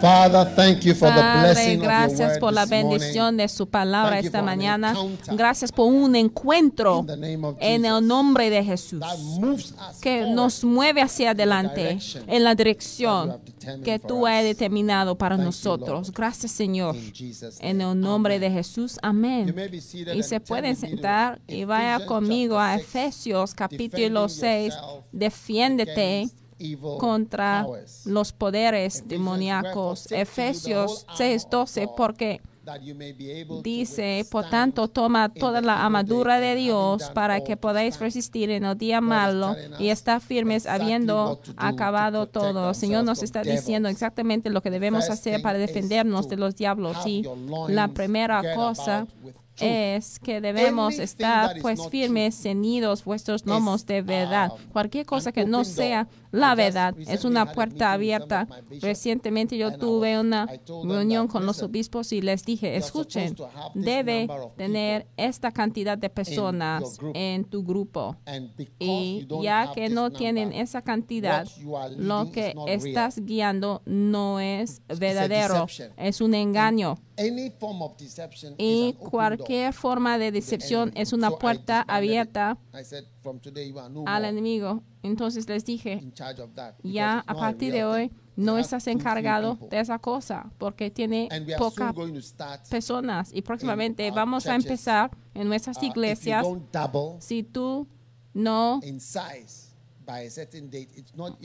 Father, 0.00 0.44
thank 0.54 0.80
you 0.82 0.94
for 0.94 1.08
the 1.08 1.20
Padre, 1.20 1.40
blessing 1.40 1.78
of 1.78 1.82
your 1.82 1.84
gracias 1.84 2.30
word 2.30 2.40
por 2.40 2.52
la 2.52 2.66
bendición 2.66 3.36
de 3.36 3.48
su 3.48 3.68
palabra 3.68 4.12
Thank 4.12 4.22
you 4.22 4.26
esta 4.26 4.42
mañana. 4.42 4.94
Gracias 5.32 5.72
por 5.72 5.86
un 5.86 6.14
encuentro 6.16 7.04
the 7.06 7.14
en 7.60 7.84
el 7.84 8.06
nombre 8.06 8.50
de 8.50 8.64
Jesús 8.64 9.00
That 9.00 9.18
moves 9.18 9.72
us 9.72 10.00
que 10.00 10.22
nos 10.22 10.64
mueve 10.64 11.02
hacia 11.02 11.30
adelante 11.30 11.98
en 12.26 12.44
la 12.44 12.50
that 12.50 12.58
you 12.58 12.64
dirección 12.64 13.40
que 13.84 13.98
tú 13.98 14.26
has 14.26 14.42
determinado 14.44 15.16
para 15.16 15.36
Thank 15.36 15.40
you, 15.40 15.46
nosotros. 15.46 16.08
Lord. 16.08 16.16
Gracias, 16.16 16.52
Señor. 16.52 16.96
En 17.60 17.80
el 17.80 17.98
nombre 18.00 18.36
Amen. 18.36 18.48
de 18.48 18.56
Jesús, 18.56 18.94
You 18.94 19.00
amén. 19.02 19.54
Y 20.14 20.22
se 20.22 20.40
pueden 20.40 20.76
sentar 20.76 21.40
y 21.46 21.64
vaya 21.64 22.04
conmigo 22.06 22.58
a 22.58 22.76
Efesios 22.76 23.54
capítulo 23.54 24.28
defending 24.28 24.70
6. 24.70 24.74
yourself 24.74 25.04
Defiéndete 25.12 26.28
contra 26.98 27.66
los 28.04 28.32
poderes 28.32 29.04
demoníacos. 29.06 30.10
Efesios 30.12 31.04
whole 31.08 31.08
armor 31.08 31.14
of 31.14 31.20
6:12 31.20 31.86
God, 31.86 31.94
porque 31.96 32.40
dice, 33.62 34.26
por 34.30 34.48
tanto, 34.48 34.88
toma 34.88 35.28
toda 35.28 35.60
la 35.60 35.84
armadura 35.84 36.40
de 36.40 36.54
Dios 36.54 37.10
para 37.14 37.42
que 37.42 37.56
podáis 37.56 37.98
resistir 37.98 38.50
en 38.50 38.64
el 38.64 38.76
día 38.76 39.00
malo 39.00 39.56
y 39.78 39.88
estar 39.88 40.20
firmes 40.20 40.66
habiendo 40.66 41.40
acabado 41.56 42.26
todo. 42.26 42.70
El 42.70 42.74
Señor 42.74 43.04
nos 43.04 43.22
está 43.22 43.42
diciendo 43.42 43.88
exactamente 43.88 44.50
lo 44.50 44.62
que 44.62 44.70
debemos 44.70 45.08
hacer 45.08 45.40
para 45.42 45.58
defendernos 45.58 46.28
de 46.28 46.36
los 46.36 46.56
diablos. 46.56 46.96
Y 47.06 47.24
la 47.68 47.88
primera 47.88 48.54
cosa 48.54 49.06
es 49.60 50.18
que 50.18 50.40
debemos 50.40 50.98
estar 50.98 51.56
pues 51.60 51.80
firmes, 51.88 52.40
ceñidos 52.40 53.04
vuestros 53.04 53.44
lomos 53.44 53.86
de 53.86 54.02
verdad. 54.02 54.52
um, 54.52 54.72
Cualquier 54.72 55.06
cosa 55.06 55.32
que 55.32 55.44
no 55.44 55.64
sea 55.64 56.08
la 56.30 56.54
verdad 56.54 56.94
es 56.98 57.24
una 57.24 57.52
puerta 57.52 57.92
abierta. 57.92 58.46
Recientemente 58.80 59.56
yo 59.56 59.76
tuve 59.78 60.18
una 60.18 60.46
reunión 60.84 61.28
con 61.28 61.46
los 61.46 61.62
obispos 61.62 62.12
y 62.12 62.20
les 62.20 62.44
dije, 62.44 62.76
escuchen, 62.76 63.36
debe 63.74 64.28
tener 64.56 65.06
esta 65.16 65.52
cantidad 65.52 65.96
de 65.98 66.10
personas 66.10 66.98
en 67.14 67.44
tu 67.44 67.64
grupo. 67.64 68.16
Y 68.78 69.26
ya 69.42 69.72
que 69.74 69.88
no 69.88 70.10
tienen 70.10 70.52
esa 70.52 70.82
cantidad, 70.82 71.46
lo 71.96 72.30
que 72.30 72.54
estás 72.66 73.20
guiando 73.20 73.82
no 73.84 74.40
es 74.40 74.82
verdadero, 74.86 75.66
es 75.96 76.20
un 76.20 76.34
engaño. 76.34 76.96
Y 78.58 78.92
cualquier 78.94 79.72
forma 79.72 80.18
de 80.18 80.30
decepción 80.30 80.92
es 80.94 81.12
una 81.12 81.30
puerta 81.30 81.84
abierta 81.88 82.58
from 83.20 83.40
today 83.40 83.68
you 83.68 83.78
are 83.78 83.88
no 83.88 84.04
al 84.06 84.24
enemigo. 84.24 84.82
Entonces 85.02 85.48
les 85.48 85.64
dije, 85.64 86.00
ya 86.82 87.24
a 87.26 87.34
partir 87.34 87.72
de 87.72 87.84
hoy 87.84 88.10
no 88.36 88.58
estás 88.58 88.86
encargado 88.86 89.58
de 89.70 89.80
esa 89.80 89.98
cosa 89.98 90.50
porque 90.58 90.90
tiene 90.90 91.28
pocas 91.58 91.94
personas. 92.70 93.30
Y 93.32 93.42
próximamente 93.42 94.10
vamos 94.10 94.46
a 94.46 94.54
empezar 94.54 95.10
en 95.34 95.48
nuestras 95.48 95.78
uh, 95.78 95.84
iglesias. 95.84 96.46
Si 97.18 97.42
tú 97.42 97.86
no 98.32 98.80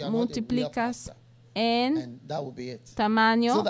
multiplicas 0.09 1.11
en 1.55 2.19
tamaño 2.95 3.63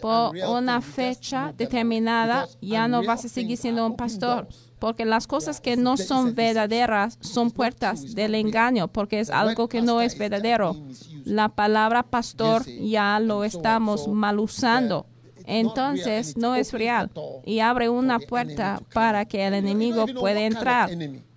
por 0.00 0.36
una 0.36 0.80
fecha 0.80 1.52
determinada, 1.56 2.48
ya 2.60 2.88
no 2.88 3.02
vas 3.02 3.24
a 3.24 3.28
seguir 3.28 3.56
siendo 3.58 3.86
un 3.86 3.96
pastor. 3.96 4.48
Porque 4.78 5.04
las 5.04 5.26
cosas 5.26 5.60
que 5.60 5.76
no 5.76 5.96
son 5.96 6.34
verdaderas 6.34 7.18
son 7.20 7.50
puertas 7.50 8.14
del 8.14 8.34
engaño, 8.34 8.88
porque 8.88 9.20
es 9.20 9.30
algo 9.30 9.68
que 9.68 9.82
no 9.82 10.00
es 10.00 10.16
verdadero. 10.16 10.76
La 11.24 11.48
palabra 11.48 12.02
pastor 12.02 12.62
see, 12.64 12.90
ya 12.90 13.18
lo 13.20 13.44
estamos 13.44 14.08
mal 14.08 14.38
usando. 14.38 15.06
Entonces 15.46 16.36
no 16.36 16.54
es 16.54 16.72
real 16.72 17.10
y 17.44 17.60
abre 17.60 17.88
una 17.88 18.18
puerta 18.18 18.82
para 18.92 19.24
que 19.24 19.46
el 19.46 19.54
enemigo 19.54 20.06
pueda 20.06 20.40
entrar. 20.40 20.90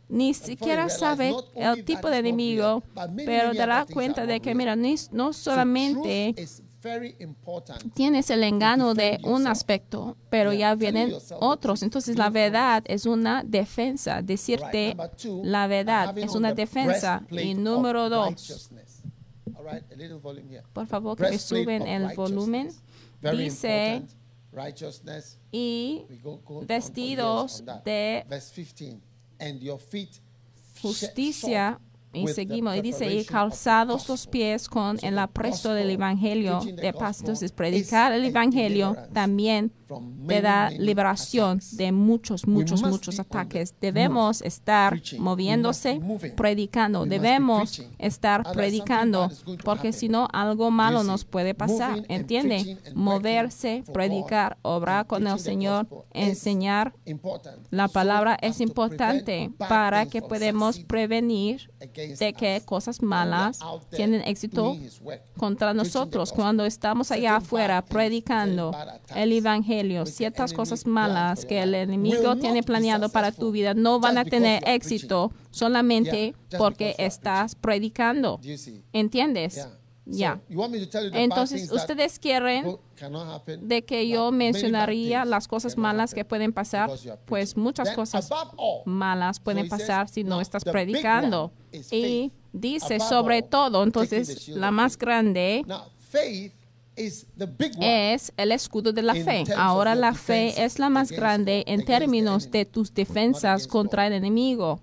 Ni 0.09 0.33
siquiera 0.33 0.89
sabe 0.89 1.33
el 1.55 1.85
tipo 1.85 2.09
de 2.09 2.17
enemigo, 2.17 2.83
pero 3.25 3.51
things 3.51 3.93
cuenta 3.93 4.25
de 4.25 4.41
que, 4.41 4.53
mira, 4.53 4.75
no 4.75 5.31
So 5.31 5.51
solamente 5.51 6.35
tienes 7.93 8.29
el 8.29 8.43
engaño 8.43 8.93
de 8.93 9.19
un 9.23 9.47
aspecto, 9.47 10.17
pero 10.29 10.53
ya 10.53 10.75
vienen 10.75 11.13
otros. 11.39 11.83
Entonces 11.83 12.17
la 12.17 12.29
verdad 12.29 12.83
es 12.87 13.05
una 13.05 13.43
defensa, 13.43 14.21
decirte 14.21 14.95
la 15.43 15.67
verdad 15.67 16.17
es 16.17 16.35
una 16.35 16.53
defensa. 16.53 17.23
Y 17.29 17.53
número 17.53 18.09
dos, 18.09 18.71
por 20.73 20.87
favor 20.87 21.17
que 21.17 21.29
me 21.29 21.39
suben 21.39 21.87
el 21.87 22.15
volumen, 22.15 22.69
dice 23.21 24.03
y 25.51 26.05
vestidos 26.67 27.63
de 27.85 28.25
Verse 28.27 28.51
15. 28.53 28.99
And 29.39 29.59
your 29.59 29.79
feet 29.79 30.19
justicia 30.81 31.79
y 32.13 32.27
seguimos 32.27 32.75
y 32.75 32.81
dice 32.81 33.13
y 33.13 33.25
calzados 33.25 34.07
los 34.09 34.27
pies 34.27 34.67
con 34.67 34.97
el 35.01 35.17
apresto 35.17 35.73
del 35.73 35.89
evangelio 35.89 36.59
de 36.61 36.87
Entonces 36.87 37.43
is 37.43 37.51
predicar 37.51 38.11
el 38.11 38.25
evangelio 38.25 38.95
también 39.13 39.71
te 40.27 40.41
da 40.41 40.69
liberación 40.69 41.59
de 41.73 41.91
muchos, 41.91 42.47
muchos, 42.47 42.81
muchos 42.81 43.19
ataques. 43.19 43.75
Debemos 43.79 44.41
estar 44.41 45.01
moviéndose, 45.19 45.99
predicando. 46.35 47.05
Debemos 47.05 47.81
estar 47.97 48.51
predicando, 48.53 49.29
porque 49.63 49.93
si 49.93 50.09
no, 50.09 50.27
algo 50.31 50.71
malo 50.71 51.03
nos 51.03 51.25
puede 51.25 51.53
pasar. 51.53 52.03
¿Entiende? 52.07 52.77
Moverse, 52.95 53.83
predicar, 53.93 54.57
obrar 54.61 55.07
con 55.07 55.27
el 55.27 55.39
Señor, 55.39 55.87
enseñar. 56.13 56.93
La 57.69 57.87
palabra 57.87 58.37
es 58.41 58.61
importante 58.61 59.51
para 59.57 60.05
que 60.05 60.21
succeeding 60.21 60.87
prevenir 60.87 61.71
de 62.19 62.33
que 62.37 62.61
cosas 62.65 63.01
malas 63.01 63.59
tienen 63.91 64.21
éxito 64.21 64.77
contra 65.37 65.73
nosotros 65.73 66.31
cuando 66.31 66.65
estamos 66.65 67.11
allá 67.11 67.37
afuera 67.37 67.81
predicando 67.81 68.71
el 69.15 69.31
evangelio, 69.31 69.80
the 69.81 70.05
ciertas 70.05 70.53
cosas 70.53 70.85
malas 70.85 71.45
que 71.45 71.61
el 71.61 71.73
enemigo 71.75 72.35
tiene 72.37 72.63
planeado 72.63 73.09
para 73.09 73.31
tu 73.31 73.51
vida 73.51 73.73
no 73.73 73.99
van 73.99 74.17
a 74.17 74.25
tener 74.25 74.67
éxito 74.67 75.31
solamente 75.49 76.35
porque 76.57 76.95
estás 76.97 77.55
predicando. 77.55 78.39
¿Entiendes? 78.93 79.67
Ya. 80.05 80.41
Entonces, 81.13 81.71
ustedes 81.71 82.19
quieren 82.19 82.77
de 83.61 83.83
que 83.83 84.07
yo 84.07 84.31
mencionaría 84.31 85.25
las 85.25 85.47
cosas 85.47 85.77
malas 85.77 86.13
que 86.13 86.25
pueden 86.25 86.53
pasar, 86.53 86.89
pues 87.25 87.55
muchas 87.55 87.91
cosas 87.91 88.29
malas 88.85 89.39
pueden 89.39 89.69
pasar 89.69 90.09
si 90.09 90.23
no 90.23 90.41
estás 90.41 90.63
predicando. 90.63 91.51
Y 91.91 92.31
dice 92.51 92.99
sobre 92.99 93.41
todo, 93.41 93.83
entonces 93.83 94.49
la 94.49 94.71
más 94.71 94.93
faith. 94.93 95.01
grande 95.01 95.65
Es 96.95 98.33
el 98.37 98.51
escudo 98.51 98.91
de 98.91 99.01
la 99.01 99.15
fe. 99.15 99.43
Ahora 99.55 99.95
la 99.95 100.13
fe 100.13 100.63
es 100.63 100.79
la 100.79 100.89
más 100.89 101.11
grande 101.11 101.63
en 101.67 101.85
términos 101.85 102.51
de 102.51 102.65
tus 102.65 102.93
defensas 102.93 103.67
contra 103.67 104.03
God. 104.03 104.07
el 104.11 104.17
enemigo. 104.17 104.81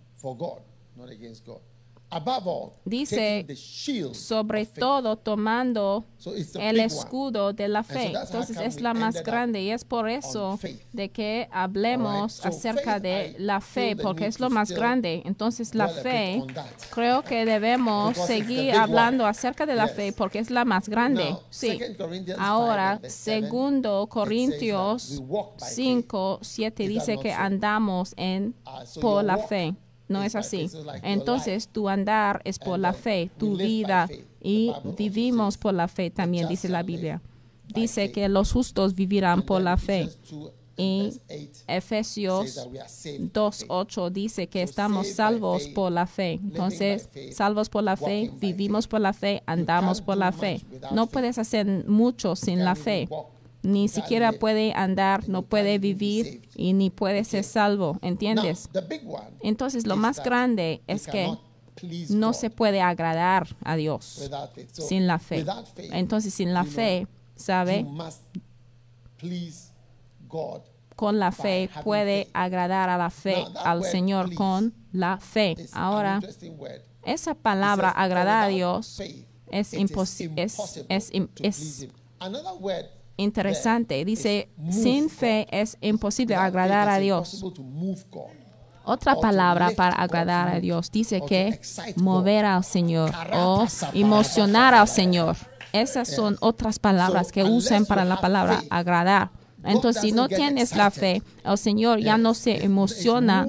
Dice 2.85 3.47
sobre 4.13 4.65
todo 4.67 5.17
tomando 5.17 6.07
el 6.59 6.81
escudo 6.81 7.53
de 7.53 7.69
la 7.69 7.83
fe. 7.83 8.13
Entonces 8.15 8.57
es 8.57 8.81
la 8.81 8.95
más 8.95 9.23
grande 9.23 9.63
y 9.63 9.71
es 9.71 9.85
por 9.85 10.09
eso 10.09 10.59
de 10.93 11.11
que 11.11 11.49
hablemos 11.51 12.45
acerca 12.45 12.99
de 12.99 13.37
la 13.39 13.61
fe, 13.61 13.95
porque 13.95 14.27
es 14.27 14.41
lo 14.41 14.49
más 14.49 14.71
grande. 14.71 15.23
Entonces 15.25 15.75
la 15.75 15.89
fe, 15.89 16.43
creo 16.91 17.23
que 17.23 17.45
debemos 17.45 18.17
seguir 18.17 18.75
hablando 18.75 19.27
acerca 19.27 19.67
de 19.67 19.75
la 19.75 19.89
fe 19.89 20.13
porque 20.13 20.39
es 20.39 20.51
la 20.51 20.65
más 20.65 20.89
grande. 20.89 21.37
Sí. 21.51 21.79
Ahora, 22.39 23.01
segundo 23.07 24.07
Corintios 24.09 25.23
5, 25.57 26.39
7 26.41 26.89
dice 26.89 27.19
que 27.19 27.33
andamos 27.33 28.15
en 28.17 28.55
por 29.01 29.25
la 29.25 29.39
fe. 29.39 29.75
No 30.09 30.23
es 30.23 30.35
así. 30.35 30.71
Entonces, 31.03 31.69
tu 31.69 31.89
andar 31.89 32.41
es 32.45 32.59
por 32.59 32.79
la 32.79 32.93
fe, 32.93 33.31
tu 33.39 33.57
vida, 33.57 34.09
y 34.41 34.73
vivimos 34.97 35.59
por 35.59 35.75
la 35.75 35.89
fe 35.89 36.11
también, 36.11 36.49
dice 36.49 36.69
la 36.69 36.83
Biblia. 36.83 37.21
Dice 37.75 38.11
que 38.11 38.29
los 38.29 38.53
justos 38.53 38.95
vivirán 38.95 39.43
por 39.43 39.61
la 39.63 39.77
fe. 39.77 40.09
Y 40.81 41.13
Efesios 41.67 42.69
2.8 42.69 44.11
dice 44.11 44.47
que 44.47 44.63
estamos 44.63 45.09
salvos 45.09 45.67
por 45.69 45.91
la 45.91 46.07
fe. 46.07 46.35
Entonces, 46.35 47.11
salvos 47.33 47.69
por 47.69 47.83
la 47.83 47.97
fe, 47.97 48.31
vivimos 48.41 48.87
por 48.87 49.01
la 49.01 49.13
fe, 49.13 49.43
andamos 49.45 50.01
por 50.01 50.17
la 50.17 50.33
fe. 50.33 50.65
No 50.93 51.09
puedes 51.09 51.37
hacer 51.37 51.67
mucho 51.87 52.37
sin 52.37 52.65
la 52.65 52.77
fe 52.77 53.09
ni 53.63 53.89
siquiera 53.89 54.33
puede 54.33 54.73
andar, 54.75 55.29
no 55.29 55.43
puede 55.43 55.79
vivir 55.79 56.49
y 56.55 56.73
ni 56.73 56.91
puede 56.91 57.25
ser 57.25 57.45
salvo, 57.45 57.99
¿entiendes? 58.03 58.69
Entonces 59.41 59.87
lo 59.87 59.97
más 59.97 60.23
grande 60.23 60.83
es 60.87 61.07
que 61.07 61.37
no 62.11 62.33
se 62.33 62.51
puede 62.51 62.81
agradar 62.81 63.49
a 63.65 63.77
Dios 63.77 64.31
sin 64.73 65.07
la 65.07 65.19
fe. 65.19 65.45
Entonces 65.93 66.35
sin 66.35 66.55
la 66.55 66.65
fe, 66.65 67.07
¿sabe? 67.37 67.87
Con 70.97 71.19
la 71.19 71.33
fe 71.33 71.71
puede 71.85 72.29
agradar 72.33 72.89
a 72.89 72.99
la 72.99 73.11
fe, 73.11 73.45
al 73.65 73.85
Señor 73.85 74.35
con 74.35 74.75
la 74.93 75.19
fe. 75.19 75.57
Ahora, 75.73 76.21
esa 77.05 77.35
palabra 77.35 77.91
agradar 77.91 78.45
a 78.45 78.49
Dios 78.49 79.01
es 79.51 79.75
imposible. 79.75 80.43
Es, 80.43 80.77
es, 80.89 81.13
es, 81.41 81.89
interesante. 83.19 84.03
Dice, 84.07 84.49
sin 84.71 85.11
fe 85.11 85.47
es 85.51 85.77
imposible 85.83 86.35
agradar 86.35 86.89
a 86.89 86.99
Dios. 86.99 87.45
Otra 88.85 89.17
palabra 89.17 89.71
para 89.77 89.97
agradar 89.97 90.49
a 90.49 90.61
Dios 90.61 90.91
dice 90.91 91.21
que 91.29 91.61
mover 91.97 92.47
al 92.47 92.65
Señor 92.65 93.13
o 93.35 93.67
emocionar 93.93 94.73
al 94.73 94.89
Señor. 94.89 95.37
Esas 95.75 96.09
son 96.09 96.39
otras 96.41 96.79
palabras 96.79 97.31
que 97.31 97.45
usan 97.45 97.85
para 97.85 98.07
la 98.07 98.19
palabra 98.19 98.63
agradar. 98.71 99.31
Entonces, 99.63 100.01
si 100.01 100.13
no 100.13 100.29
tienes 100.29 100.75
la 100.75 100.91
fe, 100.91 101.23
el 101.45 101.59
Señor 101.59 101.99
ya 101.99 102.17
no 102.17 102.33
se 102.33 102.65
emociona 102.65 103.47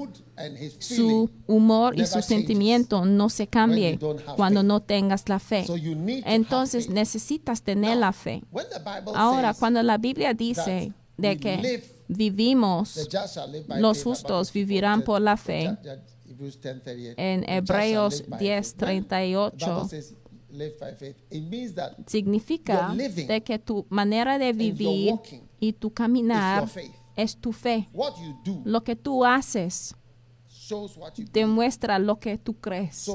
su 0.78 1.30
humor 1.46 1.98
y 1.98 2.06
su 2.06 2.22
sentimiento 2.22 3.04
no 3.04 3.28
se 3.28 3.46
cambie 3.46 3.98
cuando 4.36 4.62
no 4.62 4.80
tengas 4.80 5.28
la 5.28 5.38
fe. 5.38 5.66
Entonces 6.24 6.88
necesitas 6.88 7.62
tener 7.62 7.96
la 7.98 8.12
fe. 8.12 8.42
Ahora, 9.14 9.54
cuando 9.54 9.82
la 9.82 9.98
Biblia 9.98 10.34
dice 10.34 10.92
de 11.16 11.38
que 11.38 11.82
vivimos, 12.08 13.08
los 13.68 14.02
justos 14.02 14.52
vivirán 14.52 15.02
por 15.02 15.20
la 15.20 15.36
fe, 15.36 15.76
en 17.16 17.48
Hebreos 17.48 18.24
10:38 18.28 20.16
significa 22.06 22.94
de 22.94 23.42
que 23.42 23.58
tu 23.58 23.86
manera 23.88 24.38
de 24.38 24.52
vivir 24.52 25.14
y 25.60 25.72
tu 25.74 25.92
caminar 25.92 26.68
es 27.16 27.36
tu 27.36 27.52
fe. 27.52 27.88
Lo 28.64 28.82
que 28.82 28.96
tú 28.96 29.24
haces 29.24 29.94
demuestra 31.32 31.98
lo 31.98 32.18
que 32.18 32.38
tú 32.38 32.54
crees. 32.54 33.10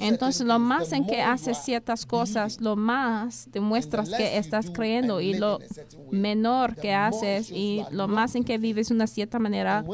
Entonces, 0.00 0.46
lo 0.46 0.58
más 0.58 0.92
en 0.92 1.06
que 1.06 1.20
haces 1.20 1.58
ciertas 1.58 2.06
cosas, 2.06 2.60
lo 2.60 2.76
más 2.76 3.48
demuestras 3.50 4.08
que 4.10 4.38
estás 4.38 4.70
creyendo 4.70 5.20
y 5.20 5.34
lo 5.34 5.58
menor 6.10 6.74
que 6.76 6.94
haces 6.94 7.50
y 7.50 7.82
lo 7.90 8.08
más 8.08 8.34
en 8.34 8.44
que 8.44 8.58
vives 8.58 8.88
de 8.88 8.94
una 8.94 9.06
cierta 9.06 9.38
manera 9.38 9.84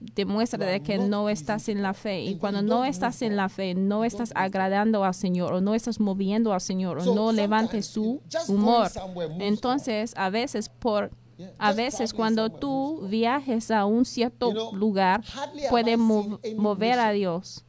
demuestra 0.00 0.66
de 0.66 0.80
que 0.82 0.98
no 0.98 1.28
estás 1.28 1.68
en 1.68 1.82
la 1.82 1.94
fe. 1.94 2.22
Y 2.22 2.36
cuando 2.36 2.62
no 2.62 2.84
estás 2.84 3.22
en 3.22 3.36
la 3.36 3.48
fe, 3.48 3.74
no 3.74 4.04
estás 4.04 4.32
agradando 4.34 5.04
al 5.04 5.14
Señor 5.14 5.52
o 5.52 5.60
no 5.60 5.74
estás 5.74 6.00
moviendo 6.00 6.52
al 6.52 6.60
Señor 6.60 6.98
o 6.98 7.14
no 7.14 7.32
levantes 7.32 7.86
su 7.86 8.20
humor. 8.48 8.90
Entonces, 9.38 10.14
a 10.16 10.30
veces 10.30 10.68
por 10.68 11.10
a 11.58 11.72
veces 11.72 12.12
cuando 12.12 12.50
tú 12.50 13.06
viajes 13.08 13.70
a 13.70 13.84
un 13.84 14.04
cierto 14.04 14.72
lugar, 14.72 15.22
puede 15.68 15.96
mover 15.96 16.98
a 16.98 17.12
Dios. 17.12 17.64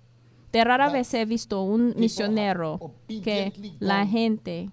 De 0.51 0.63
rara 0.63 0.89
vez 0.89 1.13
he 1.13 1.25
visto 1.25 1.61
un 1.61 1.93
misionero 1.95 2.93
que 3.07 3.53
la 3.79 4.05
gente 4.05 4.69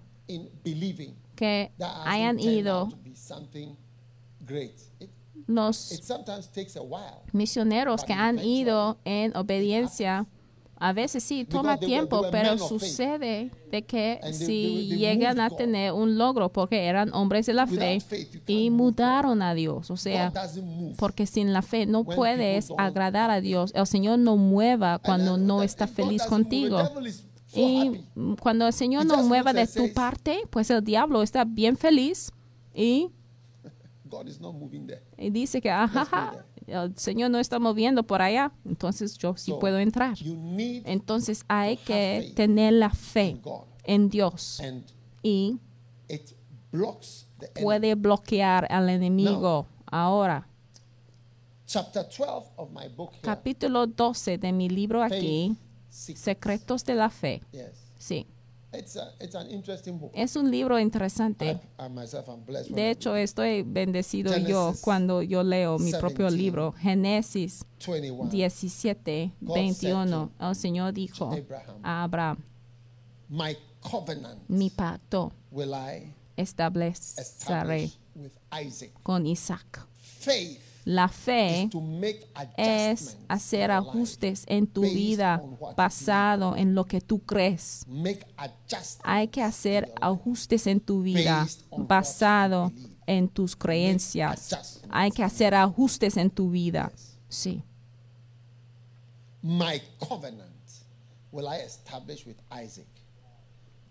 que 1.35 1.71
hayan 2.05 2.39
ido 2.39 2.89
los 5.47 6.13
misioneros 7.31 8.03
que 8.03 8.13
han 8.13 8.39
ido 8.39 8.99
en 9.05 9.35
obediencia 9.35 10.27
a 10.79 10.93
veces 10.93 11.23
sí, 11.23 11.43
toma 11.43 11.77
tiempo, 11.77 12.25
pero 12.31 12.57
sucede 12.57 13.51
de 13.69 13.81
que 13.83 14.19
si 14.31 14.87
llegan 14.95 15.41
a 15.41 15.49
tener 15.49 15.91
un 15.91 16.17
logro 16.17 16.51
porque 16.51 16.85
eran 16.85 17.13
hombres 17.13 17.45
de 17.45 17.53
la 17.53 17.67
fe 17.67 17.99
y 18.47 18.69
mudaron 18.69 19.41
a 19.41 19.53
Dios, 19.53 19.91
o 19.91 19.97
sea, 19.97 20.31
porque 20.97 21.25
sin 21.25 21.51
la 21.51 21.61
fe 21.61 21.85
no 21.85 22.05
puedes 22.05 22.71
agradar 22.77 23.29
a 23.29 23.41
Dios. 23.41 23.71
El 23.75 23.87
Señor 23.87 24.19
no 24.19 24.37
mueva 24.37 24.99
cuando 24.99 25.37
no 25.37 25.63
está 25.63 25.85
feliz 25.85 26.23
contigo. 26.23 26.79
Y 27.53 28.05
cuando 28.39 28.67
el 28.67 28.73
Señor 28.73 29.05
no 29.05 29.23
mueva 29.23 29.53
de 29.53 29.67
tu 29.67 29.91
parte, 29.93 30.43
pues 30.49 30.69
el 30.69 30.83
diablo 30.83 31.23
está 31.23 31.43
bien 31.45 31.75
feliz 31.77 32.31
y, 32.73 33.09
y 35.17 35.29
dice 35.29 35.59
que, 35.59 35.69
ajá, 35.71 36.45
el 36.71 36.97
Señor 36.97 37.31
no 37.31 37.39
está 37.39 37.59
moviendo 37.59 38.03
por 38.03 38.21
allá, 38.21 38.51
entonces 38.65 39.17
yo 39.17 39.35
sí 39.35 39.53
puedo 39.59 39.79
entrar. 39.79 40.17
Entonces 40.85 41.43
hay 41.47 41.77
que 41.77 42.33
tener 42.35 42.73
la 42.73 42.89
fe 42.89 43.39
en 43.83 44.09
Dios 44.09 44.61
y 45.23 45.57
puede 47.61 47.95
bloquear 47.95 48.67
al 48.71 48.89
enemigo. 48.89 49.67
Ahora, 49.85 50.47
capítulo 53.21 53.87
12 53.87 54.37
de 54.37 54.51
mi 54.51 54.69
libro 54.69 55.01
aquí, 55.03 55.55
Secretos 55.89 56.85
de 56.85 56.95
la 56.95 57.09
Fe. 57.09 57.41
Sí. 57.97 58.27
Es 60.13 60.35
un 60.35 60.51
libro 60.51 60.77
interesante. 60.79 61.59
De 62.69 62.89
hecho, 62.91 63.15
estoy 63.15 63.63
bendecido 63.63 64.37
yo 64.37 64.73
cuando 64.81 65.21
yo 65.23 65.41
leo 65.43 65.79
mi 65.79 65.91
propio 65.91 66.29
libro, 66.29 66.71
Génesis 66.73 67.65
17, 68.29 69.33
21. 69.41 70.31
El 70.39 70.55
Señor 70.55 70.93
dijo 70.93 71.31
a 71.83 72.03
Abraham, 72.03 72.37
mi 74.47 74.69
pacto 74.69 75.31
estableceré 76.35 77.91
con 79.03 79.25
Isaac. 79.25 79.87
La 80.89 81.07
fe 81.07 81.69
es 82.57 83.15
hacer 83.27 83.69
ajustes 83.69 84.43
en 84.47 84.65
tu 84.65 84.81
vida 84.81 85.39
basado 85.77 86.55
en 86.55 86.73
lo 86.73 86.85
que 86.85 86.99
tú 86.99 87.19
crees. 87.19 87.85
Hay 89.03 89.27
que 89.27 89.43
hacer 89.43 89.93
ajustes 90.01 90.65
en 90.65 90.79
tu 90.79 91.03
vida 91.03 91.47
basado 91.77 92.71
en 93.05 93.29
tus 93.29 93.55
creencias. 93.55 94.81
Hay 94.89 95.11
que 95.11 95.21
hacer 95.23 95.53
ajustes 95.53 96.17
en 96.17 96.31
tu 96.31 96.49
vida. 96.49 96.91
Sí. 97.27 97.61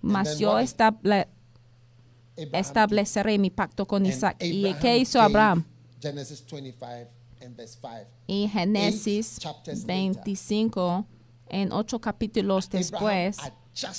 Mas 0.00 0.36
yo 0.36 0.58
estableceré 2.52 3.38
mi 3.38 3.50
pacto 3.50 3.86
con 3.86 4.04
Isaac. 4.04 4.36
¿Y 4.40 4.74
qué 4.80 4.98
hizo 4.98 5.20
Abraham? 5.20 5.64
Genesis 6.00 6.40
25 6.40 7.08
and 7.42 7.56
verse 7.56 7.78
5. 7.80 8.06
Y 8.26 8.48
Génesis 8.48 9.38
25, 9.86 11.06
en 11.48 11.72
ocho 11.72 12.00
capítulos 12.00 12.68
después, 12.68 13.36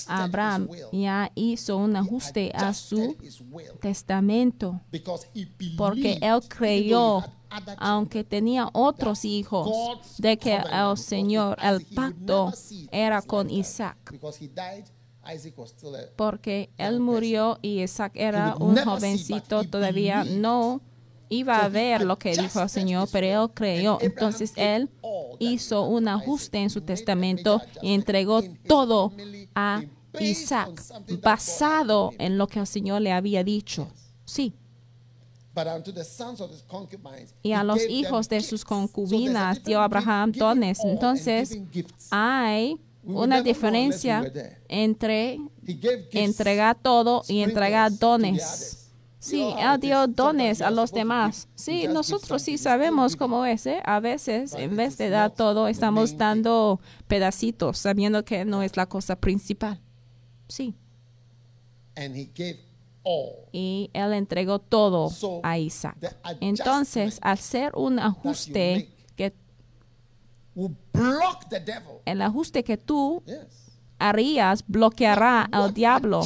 Abraham 0.08 0.70
ya 0.92 1.32
hizo 1.36 1.78
un 1.78 1.96
ajuste 1.96 2.52
a 2.54 2.74
su 2.74 3.16
testamento 3.82 4.82
porque 5.78 6.20
él 6.22 6.40
creyó, 6.48 7.24
aunque 7.78 8.24
tenía 8.24 8.70
otros 8.74 9.24
hijos, 9.26 10.18
de 10.18 10.38
que 10.38 10.56
el 10.56 10.98
Señor, 10.98 11.58
el 11.62 11.86
pacto 11.86 12.52
era 12.92 13.22
con. 13.22 13.50
Isaac, 13.50 13.98
porque 16.16 16.70
él 16.78 17.00
murió 17.00 17.58
y 17.62 17.82
Isaac 17.82 18.14
era 18.16 18.56
un 18.60 18.78
jovencito, 18.78 19.64
todavía 19.64 20.24
no 20.24 20.82
iba 21.30 21.64
a 21.64 21.70
ver 21.70 22.02
lo 22.02 22.18
que 22.18 22.36
dijo 22.36 22.62
el 22.62 22.70
Señor, 22.70 23.08
pero 23.12 23.44
él 23.44 23.52
creyó. 23.54 23.98
Entonces 24.02 24.52
él 24.56 24.90
hizo 25.40 25.84
un 25.84 26.08
ajuste 26.08 26.58
en 26.58 26.70
su 26.70 26.82
testamento 26.82 27.62
y 27.82 27.94
entregó 27.94 28.42
todo 28.68 29.14
a 29.56 29.84
Isaac, 30.20 30.82
basado 31.22 32.12
en 32.18 32.38
lo 32.38 32.48
que 32.48 32.60
el 32.60 32.68
Señor 32.68 33.02
le 33.02 33.12
había 33.12 33.44
dicho. 33.44 33.88
Sí. 34.26 34.54
Y 37.44 37.52
a 37.52 37.64
los 37.64 37.82
hijos 37.90 38.30
de 38.30 38.42
sus 38.42 38.64
concubinas 38.64 39.64
dio 39.64 39.82
Abraham 39.82 40.32
dones. 40.32 40.80
Entonces 40.84 41.60
hay 42.10 42.80
una 43.04 43.42
diferencia 43.42 44.32
entre 44.68 45.40
entregar 46.12 46.78
todo 46.82 47.24
y 47.28 47.42
entregar 47.42 47.92
dones. 47.98 48.79
Sí, 49.20 49.42
él 49.42 49.76
it 49.76 49.82
dio 49.82 50.08
dones 50.08 50.62
a 50.62 50.72
los 50.72 50.94
demás. 50.94 51.50
Sí, 51.54 51.88
nosotros 51.88 52.42
sí 52.42 52.58
sabemos 52.58 53.14
give 53.14 53.20
cómo 53.20 53.46
es, 53.46 53.66
¿eh? 53.66 53.82
A 53.84 54.00
veces, 54.00 54.54
en 54.54 54.78
vez 54.78 54.98
de 54.98 55.10
dar 55.10 55.32
todo, 55.32 55.68
estamos 55.68 56.18
dando 56.18 56.80
pedacitos, 57.08 57.78
sabiendo 57.80 58.24
que 58.24 58.46
no 58.46 58.64
es 58.64 58.78
la 58.78 58.86
cosa 58.88 59.18
principal. 59.18 59.82
Sí, 60.48 60.74
And 61.96 62.16
he 62.16 62.30
gave 62.34 62.60
all. 63.04 63.50
y 63.52 63.90
él 63.94 64.14
entregó 64.14 64.60
todo 64.60 65.10
a 65.44 65.58
Isaac. 65.58 65.98
Entonces, 66.40 67.20
al 67.22 67.34
hacer 67.34 67.74
un 67.76 68.00
ajuste, 68.00 68.90
que 69.18 69.34
el 72.06 72.22
ajuste 72.22 72.64
que 72.64 72.78
tú. 72.78 73.22
Harías 74.00 74.64
bloqueará 74.68 75.44
al 75.44 75.74
diablo. 75.74 76.22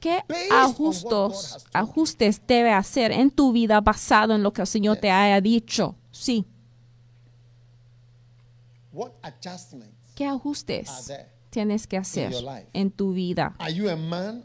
¿Qué 0.00 0.22
ajustos, 0.50 1.66
ajustes 1.72 2.42
debe 2.46 2.72
hacer 2.72 3.12
en 3.12 3.30
tu 3.30 3.52
vida 3.52 3.80
basado 3.80 4.34
en 4.34 4.42
lo 4.42 4.52
que 4.52 4.62
el 4.62 4.66
Señor 4.66 4.98
te 4.98 5.10
haya 5.10 5.40
dicho? 5.40 5.96
Sí. 6.10 6.46
¿Qué 10.14 10.26
ajustes 10.26 11.12
tienes 11.50 11.86
que 11.86 11.96
hacer 11.96 12.32
en 12.72 12.90
tu 12.90 13.12
vida? 13.12 13.56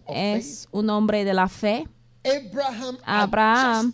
¿Es 0.07 0.67
un 0.71 0.89
hombre 0.89 1.25
de 1.25 1.33
la 1.33 1.47
fe? 1.47 1.87
Abraham, 2.21 2.97
Abraham 3.05 3.93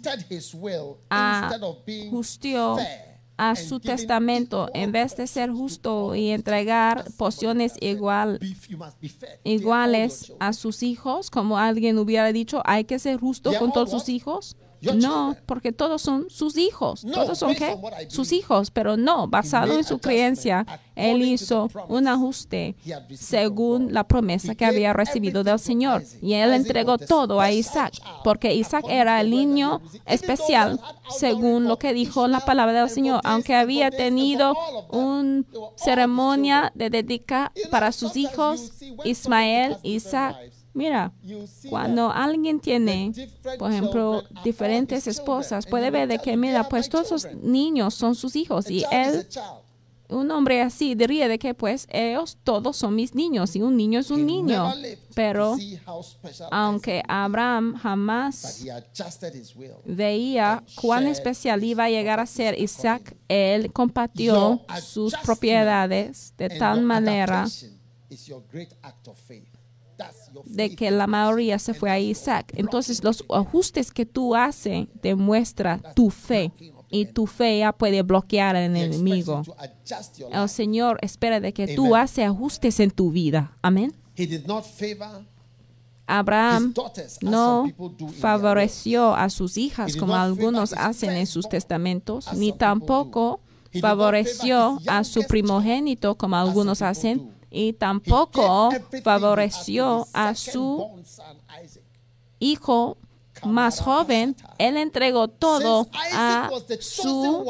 adjusted 1.09 3.14
a 3.37 3.55
su 3.55 3.79
testamento 3.79 4.69
en 4.73 4.91
vez 4.91 5.15
de 5.17 5.27
ser 5.27 5.51
justo 5.51 6.15
y 6.15 6.29
entregar 6.29 7.05
porciones 7.17 7.73
igual, 7.81 8.37
said, 8.39 8.49
"Be- 8.49 8.67
you 8.69 8.77
must 8.77 8.99
be 9.01 9.09
fair. 9.09 9.19
They 9.19 9.27
are 9.27 9.37
all 9.37 9.41
your 9.43 9.61
iguales 9.61 10.19
children." 10.21 10.37
a 10.39 10.53
sus 10.53 10.83
hijos, 10.83 11.29
como 11.29 11.57
alguien 11.57 11.97
hubiera 11.97 12.31
dicho, 12.31 12.61
hay 12.65 12.85
que 12.85 12.97
ser 12.99 13.19
justo 13.19 13.51
con 13.59 13.71
todos 13.73 13.91
sus 13.91 14.09
hijos. 14.09 14.55
No, 14.93 15.35
porque 15.45 15.71
todos 15.71 16.01
son 16.01 16.29
sus 16.29 16.57
hijos. 16.57 17.03
No, 17.03 17.13
todos 17.13 17.39
son 17.39 17.55
qué? 17.55 17.75
Sus 18.09 18.31
hijos, 18.31 18.71
pero 18.71 18.97
no, 18.97 19.27
basado 19.27 19.73
en 19.73 19.83
su 19.83 19.99
creencia, 19.99 20.65
él 20.95 21.21
hizo 21.23 21.69
un 21.87 22.07
ajuste 22.07 22.75
según 23.13 23.93
la 23.93 24.07
promesa 24.07 24.55
que 24.55 24.65
había 24.65 24.93
recibido 24.93 25.43
del 25.43 25.59
Señor. 25.59 26.03
Y 26.21 26.33
él 26.33 26.53
entregó 26.53 26.97
todo 26.97 27.41
a 27.41 27.51
Isaac, 27.51 27.93
porque 28.23 28.53
Isaac 28.53 28.85
era 28.89 29.21
el 29.21 29.31
niño 29.31 29.81
especial, 30.05 30.79
según 31.09 31.67
lo 31.67 31.77
que 31.77 31.93
dijo 31.93 32.27
la 32.27 32.41
palabra 32.41 32.81
del 32.81 32.89
Señor, 32.89 33.21
aunque 33.23 33.55
había 33.55 33.91
tenido 33.91 34.55
una 34.89 35.43
ceremonia 35.75 36.71
de 36.75 36.89
know, 36.89 37.51
para 37.69 37.91
sus 37.91 38.15
hijos, 38.15 38.71
Ismael, 39.03 39.77
Isaac. 39.83 40.35
Mira, 40.75 41.13
cuando 41.69 42.11
alguien 42.11 42.59
tiene, 42.59 43.13
por 43.57 43.71
ejemplo, 43.71 44.23
diferentes 44.43 45.07
esposas, 45.07 45.65
puede 45.65 45.89
ver 45.89 46.09
de 46.09 46.19
que, 46.19 46.31
you, 46.31 46.41
"They 46.41 46.49
mira, 46.49 46.67
pues 46.67 46.89
todos 46.89 47.07
esos 47.07 47.21
children." 47.23 47.51
niños 47.51 47.93
son 47.95 48.13
sus 48.13 48.35
hijos 48.35 48.69
y 48.69 48.83
él 48.91 49.25
un 50.09 50.29
hombre 50.31 50.61
así 50.61 50.93
diría 50.93 51.27
de 51.27 51.39
que 51.39 51.53
pues 51.53 51.87
ellos 51.89 52.37
todos 52.43 52.77
son 52.77 52.93
mis 52.93 53.15
niños 53.15 53.55
y 53.55 53.61
un 53.61 53.75
niño 53.75 53.99
es 53.99 54.11
un 54.11 54.25
niño. 54.25 54.71
Pero 55.15 55.55
aunque 56.51 57.01
Abraham 57.07 57.75
jamás 57.75 58.63
veía 59.85 60.63
cuán 60.75 61.07
especial 61.07 61.63
iba 61.63 61.85
a 61.85 61.89
llegar 61.89 62.19
a 62.19 62.25
ser 62.25 62.59
Isaac, 62.59 63.15
él 63.27 63.71
compartió 63.71 64.61
sus 64.81 65.15
propiedades 65.23 66.33
de 66.37 66.49
tal 66.49 66.81
manera 66.81 67.47
de 70.45 70.75
que 70.75 70.91
la 70.91 71.07
mayoría 71.07 71.59
se 71.59 71.73
fue 71.73 71.89
a 71.89 71.99
Isaac. 71.99 72.53
Entonces 72.55 73.03
los 73.03 73.23
ajustes 73.29 73.91
que 73.91 74.05
tú 74.05 74.35
haces 74.35 74.87
demuestra 75.01 75.79
tu 75.93 76.09
fe 76.09 76.51
y 76.89 77.05
tu 77.05 77.27
fe 77.27 77.59
ya 77.59 77.71
puede 77.71 78.01
bloquear 78.03 78.55
al 78.55 78.75
enemigo. 78.75 79.43
El. 80.31 80.49
Señor 80.49 80.97
espera 81.01 81.39
de 81.39 81.53
que 81.53 81.75
tú 81.75 81.95
haces 81.95 82.25
ajustes 82.25 82.79
en 82.79 82.91
tu 82.91 83.11
vida. 83.11 83.57
Amén. 83.61 83.93
Abraham 86.07 86.73
no 87.21 87.67
favoreció 88.19 89.15
a 89.15 89.29
sus 89.29 89.57
hijas 89.57 89.95
como 89.95 90.15
algunos 90.15 90.73
hacen 90.73 91.11
en 91.11 91.25
sus 91.25 91.49
testamentos, 91.49 92.31
ni 92.33 92.51
tampoco 92.53 93.39
favoreció 93.81 94.79
a 94.87 95.03
su 95.03 95.23
primogénito 95.23 96.15
como 96.15 96.35
algunos 96.35 96.81
hacen. 96.81 97.34
Y 97.55 97.71
tampoco 97.71 98.69
favoreció 99.01 100.07
a 100.11 100.35
su 100.35 100.89
hijo 102.37 102.97
más 103.45 103.79
joven, 103.79 104.35
él 104.57 104.75
entregó 104.75 105.29
todo 105.29 105.87
a 106.11 106.49
su 106.81 107.47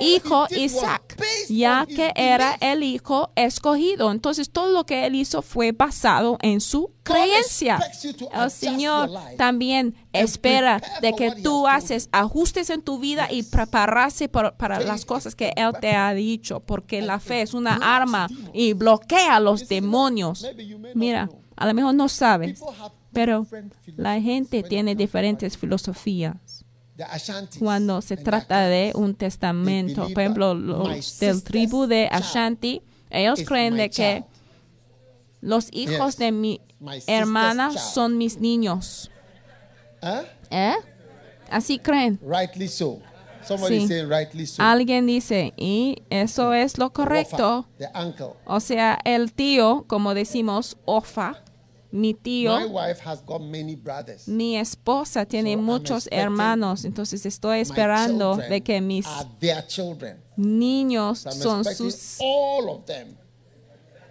hijo 0.00 0.46
Isaac, 0.50 1.16
ya 1.48 1.86
que 1.86 2.12
era 2.14 2.56
el 2.60 2.82
hijo 2.82 3.30
escogido. 3.36 4.10
Entonces 4.10 4.50
todo 4.50 4.70
lo 4.72 4.84
que 4.84 5.06
él 5.06 5.14
hizo 5.14 5.42
fue 5.42 5.72
basado 5.72 6.38
en 6.42 6.60
su 6.60 6.90
creencia. 7.02 7.80
El 8.32 8.50
Señor 8.50 9.10
también 9.36 9.94
espera 10.12 10.82
de 11.00 11.12
que 11.12 11.32
tú 11.42 11.66
haces 11.66 12.08
ajustes 12.12 12.70
en 12.70 12.82
tu 12.82 12.98
vida 12.98 13.28
y 13.30 13.42
prepararse 13.44 14.28
para 14.28 14.80
las 14.80 15.04
cosas 15.04 15.34
que 15.34 15.52
Él 15.56 15.72
te 15.80 15.94
ha 15.94 16.12
dicho, 16.14 16.60
porque 16.60 17.02
la 17.02 17.20
fe 17.20 17.42
es 17.42 17.54
una 17.54 17.74
arma 17.74 18.28
y 18.52 18.72
bloquea 18.72 19.36
a 19.36 19.40
los 19.40 19.68
demonios. 19.68 20.46
Mira, 20.94 21.28
a 21.56 21.66
lo 21.66 21.74
mejor 21.74 21.94
no 21.94 22.08
sabes, 22.08 22.60
pero 23.12 23.46
la 23.96 24.20
gente 24.20 24.62
tiene 24.62 24.94
diferentes 24.94 25.56
filosofías 25.56 26.65
cuando 27.58 28.00
se 28.02 28.16
trata 28.16 28.66
de 28.66 28.92
un 28.94 29.14
testamento. 29.14 30.08
Por 30.12 30.20
ejemplo, 30.20 30.54
los 30.54 31.18
del 31.18 31.42
tribu 31.42 31.86
de 31.86 32.08
Ashanti, 32.10 32.82
ellos 33.10 33.40
creen 33.46 33.76
de 33.76 33.90
que 33.90 34.24
los 35.40 35.68
hijos 35.72 36.16
de 36.16 36.32
mi 36.32 36.60
hermana 37.06 37.70
son 37.72 38.18
mis 38.18 38.40
niños. 38.40 39.10
Huh? 40.02 40.26
¿Eh? 40.50 40.74
Así 41.50 41.78
creen. 41.78 42.18
Sí. 43.68 43.88
Alguien 44.58 45.06
dice, 45.06 45.52
y 45.56 46.02
eso 46.10 46.52
es 46.52 46.78
lo 46.78 46.92
correcto. 46.92 47.66
O 48.44 48.60
sea, 48.60 48.98
el 49.04 49.32
tío, 49.32 49.84
como 49.86 50.14
decimos, 50.14 50.76
Ofa, 50.84 51.42
mi 51.90 52.14
tío, 52.14 52.58
My 52.58 52.66
wife 52.66 53.00
has 53.04 53.22
got 53.24 53.40
many 53.40 53.74
brothers. 53.76 54.26
mi 54.28 54.56
esposa 54.56 55.26
tiene 55.26 55.54
So 55.54 55.62
muchos 55.62 56.08
hermanos, 56.10 56.84
entonces 56.84 57.24
estoy 57.26 57.60
esperando 57.60 58.36
de 58.36 58.60
que 58.62 58.80
mis 58.80 59.06
niños 60.36 61.18
So 61.20 61.30
son 61.32 61.64
sus 61.64 62.18
all 62.20 62.68
of 62.68 62.84
them 62.86 63.16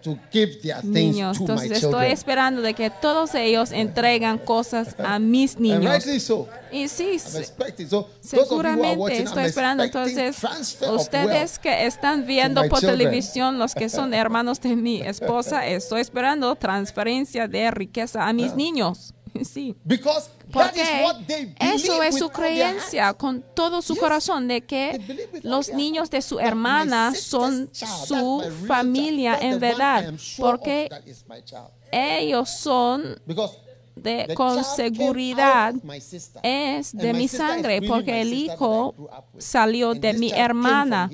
to 0.06 0.18
give 0.32 0.62
their 0.62 0.80
things 0.82 1.16
niños. 1.16 1.38
to 1.38 1.44
my 1.44 1.50
Entonces 1.50 1.72
estoy 1.72 1.90
children. 1.92 2.12
esperando 2.12 2.62
de 2.62 2.74
que 2.76 2.90
todos 2.92 3.34
ellos 3.34 3.72
entregan 3.72 4.38
cosas 4.38 4.96
a 5.00 5.18
mis 5.20 5.56
And 5.56 5.62
niños. 5.62 6.04
so. 6.22 6.48
Y 6.72 6.88
sí. 6.88 7.18
So 7.18 8.06
seguramente 8.22 8.98
watching, 8.98 9.24
estoy 9.24 9.46
esperando. 9.46 9.84
Entonces, 9.84 10.38
ustedes 10.94 11.58
que 11.58 11.88
están 11.88 12.28
viendo 12.28 12.62
my 12.62 12.70
por 12.70 12.80
children. 12.82 13.00
televisión, 13.00 13.58
los 13.58 13.74
que 13.74 13.90
son 13.90 14.14
hermanos 14.14 14.62
de 14.62 14.76
mi 14.76 15.02
esposa, 15.02 15.66
estoy 15.66 16.02
esperando 16.02 16.56
transferencia 16.56 17.48
de 17.48 17.72
riqueza 17.72 18.28
a 18.28 18.32
mis 18.34 18.56
niños. 18.56 19.15
sí. 19.44 19.76
Because 19.84 20.30
that 20.52 20.76
is 20.76 20.82
Porque 20.82 21.04
what 21.04 21.28
they 21.28 21.46
believe 21.46 21.76
eso 21.76 22.04
es 22.04 22.18
su 22.18 22.30
creencia 22.30 23.14
con 23.14 23.44
todo 23.54 23.82
su 23.82 23.96
corazón 23.96 24.48
de 24.48 24.62
que 24.62 25.00
los 25.44 25.70
niños 25.74 26.10
de 26.10 26.22
su 26.22 26.40
hermana 26.40 27.14
son 27.14 27.70
su 27.74 28.44
familia 28.68 29.38
en 29.42 29.60
verdad, 29.60 30.14
porque 30.38 30.90
ellos 31.92 32.50
son 32.50 33.22
de, 33.96 34.34
con 34.36 34.64
seguridad 34.64 35.74
es 36.44 36.96
de 36.96 37.14
mi 37.14 37.28
sangre 37.28 37.82
porque 37.82 38.22
el 38.22 38.34
hijo 38.34 38.94
salió 39.38 39.94
de 39.94 40.14
mi 40.14 40.32
hermana. 40.32 41.10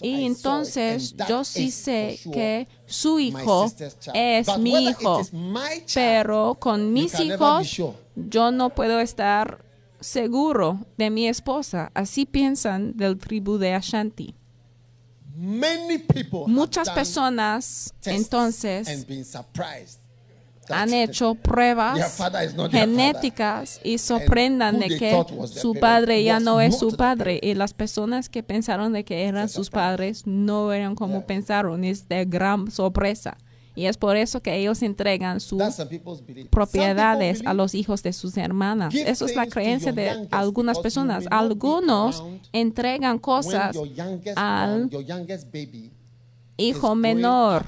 Y 0.00 0.24
entonces 0.24 1.14
yo 1.28 1.44
sí 1.44 1.70
sé 1.70 2.18
que 2.32 2.68
su 2.86 3.18
hijo 3.18 3.70
es 4.14 4.58
mi 4.58 4.88
hijo, 4.88 5.22
pero 5.94 6.56
con 6.58 6.92
mis 6.92 7.18
hijos 7.20 7.80
yo 8.16 8.50
no 8.50 8.70
puedo 8.70 9.00
estar 9.00 9.64
seguro 10.00 10.78
de 10.96 11.10
mi 11.10 11.28
esposa. 11.28 11.90
Así 11.94 12.26
piensan 12.26 12.96
del 12.96 13.18
tribu 13.18 13.58
de 13.58 13.74
Ashanti. 13.74 14.34
many 15.40 15.96
people 15.98 16.40
have 16.40 16.50
Muchas 16.50 16.90
personas 16.90 17.94
entonces 18.04 18.86
han 20.68 20.92
hecho 20.92 21.34
pruebas 21.34 22.18
genéticas 22.70 23.80
y 23.82 23.98
sorprendan 23.98 24.78
de 24.78 24.88
que 24.98 25.24
su 25.46 25.74
padre 25.74 26.22
ya 26.22 26.40
no 26.40 26.60
es 26.60 26.78
su 26.78 26.96
padre. 26.96 27.40
y 27.42 27.54
las 27.54 27.74
personas 27.74 28.28
que 28.28 28.42
pensaron 28.42 28.92
de 28.92 29.04
que 29.04 29.24
eran 29.24 29.48
sus 29.48 29.70
padres 29.70 30.26
no 30.26 30.72
eran 30.72 30.94
como 30.94 31.26
pensaron. 31.26 31.84
Es 31.84 32.08
de 32.08 32.24
gran 32.24 32.70
sorpresa. 32.70 33.36
Y 33.76 33.86
es 33.86 33.96
por 33.96 34.16
eso 34.16 34.42
que 34.42 34.56
ellos 34.56 34.82
entregan 34.82 35.40
sus 35.40 35.62
propiedades 36.50 37.42
a 37.46 37.54
los 37.54 37.74
hijos 37.74 38.02
de 38.02 38.12
sus 38.12 38.36
hermanas. 38.36 38.94
Eso 38.94 39.26
es 39.26 39.36
la 39.36 39.46
creencia 39.46 39.92
de 39.92 40.28
algunas 40.30 40.78
personas. 40.80 41.24
Algunos 41.30 42.22
entregan 42.52 43.18
cosas 43.18 43.76
al 44.36 44.90
hijo 46.56 46.94
menor 46.94 47.66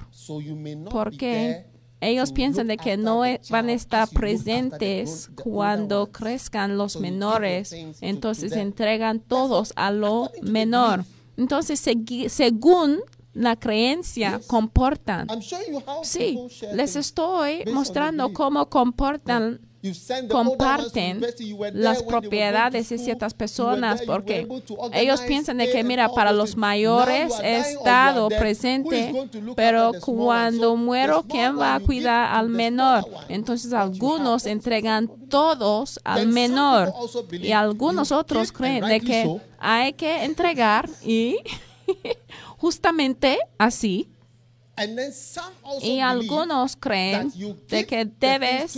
porque 0.91 1.72
ellos 2.03 2.33
piensan 2.33 2.67
de 2.67 2.77
que 2.77 2.97
no 2.97 3.25
e- 3.25 3.41
van 3.49 3.69
a 3.69 3.73
estar 3.73 4.09
presentes 4.09 5.31
cuando 5.43 6.11
crezcan 6.13 6.77
los 6.77 6.99
menores. 7.01 7.73
Entonces 8.01 8.53
entregan 8.53 9.21
todos 9.21 9.73
a 9.77 9.91
lo 9.91 10.31
menor. 10.43 11.05
Entonces, 11.37 11.81
según 12.29 13.01
la 13.33 13.57
creencia, 13.57 14.41
comportan. 14.47 15.27
Sí, 16.03 16.39
les 16.75 16.97
estoy 16.97 17.65
mostrando 17.73 18.33
cómo 18.33 18.69
comportan 18.69 19.61
Comparten 20.31 21.21
las 21.73 22.05
propiedades 22.05 22.89
de 22.89 22.99
ciertas 22.99 23.35
personas 23.35 24.03
porque 24.03 24.47
ellos 24.93 25.21
piensan 25.23 25.59
de 25.59 25.71
que 25.71 25.83
mira 25.83 26.09
para 26.09 26.31
los 26.31 26.57
mayores 26.57 27.33
he 27.43 27.59
estado 27.59 28.29
presente 28.29 29.12
pero 29.57 29.93
cuando 30.01 30.77
muero 30.77 31.25
quién 31.29 31.59
va 31.59 31.75
a 31.75 31.81
cuidar 31.81 32.33
al 32.33 32.49
menor 32.49 33.05
entonces 33.29 33.73
algunos 33.73 34.47
entregan 34.47 35.11
todos 35.29 35.99
al 36.05 36.29
menor 36.29 36.93
y 37.33 37.51
algunos 37.51 38.12
otros 38.12 38.53
creen 38.53 38.85
de 38.85 39.01
que 39.01 39.41
hay 39.59 39.95
que 39.95 40.25
entregar 40.25 40.89
y 41.05 41.39
justamente 42.57 43.39
así 43.59 44.12
y 45.81 46.01
algunos 46.01 46.77
creen 46.77 47.33
de 47.69 47.87
que 47.87 48.05
debes 48.05 48.77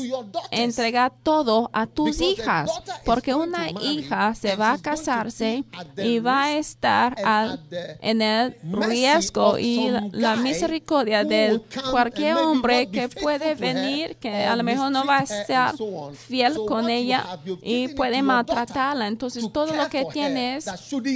entregar 0.50 1.12
todo 1.22 1.70
a 1.72 1.86
tus 1.86 2.20
hijas, 2.20 2.70
porque 3.04 3.34
una 3.34 3.70
hija 3.70 4.34
se 4.34 4.56
va 4.56 4.72
a 4.72 4.78
casarse 4.78 5.64
y 5.96 6.18
va 6.18 6.44
a 6.44 6.52
estar 6.58 7.16
al- 7.24 7.60
en 8.00 8.22
el 8.22 8.56
riesgo 8.62 9.58
y 9.58 9.90
la, 10.12 10.36
misericordia 10.36 11.24
de 11.24 11.60
cualquier 11.90 12.36
hombre 12.36 12.88
que 12.88 13.08
puede 13.08 13.54
venir, 13.54 14.16
que 14.16 14.44
a 14.44 14.56
lo 14.56 14.62
mejor 14.62 14.90
no 14.90 15.04
va 15.04 15.18
a 15.18 15.74
on. 15.78 16.14
fiel 16.14 16.56
con 16.66 16.88
ella 16.90 17.24
y 17.62 17.88
puede 17.88 18.22
maltratarla. 18.22 19.06
Entonces 19.06 19.44
to 19.44 19.50
todo 19.50 19.74
lo 19.74 19.88
que 19.88 20.04
tienes, 20.12 20.66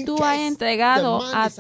tú 0.05 0.23
has 0.23 0.39
entregado 0.39 1.21
a 1.23 1.51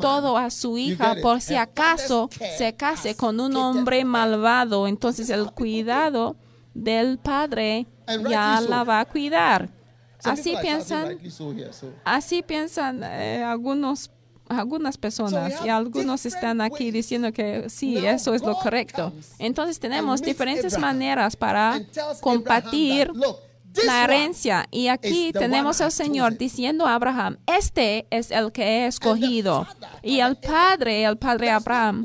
todo 0.00 0.36
a 0.36 0.50
su 0.50 0.78
hija 0.78 1.16
por 1.22 1.40
si 1.40 1.54
acaso 1.54 2.28
se 2.56 2.74
case 2.74 3.16
con 3.16 3.40
un 3.40 3.56
hombre 3.56 4.04
malvado, 4.04 4.86
entonces 4.86 5.30
el 5.30 5.50
cuidado 5.52 6.36
del 6.74 7.18
padre 7.18 7.86
ya 8.28 8.60
la 8.60 8.84
va 8.84 9.00
a 9.00 9.04
cuidar. 9.04 9.68
Así 10.24 10.54
piensan, 10.60 11.18
así 12.04 12.42
piensan 12.42 13.02
eh, 13.04 13.44
algunos 13.44 14.10
algunas 14.48 14.96
personas 14.96 15.54
y 15.64 15.68
algunos 15.68 16.24
están 16.24 16.60
aquí 16.60 16.90
diciendo 16.90 17.32
que 17.32 17.68
sí, 17.68 17.96
eso 18.06 18.34
es 18.34 18.42
lo 18.42 18.54
correcto. 18.54 19.12
Entonces 19.38 19.80
tenemos 19.80 20.22
diferentes 20.22 20.78
maneras 20.78 21.36
para 21.36 21.80
compartir 22.20 23.10
Abraham 23.78 23.84
that, 23.84 23.84
"Look, 23.84 23.84
this 23.84 23.84
la 23.84 24.04
herencia. 24.04 24.66
Y 24.70 24.88
aquí 24.88 25.32
tenemos 25.32 25.80
al 25.80 25.92
Señor 25.92 26.32
chosen." 26.32 26.38
diciendo 26.38 26.86
a 26.86 26.94
Abraham, 26.94 27.38
este 27.46 28.06
es 28.10 28.30
el 28.30 28.52
que 28.52 28.62
he 28.62 28.86
escogido. 28.86 29.66
Y 30.02 30.20
el 30.20 30.36
padre, 30.36 31.04
el 31.04 31.16
padre 31.16 31.50
Abraham, 31.50 32.04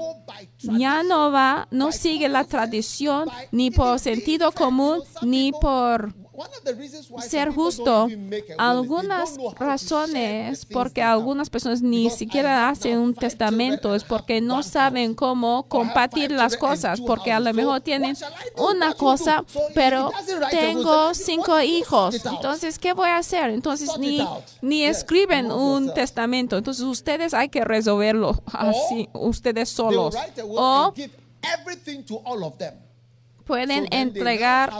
ya 0.59 1.03
no 1.03 1.31
va, 1.31 1.67
no 1.71 1.91
sigue 1.91 2.29
la 2.29 2.43
tradición, 2.43 3.29
ni 3.51 3.71
por 3.71 3.99
sentido 3.99 4.51
común, 4.51 5.01
ni 5.21 5.51
por 5.51 6.13
ser 7.27 7.51
justo. 7.51 8.07
Algunas 8.57 9.37
razones 9.55 10.65
porque 10.65 11.01
algunas 11.01 11.49
personas 11.49 11.81
ni 11.81 12.09
siquiera 12.09 12.69
hacen 12.69 12.97
un 12.97 13.13
testamento 13.13 13.95
es 13.95 14.03
porque 14.03 14.41
no 14.41 14.63
saben 14.63 15.13
cómo 15.13 15.63
compartir 15.67 16.31
las 16.31 16.55
cosas 16.55 17.01
porque 17.01 17.31
a 17.31 17.39
lo 17.39 17.53
mejor 17.53 17.81
tienen 17.81 18.15
una 18.57 18.93
cosa 18.93 19.43
pero 19.73 20.11
tengo 20.49 21.13
cinco 21.13 21.59
hijos. 21.61 22.25
entonces 22.25 22.79
¿qué 22.79 22.93
voy 22.93 23.09
a 23.09 23.17
hacer? 23.17 23.49
entonces 23.49 23.89
ni, 23.97 24.25
ni 24.61 24.83
escriben 24.83 25.51
un 25.51 25.93
testamento. 25.93 26.57
Entonces 26.57 26.85
ustedes 26.85 27.33
hay 27.33 27.49
que 27.49 27.63
resolverlo 27.63 28.41
así 28.53 29.09
ustedes 29.13 29.69
solos. 29.69 30.15
o 30.47 30.85
and 30.87 30.95
give 30.95 31.11
everything 31.41 32.03
to 32.03 32.21
all 32.23 32.43
of 32.43 32.57
them. 32.57 32.73
pueden 33.45 33.87
entregar 33.91 34.71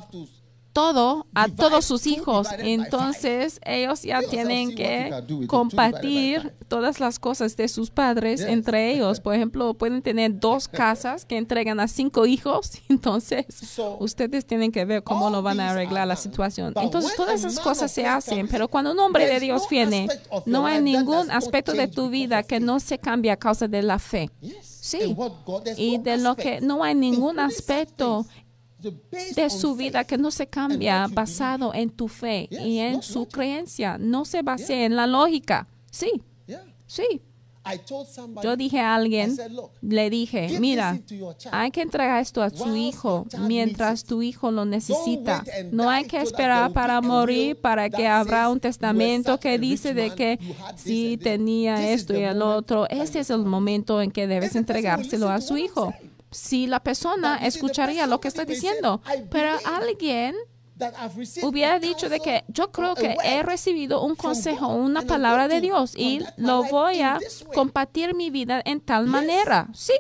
todo 0.74 1.28
a 1.34 1.48
todos 1.50 1.86
sus 1.86 2.08
hijos. 2.08 2.48
Entonces 2.60 3.60
ellos 3.66 4.04
ya 4.04 4.22
tienen 4.22 4.76
que 4.76 5.12
compartir 5.48 6.54
todas 6.68 7.00
las 7.00 7.20
cosas 7.20 7.56
de 7.58 7.68
sus 7.68 7.90
padres 7.92 8.42
entre 8.42 8.92
ellos. 8.92 9.20
Por 9.20 9.36
ejemplo, 9.36 9.74
pueden 9.74 10.02
tener 10.02 10.40
dos 10.40 10.68
casas 10.68 11.26
que 11.26 11.38
entregan 11.38 11.80
a 11.80 11.88
cinco 11.88 12.26
hijos. 12.26 12.74
Entonces 12.90 13.46
ustedes 14.00 14.46
tienen 14.46 14.72
que 14.72 14.86
ver 14.86 15.04
cómo 15.04 15.30
lo 15.30 15.42
van 15.42 15.60
a 15.60 15.72
arreglar 15.72 16.08
la 16.08 16.16
situación. 16.16 16.74
Entonces 16.76 17.16
todas 17.16 17.44
esas 17.44 17.60
cosas 17.60 17.92
se 17.92 18.06
hacen, 18.06 18.48
pero 18.48 18.68
cuando 18.68 18.92
un 18.92 19.00
hombre 19.00 19.28
de 19.28 19.40
Dios 19.40 19.68
viene, 19.70 20.08
no 20.46 20.66
hay 20.66 20.82
ningún 20.82 21.32
aspecto 21.32 21.74
de 21.74 21.88
tu 21.88 22.10
vida 22.10 22.44
que 22.44 22.60
no 22.60 22.80
se 22.80 22.98
cambie 22.98 23.32
a 23.32 23.38
causa 23.38 23.68
de 23.68 23.82
la 23.82 24.00
fe. 24.00 24.30
Sí. 24.82 25.16
Y 25.78 26.00
de 26.00 26.18
lo 26.18 26.36
que 26.36 26.60
no 26.60 26.84
hay 26.84 26.96
ningún 26.96 27.40
aspecto 27.40 28.26
de 29.36 29.50
su 29.50 29.76
vida 29.76 30.04
que 30.04 30.18
no 30.18 30.32
se 30.32 30.48
cambia 30.48 31.08
basado 31.08 31.74
en 31.74 31.90
tu 31.90 32.08
fe 32.08 32.48
y 32.52 32.80
en 32.80 33.02
su 33.02 33.28
creencia, 33.28 33.98
no 33.98 34.26
se 34.26 34.42
base 34.42 34.86
en 34.86 34.96
la 34.96 35.08
lógica. 35.08 35.68
Sí, 35.92 36.22
sí. 36.88 37.22
Yo 38.42 38.58
dije 38.58 38.80
a 38.80 38.96
alguien, 38.96 39.34
I 39.34 39.36
said, 39.36 39.52
"Look, 39.52 39.72
le 39.82 40.10
dije, 40.10 40.60
mira, 40.60 41.00
hay 41.52 41.70
que 41.70 41.82
entregar 41.82 42.20
esto 42.20 42.42
a 42.42 42.50
su 42.50 42.76
hijo 42.76 43.28
mientras 43.48 44.04
tu 44.04 44.24
hijo 44.24 44.50
lo 44.50 44.66
necesita. 44.66 45.44
No 45.72 45.90
hay 45.90 46.06
que 46.06 46.20
esperar 46.22 46.72
para 46.74 47.02
morir 47.02 47.62
para 47.62 47.90
que 47.90 48.08
habrá 48.08 48.50
un 48.50 48.56
"You 48.56 48.62
were 48.62 48.62
testamento 48.62 49.40
que 49.40 49.60
dice 49.60 49.94
de 49.94 50.10
que 50.16 50.40
this." 50.84 51.20
tenía 51.20 51.92
esto 51.92 52.18
y 52.18 52.24
el 52.24 52.42
otro. 52.42 52.90
Este 52.90 53.20
es 53.20 53.30
el 53.30 53.46
momento 53.46 54.02
en 54.02 54.10
que 54.10 54.26
debes 54.26 54.56
entregárselo 54.56 55.30
a 55.30 55.40
su 55.40 55.56
hijo. 55.58 55.94
Si 56.32 56.66
la 56.66 56.82
persona 56.82 57.38
escucharía 57.38 58.08
lo 58.08 58.20
que 58.22 58.32
say, 58.32 58.46
diciendo, 58.46 59.02
"I 59.06 59.24
pero 59.30 59.58
alguien 59.66 60.36
hubiera 61.44 61.78
dicho 61.78 62.10
de 62.10 62.20
que 62.20 62.44
yo 62.48 62.72
creo 62.72 62.96
que 62.96 63.16
he 63.24 63.44
recibido 63.44 64.04
un 64.04 64.16
consejo, 64.16 64.68
una 64.70 65.02
palabra 65.04 65.48
de 65.48 65.62
Dios 65.62 65.94
y 65.96 66.22
lo 66.38 66.64
voy 66.64 67.02
a 67.02 67.18
this 67.20 67.44
way." 67.44 67.56
compartir 67.56 68.16
mi 68.16 68.30
vida 68.30 68.62
en 68.66 68.80
tal 68.80 69.06
manera. 69.08 69.68
Sí, 69.74 69.94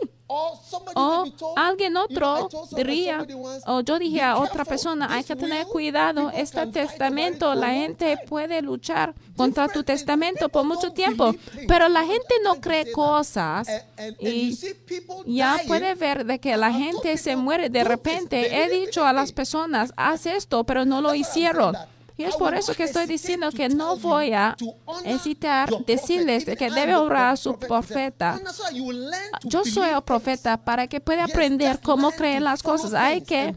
O 0.95 1.23
be 1.25 1.31
told, 1.31 1.57
alguien 1.57 1.97
otro 1.97 2.47
diría, 2.71 3.25
o 3.65 3.81
yo 3.81 3.99
dije 3.99 4.17
"Be 4.17 4.21
a 4.21 4.37
otra 4.37 4.63
persona, 4.63 5.07
hay 5.13 5.23
que 5.23 5.35
tener 5.35 5.67
cuidado, 5.67 6.31
este 6.31 6.65
testamento, 6.67 7.53
la 7.53 7.71
gente 7.71 8.15
time." 8.15 8.27
puede 8.27 8.61
luchar 8.61 9.13
contra 9.35 9.67
tu 9.67 9.83
testamento 9.83 10.47
por 10.47 10.63
mucho 10.63 10.93
tiempo, 10.93 11.35
pero 11.67 11.89
la 11.89 12.05
gente 12.05 12.35
no 12.43 12.55
cree 12.61 12.91
cosas 12.91 13.67
y 14.19 14.57
ya 15.25 15.59
puede 15.67 15.95
ver 15.95 16.25
de 16.25 16.39
que 16.39 16.55
la 16.55 16.71
gente 16.71 17.17
se 17.17 17.35
muere 17.35 17.69
de 17.69 17.83
repente. 17.83 18.63
He 18.63 18.69
dicho 18.69 19.05
a 19.05 19.13
las 19.13 19.31
personas, 19.31 19.93
haz 19.97 20.25
esto, 20.25 20.63
pero 20.63 20.85
no 20.85 21.01
lo 21.01 21.13
hicieron. 21.13 21.75
Y 22.21 22.25
es 22.25 22.35
por 22.35 22.53
eso 22.53 22.75
que 22.75 22.83
estoy 22.83 23.07
diciendo 23.07 23.49
que 23.51 23.67
no 23.67 23.97
voy 23.97 24.33
a 24.33 24.55
hesitar 25.03 25.69
decirles 25.87 26.45
que 26.45 26.69
debe 26.69 26.95
honrar 26.95 27.33
a 27.33 27.35
su 27.35 27.57
profeta. 27.57 28.39
Yo 29.43 29.65
soy 29.65 29.89
el 29.89 30.03
profeta 30.03 30.57
para 30.57 30.85
que 30.85 30.99
pueda 30.99 31.23
aprender 31.23 31.79
cómo 31.81 32.11
creer 32.11 32.43
las 32.43 32.61
cosas. 32.61 32.93
Hay 32.93 33.21
que 33.21 33.55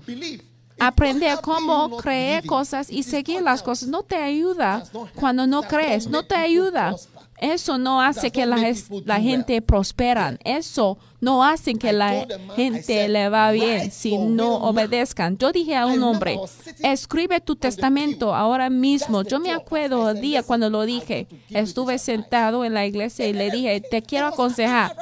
aprender 0.79 1.39
cómo 1.43 1.99
creer 1.99 2.47
cosas 2.47 2.91
y 2.91 3.03
seguir 3.03 3.43
las 3.43 3.63
cosas. 3.63 3.91
No 3.91 4.03
te 4.03 4.17
ayuda 4.17 4.83
cuando 5.15 5.47
no 5.47 5.63
crees, 5.63 6.09
no 6.09 6.25
te 6.25 6.35
ayuda. 6.35 6.97
Eso 7.37 7.77
no 7.77 8.01
hace 8.01 8.31
que 8.31 8.47
la, 8.47 8.57
la 9.05 9.21
gente 9.21 9.61
prosperan. 9.61 10.39
Eso 10.43 10.97
no 11.25 11.45
hace 11.45 11.75
que 11.75 11.93
la 11.93 12.27
gente 12.55 13.09
le 13.09 13.29
va 13.29 13.51
bien 13.51 13.81
"Write 13.81 13.91
si 13.91 14.17
no 14.17 14.25
will 14.27 14.37
now." 14.37 14.69
obedezcan. 14.69 15.37
Yo 15.39 15.53
dije 15.53 15.77
a 15.77 15.87
un 15.87 16.03
hombre, 16.03 16.39
escribe 16.83 17.41
tu 17.41 17.57
testamento 17.57 18.35
ahora 18.35 18.71
mismo. 18.71 19.23
Yo 19.23 19.41
me 19.41 19.53
acuerdo 19.53 20.11
el 20.11 20.21
día 20.21 20.39
"Listen, 20.39 20.47
cuando 20.47 20.71
lo 20.71 20.83
dije. 20.83 21.27
Estuve 21.51 21.95
this 21.95 22.09
advice." 22.09 22.15
sentado 22.15 22.65
en 22.65 22.75
la 22.75 22.87
iglesia 22.87 23.27
y 23.27 23.33
le 23.33 23.51
dije, 23.51 23.81
te 23.81 24.03
quiero 24.03 24.27
aconsejar. 24.27 24.95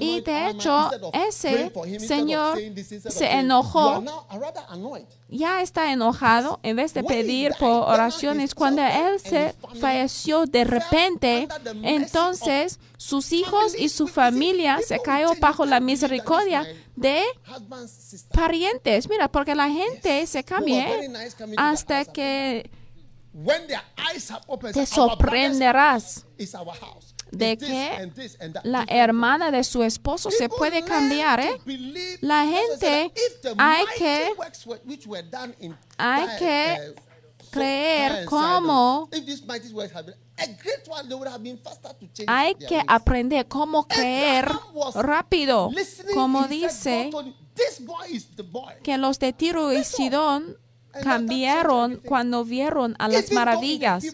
Y 0.00 0.20
de 0.20 0.50
hecho, 0.50 0.90
ese 1.12 1.70
señor 1.98 2.58
se 3.08 3.30
enojó. 3.32 4.02
ya 5.28 5.60
está 5.60 5.92
enojado 5.92 6.58
en 6.62 6.76
vez 6.76 6.94
de 6.94 7.04
pedir 7.04 7.52
por 7.58 7.88
oraciones. 7.88 8.54
Cuando 8.54 8.82
él 8.82 9.20
se 9.20 9.54
falleció 9.80 10.46
de 10.46 10.64
repente, 10.64 11.48
entonces 11.82 12.78
sus 12.98 13.32
hijos 13.32 13.74
y 13.78 13.88
su 13.88 14.08
familia 14.08 14.80
se 14.84 14.98
cayó 14.98 15.30
bajo 15.40 15.64
la 15.64 15.78
misericordia 15.78 16.66
de 16.96 17.22
parientes. 18.32 19.08
Mira, 19.08 19.28
porque 19.30 19.54
la 19.54 19.70
gente 19.70 20.26
se 20.26 20.42
cambia 20.42 20.88
hasta 21.56 22.04
que 22.04 22.68
te 24.72 24.84
sorprenderás 24.86 26.26
de 27.30 27.56
que 27.56 28.10
la 28.64 28.84
hermana 28.88 29.52
de 29.52 29.62
su 29.62 29.84
esposo 29.84 30.32
se 30.32 30.48
puede 30.48 30.82
cambiar, 30.82 31.38
¿eh? 31.38 31.60
La 32.20 32.46
gente 32.46 33.12
hay 33.58 33.84
que 33.96 34.32
hay 35.98 36.26
que 36.38 36.94
creer 37.52 38.24
cómo 38.24 39.08
hay 42.26 42.54
que 42.54 42.82
aprender 42.86 43.46
cómo 43.48 43.86
creer 43.86 44.50
rápido, 44.94 45.70
como 46.14 46.46
dice 46.46 47.10
que 48.82 48.98
los 48.98 49.18
de 49.18 49.32
Tiro 49.32 49.72
y 49.72 49.84
Sidón 49.84 50.56
cambiaron 51.02 52.00
cuando 52.04 52.44
vieron 52.44 52.94
a 52.98 53.08
las 53.08 53.30
maravillas, 53.32 54.04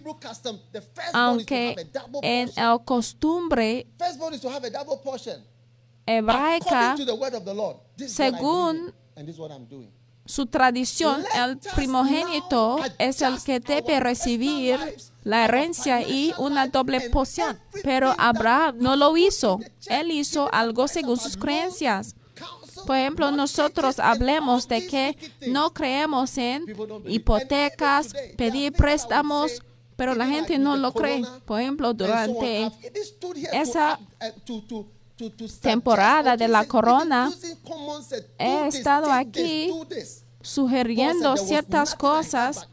aunque 1.12 1.76
en 2.22 2.50
el 2.56 2.84
costumbre 2.84 3.86
hebraica, 6.06 6.96
según 8.06 8.94
su 10.26 10.46
tradición, 10.46 11.22
el 11.34 11.58
primogénito 11.74 12.78
es 12.98 13.20
el 13.20 13.42
que 13.42 13.60
debe 13.60 14.00
recibir 14.00 14.78
la 15.22 15.44
herencia 15.44 16.00
y 16.02 16.32
una 16.38 16.68
doble 16.68 17.10
porción. 17.10 17.58
Pero 17.82 18.14
Abraham 18.16 18.76
no 18.78 18.96
lo 18.96 19.16
hizo. 19.16 19.60
Él 19.86 20.10
hizo 20.10 20.52
algo 20.52 20.88
según 20.88 21.18
sus 21.18 21.36
creencias. 21.36 22.16
Por 22.86 22.96
ejemplo, 22.96 23.30
nosotros 23.30 23.98
hablemos 23.98 24.68
de 24.68 24.86
que 24.86 25.16
no 25.46 25.72
creemos 25.72 26.36
en 26.38 26.64
hipotecas, 27.06 28.14
pedir 28.36 28.72
préstamos, 28.72 29.62
pero 29.96 30.14
la 30.14 30.26
gente 30.26 30.58
no 30.58 30.76
lo 30.76 30.92
cree. 30.92 31.22
Por 31.44 31.60
ejemplo, 31.60 31.94
durante 31.94 32.70
esa 33.52 33.98
temporada 35.60 36.36
de 36.36 36.48
la 36.48 36.64
corona, 36.66 37.32
he 38.38 38.66
estado 38.66 39.10
aquí 39.10 39.70
sugiriendo 40.44 41.38
ciertas 41.38 41.94
cosas, 41.94 42.68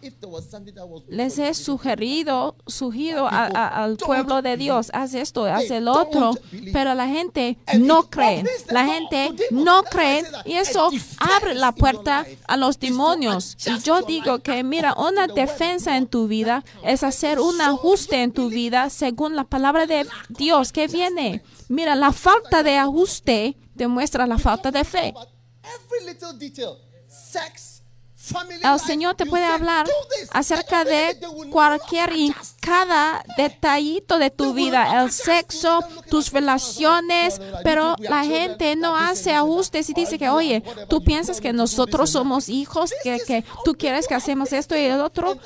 les 1.08 1.39
he 1.39 1.54
sugerido, 1.54 2.56
sugerido 2.67 3.27
a, 3.27 3.45
a, 3.45 3.84
al 3.84 3.95
pueblo 3.95 4.41
de 4.41 4.58
Dios, 4.58 4.91
haz 4.93 5.13
esto, 5.13 5.45
haz 5.45 5.71
el 5.71 5.88
otro, 5.88 6.34
pero 6.73 6.93
la 6.93 7.08
gente 7.08 7.58
no 7.80 8.10
cree, 8.10 8.43
la 8.69 8.86
gente 8.86 9.32
no 9.51 9.84
cree 9.84 10.23
y 10.43 10.54
eso 10.54 10.89
abre 11.17 11.56
la 11.56 11.71
puerta 11.71 12.25
a 12.47 12.58
los 12.58 12.77
demonios. 12.77 13.56
Y 13.65 13.80
yo 13.80 14.01
digo 14.01 14.39
que, 14.39 14.63
mira, 14.63 14.93
una 14.97 15.27
defensa 15.27 15.95
en 15.95 16.08
tu 16.08 16.27
vida 16.27 16.65
es 16.84 17.04
hacer 17.04 17.39
un 17.39 17.62
ajuste 17.62 18.21
en 18.21 18.34
tu 18.34 18.49
vida 18.49 18.89
según 18.89 19.38
la 19.38 19.45
palabra 19.45 19.86
de 19.86 20.06
Dios 20.27 20.73
que 20.73 20.88
viene. 20.88 21.41
Mira, 21.71 21.95
la 21.95 22.12
falta 22.12 22.63
de 22.63 22.75
ajuste 22.75 23.55
demuestra 23.73 24.27
la 24.27 24.38
falta 24.38 24.71
de 24.71 24.84
fe. 24.84 25.13
El 28.62 28.79
Señor 28.79 29.15
te 29.15 29.25
puede 29.25 29.45
hablar 29.45 29.88
acerca 30.31 30.84
de 30.84 31.17
cualquier 31.49 32.13
y 32.13 32.36
cada 32.62 33.23
detallito 33.38 34.19
de 34.19 34.29
tu 34.29 34.53
vida, 34.53 35.01
el 35.01 35.12
sexo, 35.12 35.79
tus 36.10 36.31
relaciones, 36.31 37.41
pero 37.63 37.95
la 37.99 38.23
gente 38.23 38.75
no 38.75 38.95
hace 38.95 39.34
ajustes 39.34 39.89
y 39.89 39.93
dice 39.93 40.19
que, 40.19 40.29
oye, 40.29 40.63
tú 40.88 41.03
piensas 41.03 41.41
que 41.41 41.53
nosotros 41.53 42.12
somos 42.12 42.49
hijos, 42.49 42.93
que, 43.03 43.19
que 43.25 43.43
tú 43.65 43.75
quieres 43.75 44.07
que 44.07 44.15
hacemos 44.15 44.53
esto 44.53 44.75
y 44.75 44.81
el 44.81 45.01
otro. 45.01 45.38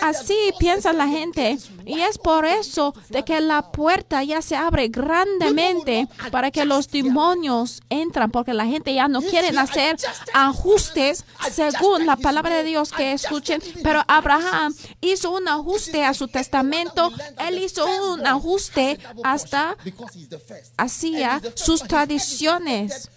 Así 0.00 0.36
piensa 0.58 0.92
la 0.92 1.08
gente 1.08 1.58
y 1.86 2.00
es 2.00 2.18
por 2.18 2.44
eso 2.44 2.94
de 3.08 3.24
que 3.24 3.40
la 3.40 3.70
puerta 3.72 4.22
ya 4.22 4.42
se 4.42 4.56
abre 4.56 4.88
grandemente 4.88 6.08
para 6.30 6.50
que 6.50 6.64
los 6.64 6.88
demonios 6.88 7.82
entran, 7.90 8.30
porque 8.30 8.54
la 8.54 8.66
gente 8.66 8.94
ya 8.94 9.08
no 9.08 9.20
quiere 9.20 9.56
hacer 9.58 9.96
ajustes 10.32 11.24
según 11.50 12.06
la 12.06 12.16
palabra 12.16 12.56
de 12.56 12.64
Dios 12.64 12.92
que 12.92 13.12
escuchen, 13.12 13.62
pero 13.82 14.02
Abraham 14.08 14.74
hizo 15.00 15.30
un 15.32 15.48
ajuste 15.48 16.04
a 16.04 16.14
su 16.14 16.28
testamento, 16.28 17.12
él 17.38 17.58
hizo 17.58 17.86
un 18.12 18.26
ajuste 18.26 18.98
hasta 19.22 19.76
hacía 20.76 21.40
sus 21.54 21.82
tradiciones. 21.82 23.10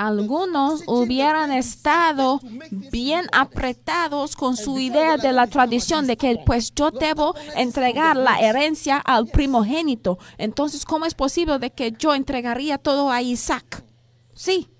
Algunos 0.00 0.82
hubieran 0.86 1.52
estado 1.52 2.40
bien 2.90 3.26
apretados 3.32 4.34
con 4.34 4.56
su 4.56 4.78
idea 4.78 5.18
de 5.18 5.30
la 5.30 5.46
tradición 5.46 6.06
de 6.06 6.16
que 6.16 6.42
pues 6.46 6.74
yo 6.74 6.90
debo 6.90 7.34
entregar 7.54 8.16
la 8.16 8.40
herencia 8.40 8.96
al 8.96 9.26
primogénito. 9.26 10.18
Entonces, 10.38 10.86
¿cómo 10.86 11.04
es 11.04 11.12
posible 11.12 11.58
de 11.58 11.70
que 11.70 11.92
yo 11.92 12.14
entregaría 12.14 12.78
todo 12.78 13.10
a 13.10 13.20
Isaac? 13.20 13.84
Sí. 14.32 14.70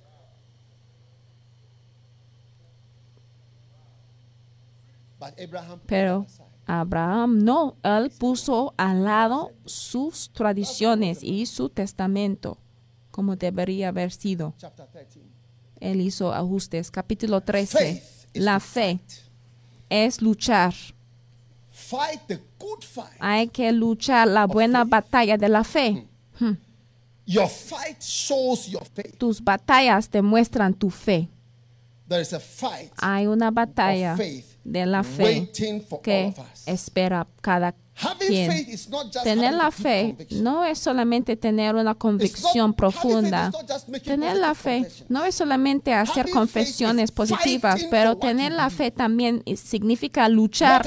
Pero 5.84 6.24
Abraham 6.64 7.44
no, 7.44 7.76
él 7.82 8.10
puso 8.18 8.72
al 8.78 9.04
lado 9.04 9.50
sus 9.66 10.32
tradiciones 10.32 11.22
y 11.22 11.44
su 11.44 11.68
testamento 11.68 12.56
como 13.20 13.36
debería 13.36 13.88
haber 13.88 14.12
sido. 14.12 14.54
Él 15.78 16.00
hizo 16.00 16.32
ajustes. 16.32 16.90
Capítulo 16.90 17.42
13. 17.42 18.02
La 18.32 18.60
fe 18.60 18.98
es 19.90 20.22
luchar. 20.22 20.72
Hay 23.18 23.48
que 23.48 23.72
luchar 23.72 24.26
la 24.26 24.46
buena 24.46 24.84
batalla 24.84 25.36
de 25.36 25.48
la 25.50 25.64
fe. 25.64 26.08
Hmm. 26.38 26.54
Your 27.26 27.46
fight 27.46 28.00
shows 28.00 28.66
your 28.66 28.86
faith. 28.86 29.18
Tus 29.18 29.44
batallas 29.44 30.10
demuestran 30.10 30.72
tu 30.72 30.88
fe. 30.88 31.28
There 32.08 32.22
is 32.22 32.32
a 32.32 32.40
fight 32.40 32.90
hay 32.96 33.26
una 33.26 33.50
batalla 33.50 34.16
de 34.64 34.86
la 34.86 35.02
fe 35.04 35.46
que 36.02 36.34
espera 36.64 37.26
cada 37.42 37.74
Tener 39.24 39.54
la 39.54 39.70
fe 39.70 40.16
no 40.30 40.64
es 40.64 40.78
solamente 40.78 41.36
tener 41.36 41.74
una 41.74 41.94
convicción 41.94 42.72
profunda. 42.74 43.50
Tener 44.04 44.36
la 44.36 44.54
fe 44.54 44.86
no 45.08 45.24
es 45.24 45.34
solamente 45.34 45.92
hacer 45.92 46.30
confesiones 46.30 47.10
positivas, 47.10 47.84
pero 47.90 48.16
tener 48.16 48.52
la 48.52 48.70
fe 48.70 48.90
también 48.90 49.42
significa 49.56 50.28
luchar 50.28 50.86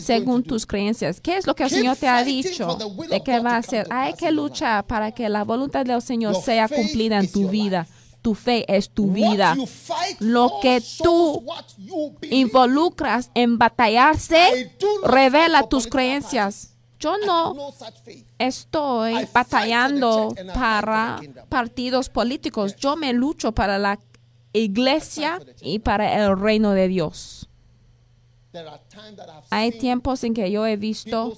según 0.00 0.42
tus 0.42 0.66
creencias. 0.66 1.20
¿Qué 1.20 1.36
es 1.36 1.46
lo 1.46 1.54
que 1.54 1.64
el 1.64 1.70
Señor 1.70 1.96
te 1.96 2.08
ha 2.08 2.22
dicho 2.24 2.76
de 2.76 3.18
God 3.18 3.44
va 3.44 3.52
a 3.52 3.58
hacer? 3.58 3.86
Hay 3.90 4.14
que 4.14 4.30
luchar 4.30 4.86
para 4.86 5.12
que 5.12 5.28
la 5.28 5.44
voluntad 5.44 5.84
del 5.84 6.02
Señor 6.02 6.34
sea 6.42 6.68
cumplida 6.68 7.18
en 7.18 7.30
tu 7.30 7.48
vida. 7.48 7.86
Tu 8.26 8.34
fe 8.34 8.64
es 8.66 8.90
tu 8.90 9.12
vida. 9.12 9.56
Lo 10.18 10.58
que 10.60 10.82
tú. 11.00 11.44
Involucras 12.28 13.30
en 13.34 13.56
batallarse, 13.56 14.76
revela 15.04 15.68
tus 15.68 15.86
creencias. 15.86 16.74
Yo 16.98 17.16
no 17.24 17.54
estoy 18.36 19.28
batallando 19.32 20.34
para 20.54 21.20
partidos 21.48 22.08
políticos. 22.08 22.74
Yo 22.74 22.96
me 22.96 23.12
lucho 23.12 23.52
para 23.52 23.78
la 23.78 24.00
iglesia 24.52 25.38
y 25.60 25.78
para 25.78 26.26
el 26.26 26.36
reino 26.36 26.72
de 26.72 26.88
Dios. 26.88 27.48
Hay 29.50 29.70
tiempos 29.70 30.24
en 30.24 30.34
que 30.34 30.50
yo 30.50 30.66
he 30.66 30.76
visto 30.76 31.32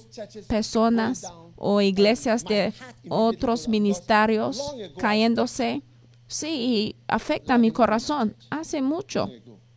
personas 0.47 1.23
o 1.55 1.81
iglesias 1.81 2.43
de 2.45 2.73
otros 3.09 3.67
ministerios 3.67 4.73
cayéndose. 4.97 5.83
Sí, 6.29 6.95
afecta 7.07 7.57
mi 7.57 7.71
corazón. 7.71 8.35
Hace 8.51 8.83
mucho. 8.83 9.27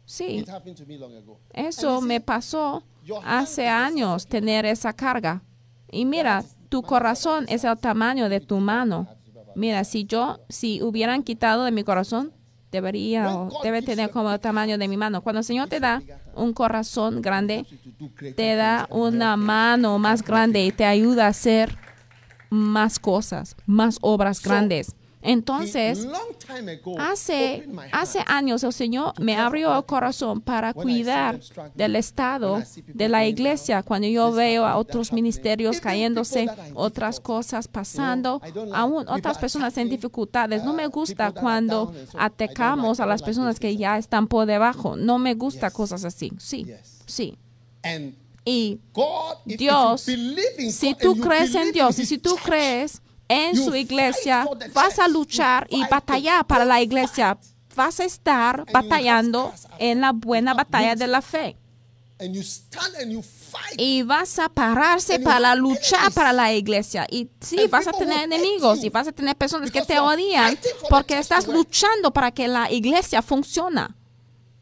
Sí, 0.05 0.45
eso 1.55 2.03
me 2.03 2.21
pasó 2.21 2.83
hace 3.25 3.67
años, 3.69 4.27
tener 4.27 4.67
esa 4.67 4.93
carga. 4.93 5.43
Y 5.91 6.05
mira, 6.05 6.45
tu 6.69 6.83
corazón 6.83 7.47
es 7.49 7.65
el 7.65 7.79
tamaño 7.79 8.29
de 8.29 8.41
tu 8.41 8.59
mano. 8.59 9.09
Mira, 9.55 9.83
si 9.85 10.05
yo, 10.05 10.41
si 10.51 10.83
hubieran 10.83 11.23
quitado 11.23 11.65
de 11.65 11.71
mi 11.71 11.85
corazón, 11.85 12.33
debería 12.71 13.35
o 13.35 13.63
debe 13.63 13.81
tener 13.81 14.11
como 14.11 14.31
el 14.31 14.39
tamaño 14.39 14.77
de 14.77 14.89
mi 14.89 14.99
mano. 14.99 15.23
Cuando 15.23 15.39
el 15.39 15.45
Señor 15.45 15.71
te 15.71 15.81
da 15.81 16.03
un 16.35 16.53
corazón 16.53 17.23
grande, 17.23 17.65
te 18.37 18.57
da 18.57 18.87
una 18.91 19.39
mano 19.39 19.99
más 19.99 20.23
grande 20.23 20.67
y 20.67 20.73
te 20.73 20.85
ayuda 20.85 21.25
a 21.25 21.29
hacer 21.29 21.79
más 22.51 22.99
cosas, 22.99 23.57
más 23.65 23.97
obras 24.03 24.43
grandes. 24.43 24.95
Entonces, 25.23 26.07
hace, 26.99 27.69
hace 27.93 28.19
años 28.27 28.65
el 28.65 28.73
Señor 28.73 29.13
me 29.21 29.37
abrió 29.37 29.77
el 29.77 29.85
corazón 29.85 30.41
para 30.41 30.75
cuidar 30.75 31.41
del 31.75 31.97
estado 31.97 32.61
de 32.87 33.09
la 33.09 33.25
iglesia. 33.25 33.85
Cuando 33.85 34.09
yo 34.09 34.33
veo 34.33 34.67
a 34.67 34.77
otros 34.77 35.13
ministerios 35.13 35.81
cayéndose, 35.81 36.49
otras 36.75 37.21
cosas 37.21 37.69
pasando, 37.69 38.43
aún 38.73 39.07
otras 39.09 39.39
personas 39.39 39.77
en 39.79 39.89
dificultades. 39.89 40.65
No 40.65 40.73
me 40.73 40.89
gusta 40.89 41.31
cuando 41.31 41.95
atacamos 42.19 42.99
a 42.99 43.07
las 43.07 43.23
personas 43.23 43.61
que 43.61 43.77
ya 43.77 43.99
están 43.99 44.27
por 44.27 44.47
debajo. 44.47 44.97
No 44.97 45.19
me 45.19 45.35
gusta 45.35 45.71
cosas 45.71 46.05
así. 46.05 46.33
Sí, 46.39 46.67
sí. 47.07 47.39
Y 48.45 48.81
Dios, 49.45 50.01
si 50.01 50.95
tú 50.97 51.17
crees 51.17 51.55
en 51.55 51.71
Dios 51.71 51.97
y 52.01 52.07
si 52.07 52.19
tú 52.19 52.35
crees 52.45 53.01
en 53.29 53.57
su 53.57 53.75
iglesia, 53.75 54.47
vas 54.73 54.99
a 54.99 55.09
luchar 55.09 55.67
y 55.71 55.85
batallar 55.87 56.47
para 56.47 56.65
la 56.65 56.81
iglesia. 56.81 57.39
Vas 57.75 58.01
a 58.01 58.05
estar 58.05 58.67
batallando 58.71 59.53
en 59.79 60.01
la 60.01 60.13
buena 60.13 60.55
batalla 60.55 60.95
de 60.95 61.07
la 61.07 61.23
fe. 61.23 61.57
Y 63.77 64.03
vas 64.03 64.39
a 64.39 64.49
pararse 64.49 65.19
para 65.19 65.55
luchar 65.55 66.13
para 66.13 66.33
la 66.33 66.53
iglesia. 66.53 67.07
Y 67.11 67.29
sí, 67.41 67.67
vas 67.69 67.87
a 67.89 67.93
tener 67.93 68.21
enemigos 68.21 68.85
y 68.85 68.91
vas 68.91 69.09
a 69.09 69.13
tener 69.13 69.35
personas 69.37 69.71
que 69.71 69.83
te 69.83 69.99
odian 69.99 70.57
porque 70.89 71.19
estás 71.19 71.49
luchando 71.49 72.13
para 72.13 72.31
que 72.31 72.47
la 72.49 72.71
iglesia 72.71 73.23
funcione. 73.23 73.89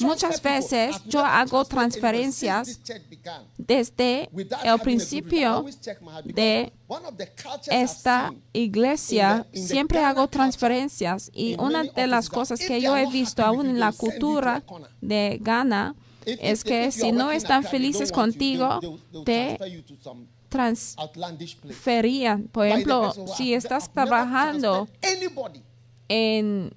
Muchas 0.00 0.40
veces 0.40 0.96
yo 1.06 1.22
hago 1.24 1.64
transferencias. 1.66 2.80
Desde 3.58 4.30
el 4.64 4.80
principio 4.80 5.66
de 6.24 6.72
one 6.86 7.06
of 7.06 7.16
the 7.16 7.26
cultures 7.26 7.68
I've 7.68 7.84
esta 7.84 8.32
iglesia 8.54 9.46
siempre 9.52 9.98
hago 9.98 10.22
culture, 10.22 10.38
transferencias 10.38 11.30
y 11.34 11.56
una 11.58 11.84
de 11.84 12.06
las 12.06 12.30
cosas 12.30 12.58
que 12.60 12.80
yo 12.80 12.96
he 12.96 13.06
visto 13.06 13.44
aún 13.44 13.68
en 13.68 13.78
la 13.78 13.92
cultura 13.92 14.62
de 15.02 15.38
Ghana 15.42 15.94
es 16.24 16.64
que 16.64 16.90
si 16.90 17.12
no 17.12 17.30
están 17.30 17.64
felices 17.64 18.10
contigo, 18.12 18.80
te 19.26 19.58
transferían. 20.48 22.44
Por 22.44 22.66
ejemplo, 22.66 23.12
si 23.36 23.52
estás 23.52 23.92
trabajando 23.92 24.88
en 26.08 26.72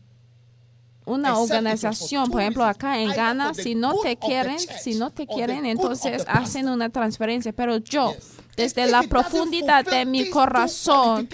una 1.05 1.37
organización, 1.39 2.29
por 2.29 2.41
ejemplo, 2.41 2.63
acá 2.63 2.99
en 2.99 3.09
Ghana, 3.09 3.53
si 3.53 3.75
no 3.75 3.95
te 4.01 4.17
quieren, 4.17 4.59
si 4.59 4.95
no 4.95 5.09
te 5.09 5.25
quieren, 5.27 5.65
entonces 5.65 6.23
hacen 6.27 6.69
una 6.69 6.89
transferencia. 6.89 7.53
Pero 7.53 7.77
yo, 7.77 8.13
Yes. 8.13 8.40
Desde 8.55 8.85
If 8.85 8.91
la 8.91 9.03
profundidad 9.03 9.85
de 9.85 10.05
mi 10.05 10.29
corazón, 10.29 11.27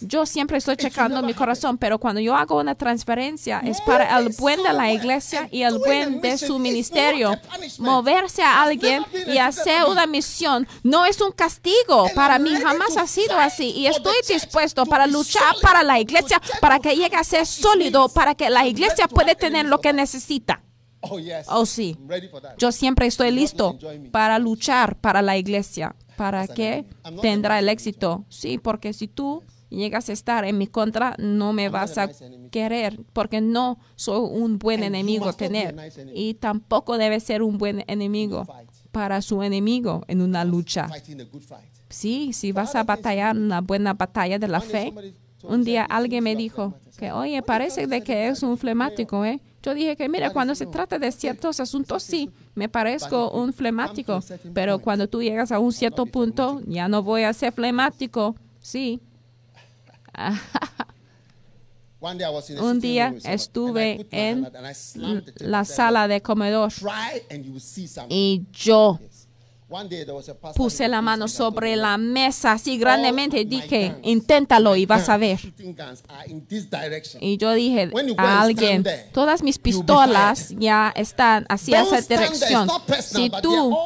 yo 0.00 0.26
siempre 0.26 0.58
estoy 0.58 0.76
checando 0.76 1.22
mi 1.22 1.34
corazón, 1.34 1.78
pero 1.78 1.98
cuando 1.98 2.20
yo 2.20 2.34
hago 2.34 2.58
una 2.58 2.74
transferencia 2.74 3.60
es 3.64 3.80
para 3.80 4.18
el 4.18 4.30
buen 4.38 4.62
de 4.62 4.72
la 4.72 4.92
iglesia 4.92 5.48
y 5.50 5.62
el 5.62 5.78
buen 5.78 6.20
de 6.20 6.38
su 6.38 6.56
is 6.56 6.60
ministerio. 6.60 7.38
Moverse 7.78 8.42
a 8.42 8.62
alguien 8.62 9.04
y 9.26 9.38
hacer 9.38 9.84
una 9.84 10.06
misión 10.06 10.66
no 10.82 11.06
es 11.06 11.20
un 11.20 11.32
castigo. 11.32 12.08
Para 12.14 12.38
mí 12.38 12.54
jamás 12.56 12.96
ha 12.96 13.06
sido 13.06 13.36
así 13.36 13.70
y 13.70 13.86
estoy 13.86 14.16
dispuesto 14.28 14.84
to 14.84 14.86
para 14.86 15.06
luchar 15.06 15.54
para 15.62 15.82
la 15.82 15.98
iglesia 15.98 16.40
para 16.60 16.78
que 16.78 16.96
llegue 16.96 17.16
a 17.16 17.24
ser 17.24 17.46
sólido, 17.46 18.08
para 18.08 18.34
que 18.34 18.50
la 18.50 18.66
iglesia 18.66 19.08
pueda 19.08 19.34
tener 19.34 19.66
lo 19.66 19.80
que 19.80 19.92
necesita. 19.92 20.62
Oh, 21.02 21.18
yes. 21.18 21.46
Oh, 21.48 21.64
sí. 21.64 21.96
I'm 21.98 22.08
ready 22.08 22.28
for 22.28 22.40
that. 22.42 22.56
Yo 22.58 22.72
siempre 22.72 23.06
estoy 23.06 23.30
listo 23.30 23.78
para 24.10 24.38
luchar 24.38 24.96
para 25.00 25.22
la 25.22 25.36
iglesia, 25.38 25.96
para 26.16 26.42
As 26.42 26.50
que 26.50 26.86
tendrá 27.22 27.58
el 27.58 27.68
éxito. 27.68 28.24
Sí, 28.28 28.58
porque 28.58 28.92
si 28.92 29.08
tú 29.08 29.42
llegas 29.70 30.08
a 30.08 30.12
estar 30.12 30.44
en 30.44 30.58
mi 30.58 30.66
contra, 30.66 31.14
no 31.18 31.52
me 31.52 31.64
I'm 31.64 31.72
vas 31.72 31.96
a 31.96 32.06
nice 32.08 32.48
querer, 32.50 33.00
porque 33.12 33.40
no 33.40 33.78
soy 33.96 34.28
un 34.30 34.58
buen 34.58 34.82
And 34.82 34.94
enemigo 34.94 35.32
tener. 35.32 35.74
nice 35.74 36.00
enemy. 36.00 36.20
Y 36.20 36.34
tampoco 36.34 36.98
debe 36.98 37.20
ser 37.20 37.42
un 37.42 37.56
buen 37.56 37.84
enemigo 37.86 38.46
para 38.92 39.22
su 39.22 39.42
enemigo 39.42 40.04
en 40.08 40.20
una 40.20 40.44
lucha. 40.44 40.90
Sí, 41.88 42.32
si 42.32 42.52
vas 42.52 42.74
a 42.74 42.84
batallar 42.84 43.36
una 43.36 43.60
buena 43.60 43.94
batalla 43.94 44.38
de 44.38 44.48
la 44.48 44.60
fe. 44.60 44.92
Un 45.42 45.64
día 45.64 45.84
alguien 45.84 46.24
me 46.24 46.36
dijo 46.36 46.74
que, 46.98 47.12
oye, 47.12 47.42
parece 47.42 47.86
de 47.86 48.02
que 48.02 48.28
es 48.28 48.42
un 48.42 48.58
flemático, 48.58 49.24
¿eh? 49.24 49.40
Yo 49.62 49.74
dije 49.74 49.96
que, 49.96 50.08
mira, 50.08 50.30
cuando 50.30 50.54
se 50.54 50.66
trata 50.66 50.98
de 50.98 51.12
ciertos 51.12 51.60
asuntos, 51.60 52.02
sí, 52.02 52.30
me 52.54 52.68
parezco 52.68 53.30
un 53.30 53.52
flemático, 53.52 54.20
pero 54.54 54.78
cuando 54.78 55.08
tú 55.08 55.22
llegas 55.22 55.52
a 55.52 55.58
un 55.58 55.72
cierto 55.72 56.06
punto, 56.06 56.62
ya 56.66 56.88
no 56.88 57.02
voy 57.02 57.24
a 57.24 57.32
ser 57.32 57.52
flemático, 57.52 58.36
sí. 58.60 59.00
Un 62.62 62.80
día 62.80 63.14
estuve 63.24 64.06
en 64.10 64.48
la 65.36 65.66
sala 65.66 66.08
de 66.08 66.22
comedor 66.22 66.72
y 68.08 68.46
yo 68.52 68.98
puse 70.54 70.88
la 70.88 71.00
mano 71.00 71.28
sobre 71.28 71.76
la 71.76 71.96
mesa 71.96 72.52
así 72.52 72.72
"All 72.72 72.80
grandemente 72.80 73.44
dije, 73.44 73.96
inténtalo 74.02 74.76
y 74.76 74.86
vas 74.86 75.08
a 75.08 75.16
ver. 75.16 75.38
Y 77.20 77.36
yo 77.36 77.52
dije 77.52 77.90
a 78.16 78.40
alguien, 78.42 78.84
todas 79.12 79.42
mis 79.42 79.58
pistolas 79.58 80.54
ya 80.58 80.92
están 80.94 81.46
hacia 81.48 81.82
esa 81.82 82.00
dirección. 82.00 82.68
Si 83.00 83.30
tú, 83.42 83.76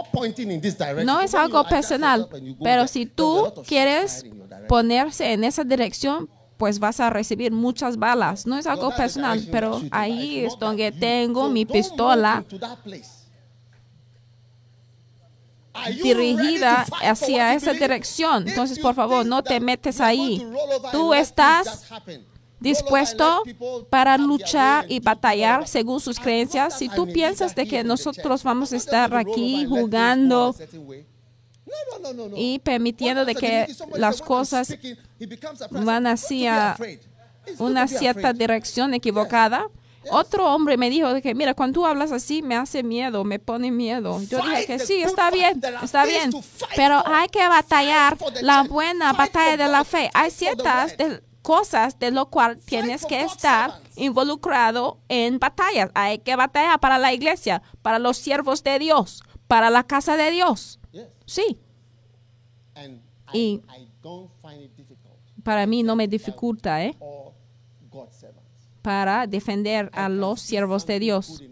no 1.05 1.20
es 1.20 1.35
algo 1.35 1.64
personal, 1.64 2.29
pero 2.62 2.87
si 2.87 3.07
tú 3.07 3.53
quieres 3.66 4.25
ponerse 4.68 5.33
en 5.33 5.44
esa 5.44 5.64
dirección, 5.64 6.29
pues 6.57 6.79
vas 6.79 7.01
a 7.01 7.11
recibir 7.11 7.53
muchas 7.53 7.99
balas. 7.99 8.47
No 8.47 8.57
es 8.59 8.66
algo 8.66 8.94
personal, 8.97 9.47
pero 9.51 9.83
ahí 9.90 10.40
es 10.40 10.59
donde 10.59 10.92
tengo 10.92 11.49
mi 11.51 11.66
pistola 11.66 12.44
into 12.44 12.59
that 12.59 12.79
place. 12.83 13.03
Are 13.05 13.12
you 13.12 13.25
dirigida 16.03 16.87
hacia 17.03 17.55
esa 17.55 17.73
dirección. 17.73 18.49
Entonces, 18.49 18.79
por 18.79 18.95
favor, 18.95 19.27
no 19.27 19.43
te 19.43 19.61
metes 19.61 20.01
ahí. 20.01 20.47
Tú 20.93 21.15
estás 21.15 21.91
dispuesto 22.61 23.43
para 23.91 24.17
luchar 24.17 24.87
y 24.89 25.01
batallar 25.01 25.69
según 25.69 26.01
sus 26.01 26.19
creencias. 26.19 26.79
Si 26.79 26.89
tú 26.89 27.07
piensas 27.13 27.55
de 27.55 27.67
que 27.67 27.85
nosotros 27.85 28.43
vamos 28.43 28.73
a 28.73 28.77
estar 28.77 29.15
aquí 29.15 29.67
jugando 29.67 30.55
y 32.37 32.59
permitiendo 32.61 33.25
de 33.25 33.35
que 33.35 33.67
las 33.97 34.19
said, 34.19 34.27
"When 34.27 34.27
I'm 34.27 34.27
cosas 34.27 34.69
speaking, 34.69 34.97
he 35.19 35.27
becomes 35.27 35.63
a 35.63 35.69
person." 35.69 35.85
van 35.85 36.07
hacia 36.07 36.77
una 37.59 37.89
cierta 37.89 38.33
dirección 38.33 38.95
equivocada, 38.95 39.69
Otro 40.11 40.53
hombre 40.55 40.77
me 40.77 40.90
dijo 40.90 41.09
que, 41.23 41.35
mira, 41.35 41.55
cuando 41.55 41.81
tú 41.81 41.87
hablas 41.87 42.12
así 42.12 42.43
me 42.43 42.57
hace 42.57 42.83
miedo, 42.83 43.25
me 43.25 43.38
pone 43.38 43.71
miedo. 43.71 44.21
Yo 44.23 44.38
dije 44.43 44.67
que 44.67 44.79
sí, 44.79 45.03
está 45.03 45.31
bien, 45.31 45.61
está 45.83 46.05
bien. 46.05 46.31
Pero 46.77 47.03
hay 47.07 47.29
que 47.29 47.47
batallar 47.49 48.17
la 48.43 48.62
buena 48.64 49.12
batalla 49.12 49.57
de 49.57 49.69
la 49.71 49.85
fe. 49.85 50.11
Hay 50.14 50.31
ciertas 50.31 50.97
de- 50.97 51.23
cosas 51.43 51.99
de 51.99 52.11
lo 52.11 52.31
cual 52.31 52.59
tienes 52.59 53.05
que 53.05 53.21
estar 53.21 53.79
involucrado 53.97 54.99
en 55.09 55.38
batallas. 55.38 55.90
Hay 55.95 56.19
que 56.21 56.37
batallar 56.37 56.81
para 56.81 56.97
la 56.99 57.12
iglesia, 57.12 57.61
para 57.83 57.99
los 57.99 58.17
siervos 58.17 58.64
de 58.64 58.79
Dios, 58.79 59.23
para 59.47 59.69
la 59.69 59.83
casa 59.83 60.17
de 60.17 60.31
Dios. 60.31 60.81
Sí, 61.27 61.59
Y- 63.33 63.38
I, 63.38 63.62
I 63.81 63.88
don't 64.03 64.31
find 64.40 64.62
it 64.62 64.71
difficult. 64.77 65.14
para 65.43 65.67
mí 65.67 65.83
no 65.83 65.97
me 65.97 66.07
dificulta, 66.09 66.83
¿eh? 66.85 66.97
Para 68.85 69.27
defender 69.27 69.88
a 69.94 70.11
los 70.11 70.42
siervos 70.42 70.85
de 70.85 70.99
Dios. 70.99 71.42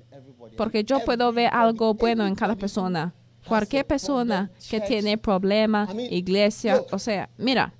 Porque 0.58 0.84
yo 0.84 1.02
puedo 1.02 1.32
ver 1.32 1.48
algo 1.50 1.94
bueno 1.94 2.26
en 2.26 2.34
cada 2.34 2.56
persona. 2.56 3.14
Cualquier 3.48 3.86
persona 3.86 4.50
que 4.68 4.82
tiene 4.82 5.16
problema, 5.16 5.88
iglesia, 6.10 6.84
o 6.92 6.98
sea, 6.98 7.30
mira, 7.38 7.72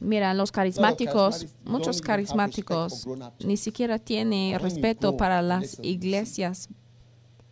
mira, 0.00 0.34
los 0.34 0.52
carismáticos, 0.52 1.46
muchos 1.64 2.00
carismáticos 2.00 3.04
ni 3.40 3.56
siquiera 3.56 3.98
tienen 3.98 4.56
respeto 4.60 5.16
para 5.16 5.42
las 5.42 5.80
iglesias 5.82 6.68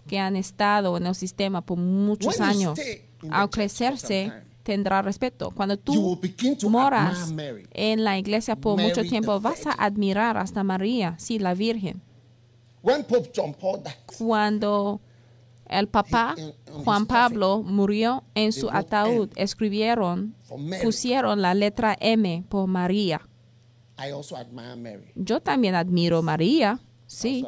que 0.07 0.20
han 0.20 0.37
estado 0.37 0.96
en 0.96 1.07
el 1.09 1.16
sistema 1.16 1.62
por 1.62 1.78
muchos 1.78 2.40
años. 2.40 2.78
Al 3.28 3.50
crecerse, 3.50 4.33
tendrá 4.64 5.03
respeto. 5.03 5.53
Cuando 5.53 5.77
tú 5.77 6.18
moras 6.68 7.33
en 7.70 8.03
la 8.03 8.18
iglesia 8.18 8.57
por 8.57 8.77
Mary 8.77 8.88
mucho 8.88 9.03
tiempo, 9.03 9.38
vas 9.38 9.66
a 9.66 9.72
admirar 9.72 10.37
hasta 10.37 10.64
María, 10.64 11.14
sí, 11.18 11.38
la 11.38 11.55
Virgen. 11.55 12.03
When 12.83 13.05
Pope 13.05 13.31
John 13.35 13.55
Paul 13.55 13.83
died, 13.83 13.94
cuando 14.18 15.00
el 15.66 15.88
papá 15.88 16.35
Juan 16.85 17.07
Pablo 17.07 17.62
murió 17.62 18.24
en 18.35 18.53
su 18.53 18.68
ataúd, 18.70 19.31
escribieron, 19.37 20.35
pusieron 20.83 21.40
la 21.40 21.55
letra 21.55 21.96
M 22.00 22.44
por 22.48 22.66
María. 22.66 23.20
I 23.96 24.11
also 24.11 24.37
admire 24.37 24.77
Mary. 24.77 25.12
Yo 25.14 25.40
también 25.40 25.74
admiro 25.77 26.20
María, 26.22 26.81
sí. 27.07 27.46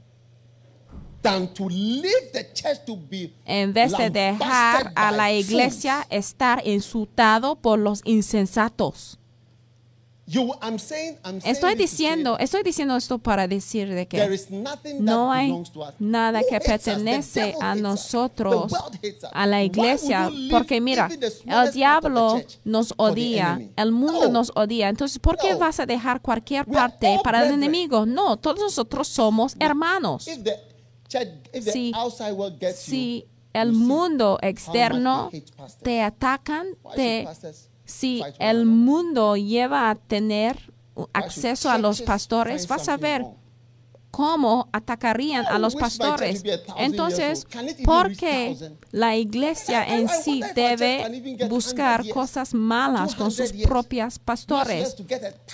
en 3.44 3.72
vez 3.72 3.92
de 3.96 4.10
dejar 4.10 4.92
a 4.94 5.12
la 5.12 5.32
iglesia 5.32 6.06
estar 6.10 6.66
insultado 6.66 7.56
por 7.56 7.78
los 7.78 8.02
insensatos. 8.04 9.17
You, 10.30 10.52
I'm 10.60 10.78
saying, 10.78 11.16
I'm 11.24 11.40
saying 11.40 11.54
Estoy 11.56 11.70
say 11.72 11.78
diciendo, 11.78 12.36
estoy 12.38 12.62
diciendo 12.62 12.94
esto 12.96 13.18
para 13.18 13.48
decir 13.48 13.88
de 13.94 14.06
que 14.06 14.18
no 15.00 15.32
hay 15.32 15.50
nada 15.98 16.42
que 16.42 16.60
pertenece 16.60 17.54
a 17.62 17.74
nosotros, 17.74 18.70
a 19.32 19.46
la 19.46 19.62
iglesia, 19.62 20.30
porque 20.50 20.82
mira, 20.82 21.08
el 21.46 21.72
diablo 21.72 22.42
nos 22.64 22.92
odia, 22.98 23.58
el 23.76 23.90
mundo 23.92 24.24
No. 24.26 24.28
nos 24.28 24.52
odia. 24.54 24.90
Entonces, 24.90 25.18
¿por 25.18 25.38
qué 25.38 25.52
No. 25.54 25.60
vas 25.60 25.80
a 25.80 25.86
dejar 25.86 26.20
cualquier 26.20 26.66
parte 26.66 27.18
para 27.24 27.46
el 27.46 27.54
enemigo? 27.54 28.04
No, 28.04 28.36
todos 28.36 28.58
nosotros 28.60 29.08
somos 29.08 29.56
hermanos. 29.58 30.28
Si- 31.72 31.92
Si 32.74 33.24
el 33.54 33.72
mundo 33.72 34.38
externo 34.42 35.30
te 35.82 36.02
atacan, 36.02 36.66
te 36.94 37.26
si 37.88 38.22
el 38.38 38.66
mundo 38.66 39.36
lleva 39.36 39.88
a 39.88 39.94
tener 39.94 40.72
acceso 41.14 41.70
a 41.70 41.78
los 41.78 42.02
pastores, 42.02 42.68
vas 42.68 42.88
a 42.88 42.98
ver 42.98 43.24
cómo 44.10 44.68
atacarían 44.72 45.46
a 45.46 45.58
los 45.58 45.76
pastores. 45.76 46.42
Entonces, 46.76 47.46
¿por 47.84 48.16
qué 48.16 48.56
la 48.90 49.16
iglesia 49.16 49.84
en 49.84 50.08
sí 50.08 50.42
debe 50.54 51.46
buscar 51.48 52.02
100 52.02 52.04
years, 52.04 52.14
cosas 52.14 52.54
malas 52.54 53.14
con 53.14 53.30
sus 53.30 53.52
200 53.52 53.56
years, 53.56 53.68
propios 53.68 54.14
Not 54.14 54.24
pastores? 54.24 54.96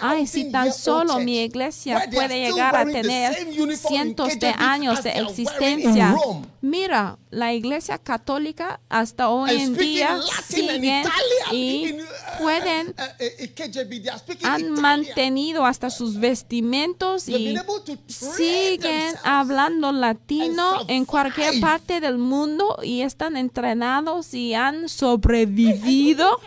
Ay, 0.01 0.27
si 0.27 0.51
tan 0.51 0.73
solo 0.73 1.18
mi 1.20 1.40
iglesia 1.42 2.09
puede 2.12 2.40
llegar 2.40 2.77
a 2.77 2.85
tener 2.85 3.37
cientos 3.77 4.38
de 4.38 4.49
años 4.57 5.03
de 5.03 5.11
existencia. 5.11 6.16
Mira, 6.61 7.18
la 7.31 7.53
iglesia 7.53 7.99
católica 7.99 8.81
hasta 8.88 9.29
hoy 9.29 9.51
en 9.61 9.77
día 9.77 10.18
Italian 10.49 11.05
y 11.53 11.97
pueden 12.38 12.94
they 12.94 14.09
are 14.09 14.18
speaking 14.18 14.47
han 14.47 14.70
mantenido 14.70 15.64
hasta 15.64 15.90
sus 15.90 16.18
vestimentos 16.18 17.29
y 17.29 17.57
siguen 18.07 19.14
hablando 19.23 19.92
latino 19.92 20.85
en 20.88 21.05
cualquier 21.05 21.61
parte 21.61 22.01
del 22.01 22.18
mundo 22.18 22.79
y 22.83 23.03
están 23.03 23.37
entrenados 23.37 24.35
y 24.35 24.55
han 24.55 24.88
sobrevivido. 24.88 26.40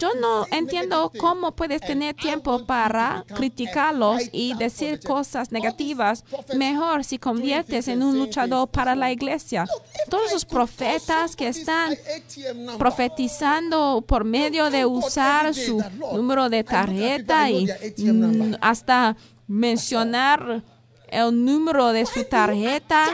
Yo 0.00 0.14
no 0.20 0.46
entiendo 0.50 1.10
cómo 1.18 1.52
puedes 1.52 1.80
tener 1.80 2.14
tiempo 2.14 2.64
para 2.64 3.24
criticarlos 3.34 4.22
y 4.32 4.54
decir 4.54 5.00
cosas 5.00 5.52
negativas. 5.52 6.24
Mejor 6.54 7.04
si 7.04 7.18
conviertes 7.18 7.88
en 7.88 8.02
un 8.02 8.18
luchador 8.18 8.68
para 8.68 8.94
la 8.94 9.10
iglesia. 9.10 9.66
Todos 10.08 10.44
call 10.44 10.64
profetas 10.64 11.36
que 11.36 11.48
están 11.48 11.94
profetizando 12.78 14.04
por 14.06 14.24
medio 14.24 14.70
de 14.70 14.86
usar 14.86 15.54
su 15.54 15.82
número 16.12 16.48
de 16.48 16.64
tarjeta 16.64 17.50
y 17.50 17.66
mm, 17.98 18.56
hasta 18.60 19.16
mencionar 19.46 20.62
el 21.14 21.44
número 21.44 21.92
de 21.92 22.06
su 22.06 22.24
tarjeta. 22.24 23.06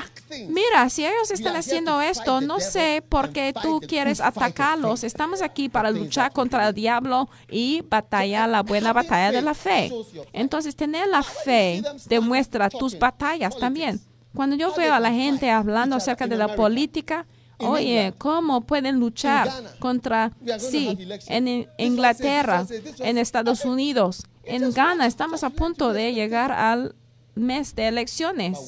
Mira, 0.49 0.89
si 0.89 1.05
ellos 1.05 1.31
están 1.31 1.57
haciendo 1.57 2.01
esto, 2.01 2.41
no 2.41 2.61
sé 2.61 3.03
por 3.09 3.31
qué 3.31 3.53
tú 3.63 3.81
quieres 3.87 4.21
atacarlos. 4.21 5.05
Estamos 5.05 5.43
aquí 5.43 5.69
para 5.69 5.91
luchar 5.91 6.33
contra 6.33 6.69
el 6.69 6.75
diablo 6.75 7.29
y 7.51 7.83
batallar 7.83 8.49
la 8.49 8.63
buena 8.63 8.93
batalla 8.93 9.33
de 9.33 9.43
la 9.43 9.55
fe. 9.55 9.93
Entonces, 10.33 10.77
tener 10.77 11.09
la 11.09 11.23
fe 11.23 11.83
demuestra 12.07 12.71
tus 12.71 12.99
batallas 12.99 13.57
también. 13.59 14.01
Cuando 14.35 14.57
yo 14.57 14.73
veo 14.75 14.95
a 14.95 15.01
la 15.01 15.13
gente 15.13 15.51
hablando 15.51 15.97
acerca 15.97 16.27
de 16.27 16.37
la 16.37 16.55
política, 16.55 17.27
Oye, 17.63 18.15
¿cómo 18.17 18.63
pueden 18.63 18.99
luchar 18.99 19.51
contra, 19.81 20.33
sí, 20.59 20.97
en 21.27 21.69
Inglaterra, 21.77 22.67
en 23.01 23.19
Estados 23.19 23.67
Unidos, 23.67 24.25
en 24.45 24.73
Ghana? 24.73 25.05
Estamos 25.05 25.45
a 25.45 25.51
punto 25.51 25.93
de 25.93 26.15
llegar 26.15 26.53
al 26.53 26.95
mes 27.35 27.75
de 27.75 27.88
elecciones. 27.88 28.59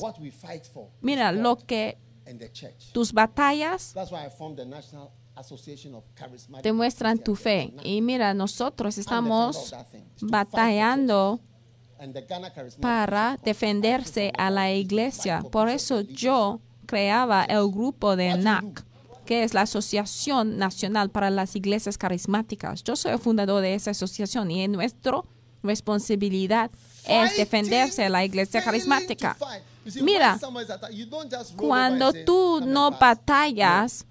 Mira, 1.00 1.32
lo 1.32 1.56
que 1.56 1.98
tus 2.92 3.12
batallas 3.12 3.94
demuestran 6.62 7.18
tu 7.18 7.36
fe. 7.36 7.74
Y 7.82 8.00
mira, 8.00 8.34
nosotros 8.34 8.98
estamos 8.98 9.74
batallando 10.20 11.40
para 12.80 13.38
defenderse 13.44 14.32
a 14.36 14.50
la 14.50 14.72
iglesia. 14.72 15.42
Por 15.50 15.68
eso 15.68 16.00
yo 16.00 16.60
creaba 16.86 17.44
el 17.44 17.70
grupo 17.70 18.16
de 18.16 18.36
NAC, 18.36 18.84
que 19.24 19.44
es 19.44 19.54
la 19.54 19.62
Asociación 19.62 20.58
Nacional 20.58 21.10
para 21.10 21.30
las 21.30 21.54
Iglesias 21.56 21.96
Carismáticas. 21.96 22.82
Yo 22.82 22.96
soy 22.96 23.12
el 23.12 23.18
fundador 23.18 23.62
de 23.62 23.74
esa 23.74 23.92
asociación 23.92 24.50
y 24.50 24.66
nuestra 24.68 25.22
responsabilidad 25.62 26.70
es 27.06 27.36
defenderse 27.36 28.08
la 28.08 28.24
iglesia 28.24 28.62
carismática. 28.62 29.36
Mira, 30.00 30.38
Cuando 31.56 32.12
tú 32.12 32.58
"Come 32.60 32.72
no 32.72 32.86
and 32.86 32.98
pass." 32.98 33.00
batallas, 33.18 34.06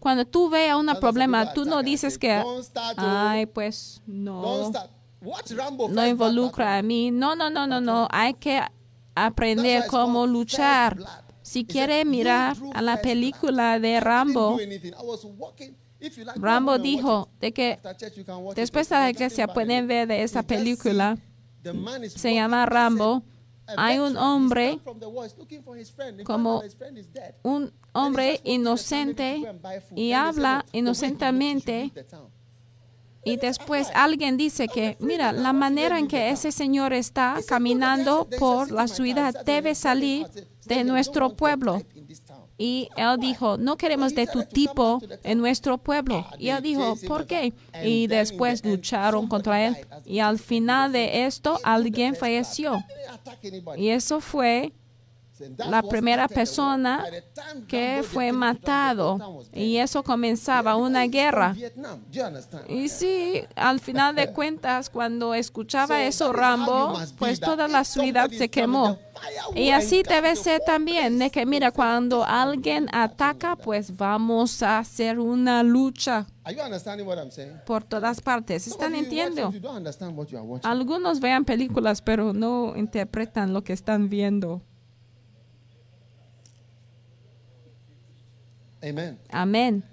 cuando 0.00 0.26
tú 0.26 0.50
veas 0.50 0.76
un 0.76 0.86
problema, 1.00 1.52
tú 1.54 1.64
no 1.64 1.82
dices 1.82 2.18
que, 2.18 2.34
"Don't 2.36 2.64
start, 2.64 2.98
oh, 2.98 3.02
ay, 3.02 3.46
pues 3.46 4.02
no, 4.06 4.70
no 5.88 6.06
involucra 6.06 6.76
a 6.78 6.82
mí. 6.82 7.10
No, 7.10 7.34
no, 7.34 7.48
no, 7.48 7.66
no, 7.66 7.80
no. 7.80 8.08
Hay 8.10 8.34
que 8.34 8.60
aprender 9.14 9.86
cómo 9.86 10.26
luchar. 10.26 10.98
Si 11.42 11.64
quiere 11.64 12.04
"You 12.04 12.10
mirar 12.10 12.56
a 12.74 12.82
la 12.82 13.00
película 13.00 13.78
blood." 13.78 13.82
de 13.82 14.00
Rambo, 14.00 14.58
Rambo 16.36 16.78
dijo 16.78 17.28
de 17.40 17.52
que 17.52 17.78
después 18.54 18.88
de 18.88 18.96
la 18.96 19.10
iglesia 19.10 19.46
pueden 19.46 19.86
ver 19.86 20.08
de 20.08 20.26
see 20.26 20.42
película. 20.42 21.16
Se 22.08 22.34
llama. 22.34 22.66
Rambo. 22.66 23.22
Hay 23.76 23.98
un 23.98 24.16
hombre 24.16 24.80
como 26.24 26.62
un 27.42 27.72
hombre 27.92 28.40
inocente 28.44 29.40
y 29.94 30.12
habla 30.12 30.64
inocentemente 30.72 31.92
Y 33.24 33.36
después 33.36 33.88
alguien 33.94 34.36
dice 34.36 34.66
que, 34.66 34.96
mira, 34.98 35.32
la 35.32 35.52
manera 35.52 35.98
en 35.98 36.08
que 36.08 36.30
ese 36.30 36.50
señor 36.50 36.92
está 36.92 37.36
caminando 37.46 38.28
por 38.38 38.72
la 38.72 38.88
ciudad 38.88 39.44
debe 39.44 39.74
salir 39.76 40.26
de 40.64 40.84
nuestro 40.84 41.30
pueblo. 41.36 41.80
Y 42.64 42.88
él 42.96 43.18
dijo, 43.18 43.58
no 43.58 43.76
queremos 43.76 44.14
de 44.14 44.28
tu 44.28 44.44
tipo 44.44 45.00
en 45.24 45.38
nuestro 45.38 45.78
pueblo. 45.78 46.24
Y 46.38 46.50
él 46.50 46.62
dijo, 46.62 46.94
¿por 47.08 47.26
qué? 47.26 47.52
Y 47.82 48.06
después 48.06 48.64
lucharon 48.64 49.26
contra 49.26 49.66
él. 49.66 49.76
Y 50.06 50.20
al 50.20 50.38
final 50.38 50.92
de 50.92 51.26
esto, 51.26 51.58
alguien 51.64 52.14
falleció. 52.14 52.80
Y 53.76 53.88
eso 53.88 54.20
fue 54.20 54.72
la 55.68 55.82
primera 55.82 56.28
persona 56.28 57.04
que 57.68 58.02
fue 58.02 58.32
matado 58.32 59.42
y 59.52 59.76
eso 59.76 60.02
comenzaba 60.02 60.76
una 60.76 61.04
guerra. 61.06 61.54
Y 62.68 62.88
sí, 62.88 63.42
al 63.56 63.80
final 63.80 64.14
de 64.14 64.32
cuentas, 64.32 64.90
cuando 64.90 65.34
escuchaba 65.34 66.02
eso 66.04 66.32
Rambo, 66.32 66.98
pues 67.18 67.40
toda 67.40 67.68
la 67.68 67.84
ciudad 67.84 68.30
se 68.30 68.48
quemó. 68.48 68.98
Y 69.54 69.70
así 69.70 70.02
debe 70.02 70.34
ser 70.36 70.62
también, 70.66 71.18
de 71.18 71.30
que 71.30 71.46
mira, 71.46 71.70
cuando 71.70 72.24
alguien 72.24 72.88
ataca, 72.92 73.56
pues 73.56 73.96
vamos 73.96 74.62
a 74.62 74.78
hacer 74.78 75.18
una 75.18 75.62
lucha 75.62 76.26
por 77.66 77.84
todas 77.84 78.20
partes. 78.20 78.66
¿Están 78.66 78.94
entendiendo? 78.94 79.52
Algunos 80.62 81.20
vean 81.20 81.44
películas, 81.44 82.02
pero 82.02 82.32
no 82.32 82.74
interpretan 82.76 83.52
lo 83.52 83.62
que 83.62 83.72
están 83.72 84.08
viendo. 84.08 84.62
Amen. 88.82 89.18
Amén. 89.30 89.84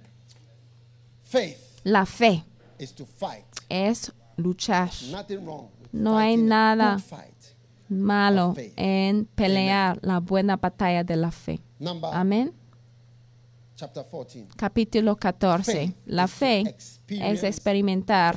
Faith 1.24 1.58
La 1.84 2.06
fe 2.06 2.44
is 2.80 2.92
to 2.94 3.06
fight. 3.06 3.46
es 3.70 4.12
luchar. 4.38 4.90
Nothing 5.12 5.46
wrong. 5.46 5.70
with 5.80 5.90
No 5.92 6.18
hay 6.18 6.38
nada. 6.38 6.98
Malo 7.88 8.54
en 8.76 9.26
pelear 9.26 10.00
la 10.04 10.20
buena 10.20 10.58
batalla 10.58 11.04
de 11.04 11.16
la 11.16 11.32
fe. 11.32 11.60
Amén. 12.14 12.54
chapter 13.76 14.04
14. 14.04 14.48
Capítulo 14.56 15.16
14. 15.16 15.72
Faith 15.74 15.96
La 16.06 16.28
fe 16.28 16.76
es 17.08 17.44
experimentar 17.44 18.36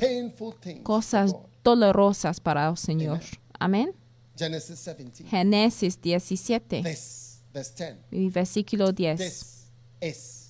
cosas 0.83 1.35
dolorosas 1.63 2.39
para 2.39 2.67
el 2.69 2.77
Señor. 2.77 3.19
Amén. 3.59 3.93
Genesis 4.35 4.83
17. 4.83 5.29
Génesis 5.29 6.01
17 6.01 6.81
This, 6.81 7.43
verse 7.53 7.73
10. 7.75 7.97
y 8.11 8.29
versículo 8.29 8.91
10. 8.91 9.17
This 9.19 9.67
is 10.01 10.42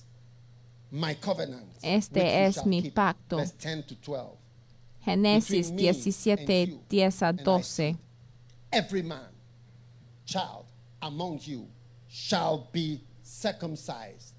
my 0.94 1.14
covenant. 1.14 1.66
Este 1.82 2.46
es 2.46 2.64
mi 2.64 2.82
keep. 2.82 2.94
pacto. 2.94 3.38
Verse 3.38 3.54
10 3.58 3.82
to 3.82 3.94
12. 3.96 4.38
Génesis 5.04 5.70
between 5.70 5.76
me 5.76 5.88
and 5.88 5.96
17, 5.96 6.68
you 6.90 7.10
10 7.10 7.12
a 7.22 7.26
and 7.26 7.40
I 7.40 7.42
12. 7.42 7.96
Every 8.72 9.02
man, 9.02 9.28
child 10.24 10.66
among 11.02 11.40
you 11.42 11.66
shall 12.08 12.68
be 12.72 13.02
circumcised. 13.22 14.34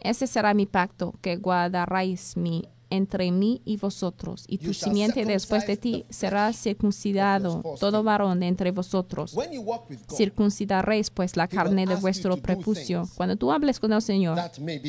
Ese 0.00 0.26
será 0.26 0.52
mi 0.52 0.66
pacto 0.66 1.14
que 1.22 1.36
guardaréis 1.38 2.36
mi, 2.36 2.68
entre 2.90 3.30
mí 3.30 3.62
y 3.64 3.76
vosotros, 3.76 4.44
y 4.48 4.58
tu 4.58 4.74
simiente 4.74 5.24
después 5.24 5.66
de 5.66 5.76
ti 5.76 6.04
será 6.10 6.52
circuncidado, 6.52 7.62
todo 7.80 8.02
varón 8.02 8.40
de 8.40 8.48
entre 8.48 8.70
vosotros. 8.70 9.36
Circuncidaréis 10.14 11.10
pues 11.10 11.36
la 11.36 11.48
carne 11.48 11.86
de 11.86 11.96
vuestro 11.96 12.36
prepucio. 12.36 13.08
Cuando 13.16 13.36
tú 13.36 13.50
hables 13.50 13.80
con 13.80 13.92
el 13.92 14.02
Señor, 14.02 14.38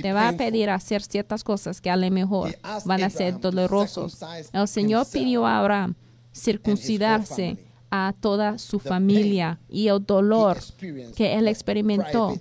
te 0.01 0.13
va 0.13 0.29
a 0.29 0.33
pedir 0.33 0.69
hacer 0.69 1.01
ciertas 1.01 1.43
cosas 1.43 1.81
que 1.81 1.89
a 1.89 1.95
lo 1.95 2.09
mejor 2.11 2.55
van 2.85 3.03
a 3.03 3.09
ser 3.09 3.39
dolorosos. 3.39 4.19
El 4.53 4.67
Señor 4.67 5.07
pidió 5.11 5.45
a 5.45 5.59
Abraham 5.59 5.95
circuncidarse 6.33 7.57
a 7.89 8.13
toda 8.19 8.57
su 8.57 8.79
familia 8.79 9.59
y 9.69 9.87
el 9.87 10.05
dolor 10.05 10.57
que 11.15 11.33
él 11.35 11.47
experimentó 11.47 12.35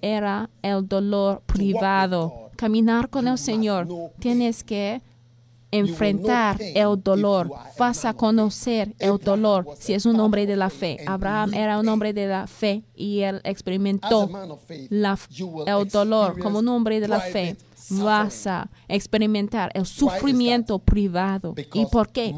era 0.00 0.50
el 0.62 0.86
dolor 0.86 1.42
privado. 1.46 2.47
Caminar 2.62 3.08
con 3.08 3.28
el 3.28 3.38
Señor, 3.38 3.86
tienes 4.18 4.64
que 4.64 5.00
enfrentar 5.70 6.56
el 6.60 7.00
dolor. 7.00 7.48
Vas 7.78 8.04
a 8.04 8.14
conocer 8.14 8.96
el 8.98 9.16
dolor 9.18 9.64
si 9.78 9.92
es 9.94 10.06
un 10.06 10.18
hombre 10.18 10.44
de 10.44 10.56
la 10.56 10.68
fe. 10.68 10.96
Abraham 11.06 11.54
era 11.54 11.78
un 11.78 11.88
hombre 11.88 12.12
de 12.12 12.26
la 12.26 12.48
fe 12.48 12.82
y 12.96 13.20
él 13.20 13.40
experimentó 13.44 14.28
la- 14.90 15.16
el 15.66 15.88
dolor 15.88 16.40
como 16.40 16.58
un 16.58 16.66
hombre 16.68 16.98
de 16.98 17.06
la 17.06 17.20
fe. 17.20 17.56
Vas 17.90 18.46
a 18.46 18.70
experimentar 18.88 19.70
el 19.74 19.86
sufrimiento 19.86 20.78
privado. 20.78 21.54
¿Y 21.74 21.86
por 21.86 22.10
qué? 22.10 22.34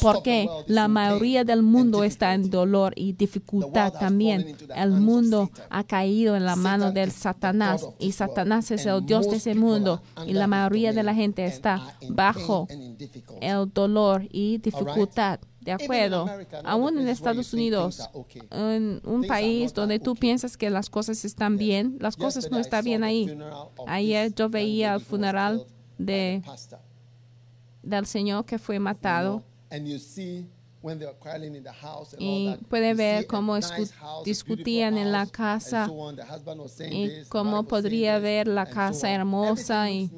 Porque 0.00 0.48
la 0.66 0.88
mayoría 0.88 1.44
del 1.44 1.62
mundo 1.62 2.04
está 2.04 2.34
en 2.34 2.50
dolor 2.50 2.92
y 2.96 3.12
dificultad 3.12 3.92
también. 3.92 4.56
El 4.74 4.92
mundo 4.92 5.50
ha 5.70 5.84
caído 5.84 6.36
en 6.36 6.44
la 6.44 6.56
mano 6.56 6.92
del 6.92 7.10
Satanás 7.10 7.86
y 7.98 8.12
Satanás 8.12 8.70
es 8.70 8.86
el 8.86 9.04
Dios 9.04 9.30
de 9.30 9.36
ese 9.36 9.54
mundo 9.54 10.02
y 10.26 10.32
la 10.32 10.46
mayoría 10.46 10.92
de 10.92 11.02
la 11.02 11.14
gente 11.14 11.44
está 11.44 11.96
bajo 12.08 12.66
el 13.40 13.72
dolor 13.72 14.26
y 14.30 14.58
dificultad. 14.58 15.40
De 15.64 15.72
acuerdo, 15.72 16.26
aún 16.62 16.98
en 16.98 17.08
Estados 17.08 17.54
Unidos, 17.54 18.10
en 18.50 19.00
un 19.02 19.26
país 19.26 19.72
donde 19.72 19.98
tú 19.98 20.14
piensas 20.14 20.58
que 20.58 20.68
las 20.68 20.90
cosas 20.90 21.24
están 21.24 21.56
bien, 21.56 21.96
las 22.00 22.16
cosas 22.16 22.50
no 22.50 22.58
están 22.58 22.84
bien 22.84 23.02
ahí. 23.02 23.34
Ayer 23.86 24.34
yo 24.34 24.50
veía 24.50 24.94
el 24.94 25.00
funeral 25.00 25.64
de, 25.96 26.42
del 27.82 28.04
Señor 28.04 28.44
que 28.44 28.58
fue 28.58 28.78
matado. 28.78 29.42
Know, 30.84 30.92
and 30.92 31.00
you 31.00 31.00
see 31.00 31.00
when 31.00 31.00
they 31.00 31.06
were 31.06 31.12
quarreling 31.14 31.54
in 31.54 31.62
the 31.62 31.72
house 31.72 32.12
and 32.12 32.22
Y 32.22 32.58
puede 32.68 32.94
ver 32.94 33.26
cómo 33.26 33.58
discutían 34.24 34.98
en 34.98 35.12
la 35.12 35.26
casa 35.26 35.88
y 36.90 37.24
cómo 37.28 37.64
podría 37.64 38.18
ver 38.18 38.48
la 38.48 38.66
casa 38.66 39.10
hermosa 39.10 39.90
y 39.90 40.10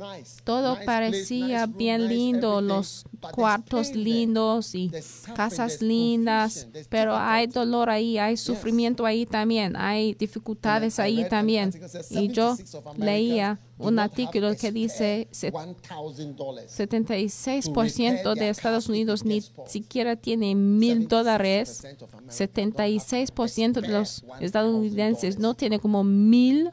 todo 0.44 0.78
parecía 0.84 1.66
bien 1.66 2.08
lindo, 2.08 2.60
los 2.60 3.04
cuartos 3.32 3.94
lindos 3.94 4.74
y 4.74 4.90
casas 5.34 5.80
lindas, 5.82 6.68
pero 6.88 7.16
hay 7.16 7.46
dolor 7.46 7.90
ahí, 7.90 8.18
hay 8.18 8.36
sufrimiento 8.36 9.06
ahí 9.06 9.26
también, 9.26 9.76
hay 9.76 10.14
dificultades 10.14 10.98
ahí 10.98 11.28
también. 11.28 11.70
Y 12.10 12.28
yo 12.28 12.56
76 12.56 12.74
of 12.74 12.86
Americans 12.86 13.06
leía 13.06 13.60
un 13.78 13.98
artículo 13.98 14.56
que 14.56 14.72
dice 14.72 15.28
spare 15.32 15.34
se- 15.34 15.52
$1,000 15.52 16.66
76% 16.68 18.34
de 18.34 18.48
Estados 18.48 18.88
Unidos 18.88 19.24
ni 19.24 19.42
siquiera 19.66 20.16
tiene 20.16 20.54
mil 20.54 21.08
dólares. 21.08 21.82
76% 22.28 23.80
de 23.80 23.88
los 23.88 24.24
estadounidenses 24.40 25.38
no 25.38 25.54
tienen 25.54 25.80
como 25.80 26.04
mil 26.04 26.70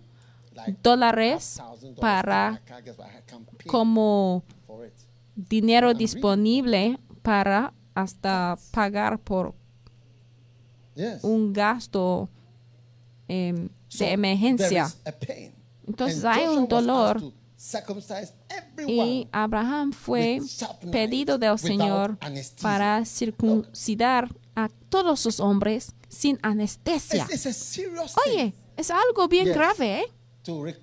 dólares 0.82 1.60
para 2.00 2.62
como 3.68 4.44
dinero 5.36 5.94
disponible 5.94 7.00
para 7.22 7.74
hasta 7.96 8.58
pagar 8.72 9.20
por 9.20 9.56
un 11.24 11.52
gasto 11.54 12.30
em, 13.28 13.68
de 13.98 14.12
emergencia. 14.12 14.88
Entonces 15.88 16.24
hay 16.26 16.48
un 16.48 16.68
dolor. 16.68 17.22
y 18.88 19.28
Abraham 19.32 19.92
fue 19.94 20.40
pedido 20.92 21.38
del 21.38 21.58
Señor 21.58 22.18
para 22.62 23.06
circuncidar 23.06 24.30
a 24.56 24.70
todos 24.90 25.26
los 25.26 25.40
hombres 25.40 25.94
sin 26.10 26.40
anestesia. 26.42 27.28
Oye, 28.28 28.54
es 28.78 28.92
algo 28.92 29.28
bien 29.28 29.48
grave 29.48 30.02
¿eh? 30.02 30.80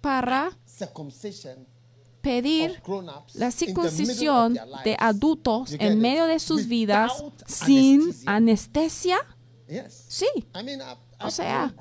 para 0.00 0.56
pedir 2.20 2.82
la 3.34 3.50
circuncisión 3.50 4.58
de 4.84 4.96
adultos 4.98 5.76
en 5.78 6.00
medio 6.00 6.26
de 6.26 6.38
sus 6.38 6.66
vidas 6.66 7.12
sin 7.46 8.14
anestesia. 8.26 9.18
Yes. 9.68 10.04
Sí, 10.08 10.26
O 11.20 11.30
sea, 11.30 11.74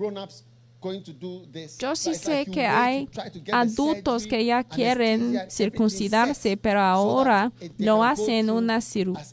yo 1.80 1.96
sí 1.96 2.16
sé 2.16 2.46
que 2.46 2.66
hay 2.66 3.10
adultos 3.52 4.28
que 4.28 4.46
ya 4.46 4.64
quieren 4.64 5.40
circuncidarse, 5.50 6.58
pero 6.58 6.82
ahora 6.82 7.52
lo 7.78 8.04
hacen 8.04 8.50
una 8.50 8.82
cirugía, 8.82 9.26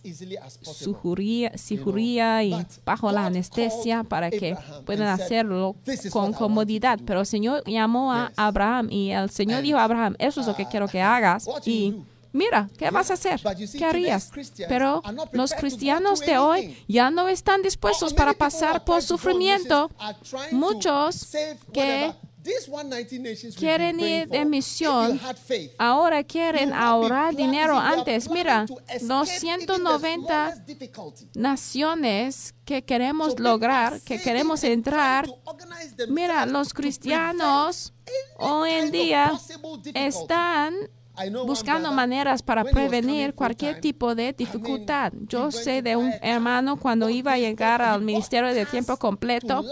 cirugía 1.56 2.44
y 2.44 2.66
bajo 2.84 3.12
la 3.12 3.26
anestesia 3.26 4.04
para 4.04 4.30
que 4.30 4.56
puedan 4.84 5.08
hacerlo 5.08 5.76
"This 5.84 6.06
is 6.06 6.12
con 6.12 6.32
comodidad. 6.32 6.94
you 6.94 6.98
to 6.98 7.02
do." 7.02 7.06
Pero 7.06 7.20
el 7.20 7.26
Señor 7.26 7.62
llamó 7.66 8.12
a. 8.12 8.32
Abraham 8.36 8.88
y 8.90 9.10
el 9.10 9.30
Señor 9.30 9.62
dijo 9.62 9.78
a 9.78 9.84
Abraham, 9.84 10.14
eso 10.18 10.40
es 10.40 10.46
lo 10.46 10.54
que 10.54 10.66
quiero 10.66 10.88
que 10.88 11.00
hagas. 11.00 11.48
Y. 11.64 11.94
mira, 12.32 12.68
¿qué 12.78 12.90
vas 12.90 13.10
a 13.10 13.14
hacer? 13.14 13.40
¿Qué 13.76 13.84
harías? 13.84 14.30
Pero 14.68 15.02
los 15.32 15.52
cristianos 15.54 16.20
de 16.20 16.38
hoy 16.38 16.84
ya 16.88 17.10
no 17.10 17.28
están 17.28 17.60
Oh, 17.60 17.62
dispuestos 17.62 18.14
para 18.14 18.32
pasar 18.34 18.84
por 18.84 19.02
sufrimiento. 19.02 19.90
Muchos 20.52 21.28
que 21.72 22.12
whatever 22.12 22.30
these 22.42 22.64
190 22.66 23.18
nations 23.18 23.54
will 23.54 23.60
quieren 23.60 24.00
ir 24.00 24.28
de 24.28 24.44
misión. 24.44 25.20
Ahora 25.78 26.24
quieren 26.24 26.72
ahorrar 26.72 27.34
dinero 27.34 27.78
antes. 27.78 28.30
Mira, 28.30 28.64
to 28.66 28.78
escape 28.88 28.94
even 28.96 29.08
the 29.08 29.76
290 29.76 30.26
smallest 30.26 30.66
difficulty. 30.66 31.28
naciones 31.34 32.54
que 32.64 32.82
queremos 32.82 33.38
lograr, 33.38 34.00
que 34.02 34.20
queremos 34.20 34.64
entrar. 34.64 35.26
Mira, 36.08 36.46
los 36.46 36.72
cristianos 36.72 37.92
hoy 38.38 38.70
en 38.70 38.90
día 38.90 39.32
están 39.94 40.74
buscando 41.46 41.92
maneras 41.92 42.42
para 42.42 42.64
prevenir 42.64 43.34
cualquier 43.34 43.80
tipo 43.80 44.14
de 44.14 44.32
dificultad. 44.32 45.12
Yo 45.28 45.50
sé 45.50 45.82
de 45.82 45.96
un 45.96 46.12
hermano 46.22 46.76
cuando 46.76 47.08
iba 47.10 47.32
a 47.32 47.38
llegar 47.38 47.82
al 47.82 48.02
ministerio 48.02 48.54
de 48.54 48.66
tiempo 48.66 48.96
completo, 48.96 49.64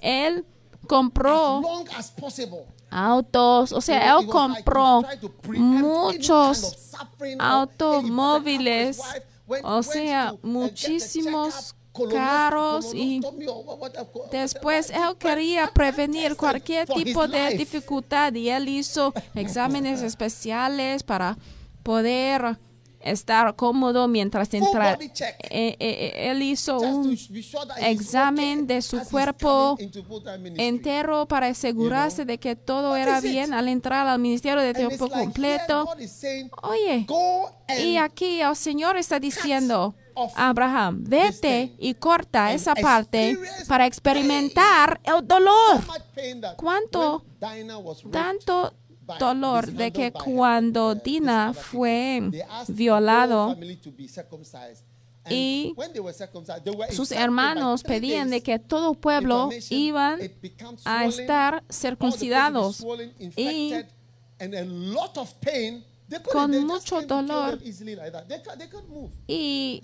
él 0.00 0.44
compró 0.86 1.62
autos, 2.90 3.72
o 3.72 3.80
sea, 3.80 4.16
él 4.16 4.26
compró 4.26 5.02
muchos 5.48 6.92
automóviles, 7.38 9.00
o 9.62 9.82
sea, 9.82 10.32
uh, 10.32 10.46
muchísimos 10.46 11.75
carros 12.04 12.92
y 12.94 13.20
Después 14.30 14.90
él 14.90 15.16
quería 15.18 15.70
prevenir 15.72 16.36
cualquier 16.36 16.88
tipo 16.88 17.26
de 17.26 17.56
dificultad 17.56 18.32
y 18.34 18.48
él 18.50 18.68
hizo 18.68 19.12
exámenes 19.34 20.02
especiales 20.02 21.02
para 21.02 21.36
poder 21.82 22.58
estar 23.06 23.54
cómodo 23.54 24.08
mientras 24.08 24.52
entra. 24.52 24.94
Eh, 24.94 25.08
eh, 25.50 25.76
eh, 25.80 26.30
él 26.30 26.42
hizo 26.42 26.78
un 26.78 27.16
examen 27.78 28.66
de 28.66 28.82
su 28.82 29.00
cuerpo 29.08 29.78
entero 30.56 31.26
para 31.26 31.46
asegurarse 31.48 32.24
de 32.24 32.38
que 32.38 32.56
todo 32.56 32.96
era 32.96 33.20
bien 33.20 33.54
al 33.54 33.68
entrar 33.68 34.06
al 34.06 34.18
ministerio 34.18 34.60
de 34.60 34.74
tiempo 34.74 35.08
completo. 35.08 35.88
Oye, 36.62 37.06
y 37.78 37.96
aquí 37.96 38.40
el 38.40 38.56
Señor 38.56 38.96
está 38.96 39.20
diciendo, 39.20 39.94
Abraham, 40.34 41.04
vete 41.04 41.74
y 41.78 41.94
corta 41.94 42.52
esa 42.52 42.74
parte 42.74 43.38
para 43.68 43.86
experimentar 43.86 45.00
el 45.04 45.26
dolor. 45.26 45.82
¿Cuánto 46.56 47.24
tanto 48.10 48.72
dolor 49.18 49.70
de 49.72 49.92
que 49.92 50.12
cuando 50.12 50.94
Dina 50.94 51.52
fue 51.52 52.22
violado 52.68 53.56
y 55.28 55.74
sus 56.90 57.12
hermanos 57.12 57.82
pedían 57.82 58.30
de 58.30 58.42
que 58.42 58.58
todo 58.58 58.94
pueblo 58.94 59.50
iban 59.70 60.20
a 60.84 61.04
estar 61.06 61.64
circuncidados 61.70 62.84
y 63.36 63.74
con 66.32 66.66
mucho 66.66 67.02
dolor. 67.02 67.58
y 69.26 69.82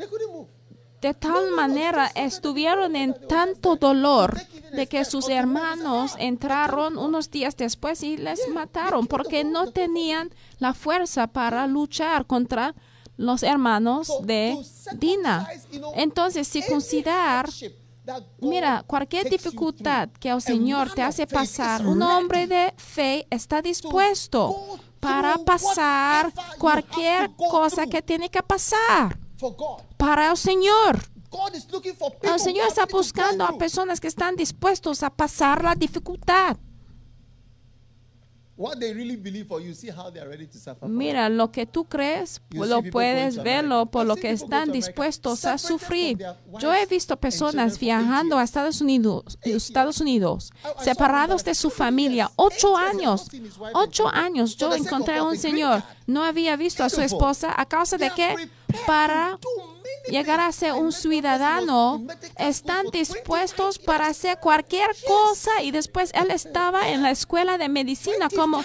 de 1.00 1.14
tal 1.14 1.50
manera 1.50 2.12
estuvieron 2.14 2.94
en 2.94 3.14
tanto 3.26 3.74
dolor 3.74 4.40
de 4.72 4.86
que 4.86 5.04
sus 5.04 5.28
hermanos 5.28 6.14
entraron 6.16 6.96
unos 6.96 7.28
días 7.28 7.56
después 7.56 8.04
y 8.04 8.16
les 8.16 8.48
mataron 8.48 9.08
porque 9.08 9.42
no 9.42 9.72
tenían 9.72 10.30
la 10.58 10.74
fuerza 10.74 11.26
para 11.26 11.66
luchar 11.66 12.26
contra 12.26 12.74
los 13.16 13.42
hermanos 13.42 14.12
de 14.22 14.56
Dina. 14.94 15.48
Entonces, 15.94 16.48
circuncidar 16.48 17.48
Mira, 18.40 18.82
cualquier 18.84 19.30
dificultad 19.30 20.08
que 20.18 20.28
el 20.30 20.42
Señor 20.42 20.92
te 20.92 21.02
hace 21.02 21.26
pasar, 21.26 21.86
un 21.86 22.02
hombre 22.02 22.48
de 22.48 22.74
fe 22.76 23.28
está 23.30 23.62
dispuesto 23.62 24.80
para 25.02 25.36
pasar 25.38 26.32
cualquier 26.58 27.34
cosa 27.34 27.88
que 27.88 28.02
tiene 28.02 28.30
que 28.30 28.40
pasar 28.40 29.18
para 29.96 30.30
el 30.30 30.36
Señor. 30.36 31.00
El 32.22 32.38
Señor 32.38 32.68
está 32.68 32.86
buscando 32.86 33.44
a 33.44 33.58
personas 33.58 33.98
que 33.98 34.06
están 34.06 34.36
dispuestos 34.36 35.02
a 35.02 35.10
pasar 35.10 35.64
la 35.64 35.74
dificultad. 35.74 36.56
Mira, 40.88 41.28
lo 41.28 41.50
que 41.50 41.66
tú 41.66 41.84
crees, 41.84 42.40
You 42.50 42.62
see 42.62 42.70
lo 42.70 42.82
puedes 42.82 43.42
verlo 43.42 43.86
por 43.86 44.06
lo 44.06 44.16
que 44.16 44.30
están 44.30 44.70
dispuestos 44.70 45.44
a 45.44 45.58
sufrir. 45.58 46.18
Yo 46.58 46.72
he 46.72 46.86
visto 46.86 47.16
personas 47.16 47.78
viajando 47.78 48.38
a. 48.38 48.42
Estados 48.52 48.82
Unidos, 48.82 49.38
Estados 49.42 50.00
Unidos, 50.00 50.52
separados 50.78 51.42
de 51.42 51.54
su 51.54 51.70
familia, 51.70 52.30
ocho 52.36 52.76
años, 52.76 53.28
ocho 53.72 54.08
años. 54.08 54.56
Yo 54.56 54.68
sake 54.68 54.76
encontré 54.76 55.16
a 55.16 55.24
un 55.24 55.38
señor, 55.38 55.82
no 56.06 56.22
había 56.22 56.56
visto 56.56 56.84
a 56.84 56.90
su 56.90 57.00
esposa 57.00 57.54
a 57.56 57.64
causa 57.66 57.96
de 57.96 58.10
prepared 58.10 58.48
para 58.86 59.38
llegar 60.08 60.40
a 60.40 60.52
ser 60.52 60.72
un 60.74 60.92
ciudadano 60.92 62.04
están 62.38 62.84
for 62.84 62.92
25 62.92 62.92
dispuestos 62.92 63.78
para 63.78 64.08
hacer 64.08 64.38
cualquier 64.38 64.90
cosa 65.06 65.62
y 65.62 65.70
después 65.70 66.12
él 66.14 66.30
estaba 66.30 66.90
en 66.90 67.02
la 67.02 67.10
escuela 67.10 67.58
de 67.58 67.68
medicina 67.68 68.28
como 68.34 68.64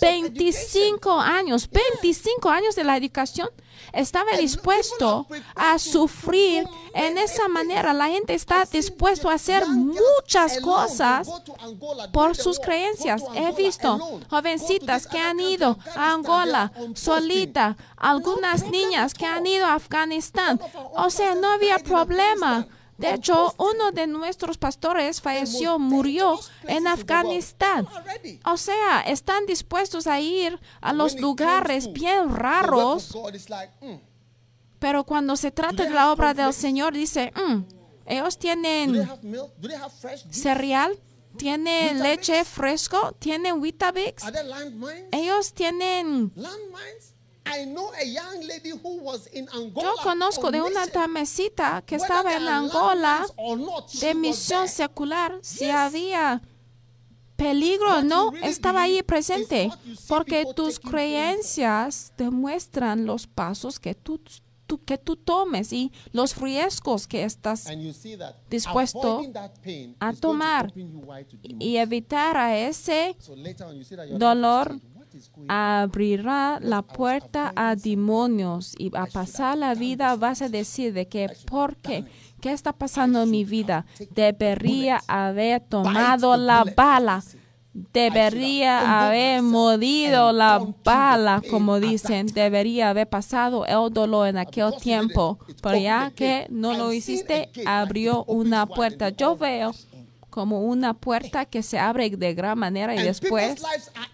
25 0.00 1.20
años, 1.20 1.68
25 1.70 2.50
años 2.50 2.76
de 2.76 2.84
la 2.84 2.96
educación. 2.96 3.48
Estaba 3.96 4.32
And 4.32 4.40
dispuesto 4.40 5.26
a 5.54 5.78
sufrir 5.78 6.68
en 6.94 7.16
esa 7.16 7.48
manera. 7.48 7.94
La 7.94 8.08
gente 8.08 8.34
está 8.34 8.64
dispuesto 8.66 9.30
a 9.30 9.34
hacer 9.34 9.66
muchas 9.66 10.60
cosas 10.60 11.28
por 12.12 12.36
sus 12.36 12.58
creencias. 12.58 13.22
He 13.34 13.52
visto 13.52 14.20
jovencitas 14.28 15.06
que 15.06 15.18
han 15.18 15.40
ido 15.40 15.78
a 15.94 16.12
Angola 16.12 16.72
solita, 16.94 17.76
algunas 17.96 18.64
niñas 18.70 19.14
que 19.14 19.24
han 19.24 19.46
ido 19.46 19.64
a 19.64 19.74
Afganistán. 19.74 20.60
O 20.94 21.08
sea, 21.08 21.34
no 21.34 21.48
había 21.48 21.78
problema. 21.78 22.66
De 22.98 23.12
hecho, 23.12 23.54
uno 23.58 23.92
de 23.92 24.06
nuestros 24.06 24.56
pastores 24.56 25.20
falleció, 25.20 25.78
murió 25.78 26.38
en. 26.64 26.86
Afganistán. 26.86 27.86
O 28.44 28.56
sea, 28.56 29.02
están 29.02 29.44
dispuestos 29.46 30.06
a 30.06 30.18
ir 30.20 30.58
a 30.80 30.92
los 30.92 31.20
lugares 31.20 31.92
bien 31.92 32.34
raros, 32.34 33.14
mm, 33.80 33.94
pero 34.78 35.04
cuando 35.04 35.36
se 35.36 35.50
trata 35.50 35.84
de 35.84 35.90
la 35.90 36.10
obra 36.12 36.32
del? 36.32 36.52
Señor, 36.52 36.94
dice, 36.94 37.32
"Mm, 37.34 37.64
ellos 38.06 38.38
tienen 38.38 39.08
cereal, 40.30 40.98
tienen 41.36 42.02
leche 42.02 42.44
fresco, 42.44 43.12
tienen 43.18 43.60
Weetabix, 43.60 44.22
ellos 45.12 45.52
tienen? 45.52 46.32
I 47.46 47.64
know 47.66 47.90
a 47.92 48.04
young 48.04 48.44
lady 48.46 48.70
who 48.70 48.98
was 49.02 49.28
in 49.32 49.48
Angola. 49.52 49.88
Yo 49.88 50.02
conozco 50.02 50.46
on 50.48 50.52
de 50.52 50.62
una 50.62 50.86
damecita 50.86 51.82
que 51.86 51.94
estaba 51.96 52.34
en 52.36 52.48
Angola 52.48 53.24
not, 53.56 53.90
de 53.92 54.14
misión 54.14 54.68
secular. 54.68 55.38
Si 55.42 55.70
había 55.70 56.42
peligro 57.36 57.98
o 57.98 58.02
no, 58.02 58.32
estaba 58.42 58.82
ahí 58.82 59.02
presente. 59.02 59.70
Porque 60.08 60.44
tus 60.54 60.80
creencias 60.80 62.12
demuestran 62.16 63.06
los 63.06 63.26
pasos 63.26 63.78
que 63.78 63.94
tú, 63.94 64.18
tú- 64.66 64.82
que 64.84 64.98
tú 64.98 65.14
tomes 65.16 65.72
y 65.72 65.92
los 66.12 66.36
riesgos 66.36 67.06
que 67.06 67.22
estás 67.22 67.66
dispuesto 68.50 69.22
a 70.00 70.12
tomar 70.14 70.72
y 71.42 71.76
evitar 71.76 72.36
a 72.36 72.58
ese 72.58 73.16
dolor 74.18 74.80
abrirá 75.48 76.58
la 76.60 76.82
puerta 76.82 77.52
a 77.56 77.76
demonios 77.76 78.74
y 78.78 78.90
a 78.96 79.06
pasar 79.06 79.58
la 79.58 79.74
vida 79.74 80.16
vas 80.16 80.42
a 80.42 80.48
decir 80.48 80.92
de 80.92 81.06
que 81.08 81.28
¿por 81.46 81.76
qué? 81.76 82.04
¿Qué 82.40 82.52
está 82.52 82.72
pasando 82.72 83.22
en 83.22 83.30
mi 83.30 83.44
vida? 83.44 83.86
Debería 84.14 85.00
haber 85.08 85.60
tomado 85.60 86.36
la 86.36 86.64
bala. 86.64 87.22
Debería 87.92 89.04
haber 89.04 89.42
mordido 89.42 90.32
la 90.32 90.66
bala, 90.82 91.42
como 91.50 91.78
dicen. 91.78 92.26
Debería 92.26 92.90
haber 92.90 93.08
pasado 93.08 93.66
el 93.66 93.92
dolor 93.92 94.28
en 94.28 94.38
aquel 94.38 94.72
tiempo. 94.80 95.38
Pero 95.62 95.78
ya 95.78 96.10
que 96.14 96.46
no 96.48 96.72
lo 96.72 96.92
hiciste, 96.92 97.50
abrió 97.66 98.24
una 98.24 98.66
puerta. 98.66 99.10
Yo 99.10 99.36
veo 99.36 99.72
como 100.36 100.60
una 100.60 100.92
puerta 100.92 101.46
que 101.46 101.62
se 101.62 101.78
abre 101.78 102.10
de 102.10 102.34
gran 102.34 102.58
manera 102.58 102.94
y 102.94 103.02
después 103.02 103.62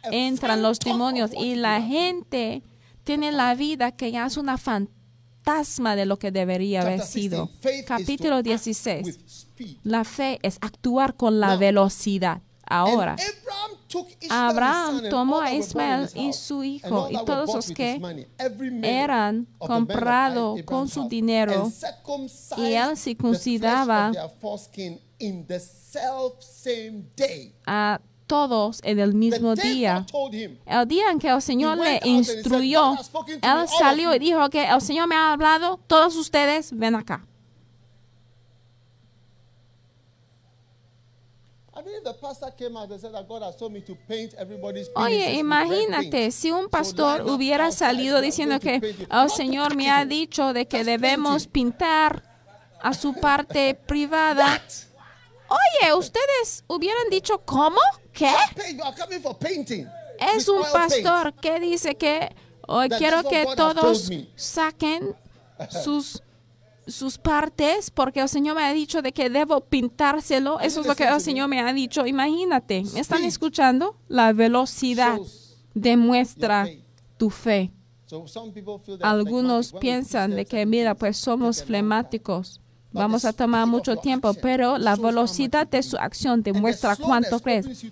entran 0.04 0.62
los 0.62 0.78
demonios 0.78 1.32
y 1.36 1.56
la 1.56 1.82
gente 1.82 2.62
tiene 3.02 3.32
la 3.32 3.56
vida 3.56 3.90
que 3.90 4.12
ya 4.12 4.26
es 4.26 4.36
una 4.36 4.56
fantasma 4.56 5.96
de 5.96 6.06
lo 6.06 6.20
que 6.20 6.30
debería 6.30 6.82
haber 6.82 7.00
Chapter 7.00 7.20
16, 7.20 7.24
sido. 7.24 7.50
Capítulo 7.88 8.36
act 8.36 8.44
16. 8.46 9.04
with 9.04 9.16
speed. 9.26 9.78
La 9.82 10.04
fe 10.04 10.38
es 10.42 10.58
actuar 10.60 11.16
con 11.16 11.40
la 11.40 11.56
velocidad. 11.56 12.40
Ahora, 12.64 13.16
Abraham 14.30 15.02
tomó 15.10 15.40
a 15.40 15.52
Ismael 15.52 16.08
y 16.14 16.32
su 16.32 16.62
hijo 16.62 17.08
y 17.10 17.16
todos 17.24 17.52
los 17.52 17.70
que 17.72 18.00
eran 18.82 19.48
comprados 19.58 20.62
con 20.62 20.88
su 20.88 21.08
dinero 21.08 21.70
y 22.56 22.74
él 22.74 22.96
circuncidaba 22.96 24.12
in 25.22 25.46
the 25.46 25.58
self 25.60 26.42
same 26.42 27.04
day. 27.16 27.54
a 27.66 28.00
todos 28.26 28.80
en 28.82 28.98
el 28.98 29.14
mismo 29.14 29.54
día. 29.54 30.06
El 30.66 30.88
día 30.88 31.10
en 31.10 31.18
que 31.18 31.28
el 31.28 31.42
Señor 31.42 31.78
le 31.78 32.00
instruyó, 32.04 32.90
"God 32.90 32.98
has 32.98 33.06
spoken 33.06 33.40
to 33.40 33.46
me, 33.46 33.52
all 33.52 33.60
él 33.62 33.68
salió 33.68 34.10
you." 34.10 34.16
y 34.16 34.18
dijo 34.18 34.50
que 34.50 34.64
el 34.64 34.80
Señor 34.80 35.06
me 35.06 35.14
ha 35.14 35.32
hablado, 35.32 35.78
todos 35.86 36.16
ustedes 36.16 36.76
ven 36.76 36.94
acá. 36.94 37.26
Oye, 44.94 45.34
imagínate 45.34 46.30
si 46.30 46.50
un 46.50 46.68
pastor 46.68 47.22
hubiera 47.22 47.70
salido 47.72 48.20
diciendo 48.20 48.60
que 48.60 48.76
el 49.10 49.30
Señor 49.30 49.74
me 49.74 49.90
ha 49.90 50.04
dicho 50.04 50.52
de 50.52 50.66
que 50.66 50.84
debemos 50.84 51.46
pintar 51.46 52.22
a 52.80 52.94
su 52.94 53.14
parte 53.14 53.74
privada. 53.86 54.62
Oye, 55.52 55.94
ustedes 55.94 56.64
hubieran 56.66 57.08
dicho, 57.10 57.38
¿cómo? 57.44 57.78
¿Qué? 58.12 58.32
Es 60.36 60.48
un 60.48 60.62
pastor 60.72 61.34
que 61.34 61.60
dice 61.60 61.94
que 61.96 62.34
hoy 62.66 62.88
That 62.88 62.98
quiero 62.98 63.22
que 63.24 63.46
todos 63.56 64.10
saquen 64.36 65.14
sus 65.84 66.22
sus 66.86 67.18
partes 67.18 67.90
porque 67.90 68.20
el 68.20 68.28
Señor 68.28 68.56
me 68.56 68.64
ha 68.64 68.72
dicho 68.72 69.02
de 69.02 69.12
que 69.12 69.30
debo 69.30 69.60
pintárselo. 69.60 70.60
Eso 70.60 70.80
es 70.80 70.86
lo 70.86 70.96
que 70.96 71.04
el 71.04 71.20
Señor 71.20 71.48
me 71.48 71.60
ha 71.60 71.72
dicho. 71.72 72.06
Imagínate, 72.06 72.82
¿me 72.92 73.00
están 73.00 73.24
escuchando? 73.24 73.96
La 74.08 74.32
velocidad 74.32 75.18
demuestra 75.74 76.68
tu 77.16 77.30
fe. 77.30 77.72
Algunos 79.00 79.72
piensan 79.72 80.32
de 80.32 80.44
que, 80.44 80.66
mira, 80.66 80.94
pues 80.94 81.16
somos 81.16 81.64
flemáticos. 81.64 82.60
Vamos 82.92 83.24
a 83.24 83.32
tomar 83.32 83.66
mucho 83.66 83.96
tiempo, 83.96 84.34
pero 84.34 84.78
la 84.78 84.96
velocidad 84.96 85.66
de 85.66 85.82
su 85.82 85.96
acción 85.96 86.42
demuestra 86.42 86.96
cuánto 86.96 87.40
crees. 87.40 87.84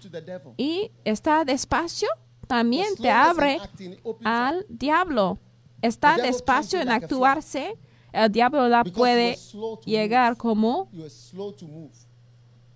Y 0.57 0.90
está 1.05 1.44
despacio 1.44 2.09
también 2.51 2.96
te 2.96 3.09
abre 3.09 3.61
al 4.24 4.66
diablo. 4.68 5.38
Está 5.82 6.16
despacio 6.16 6.80
en 6.80 6.90
a 6.90 6.96
actuarse. 6.96 7.78
El 8.12 8.32
diablo 8.32 8.68
la 8.68 8.82
puede 8.82 9.38
llegar 9.86 10.36
como 10.36 10.88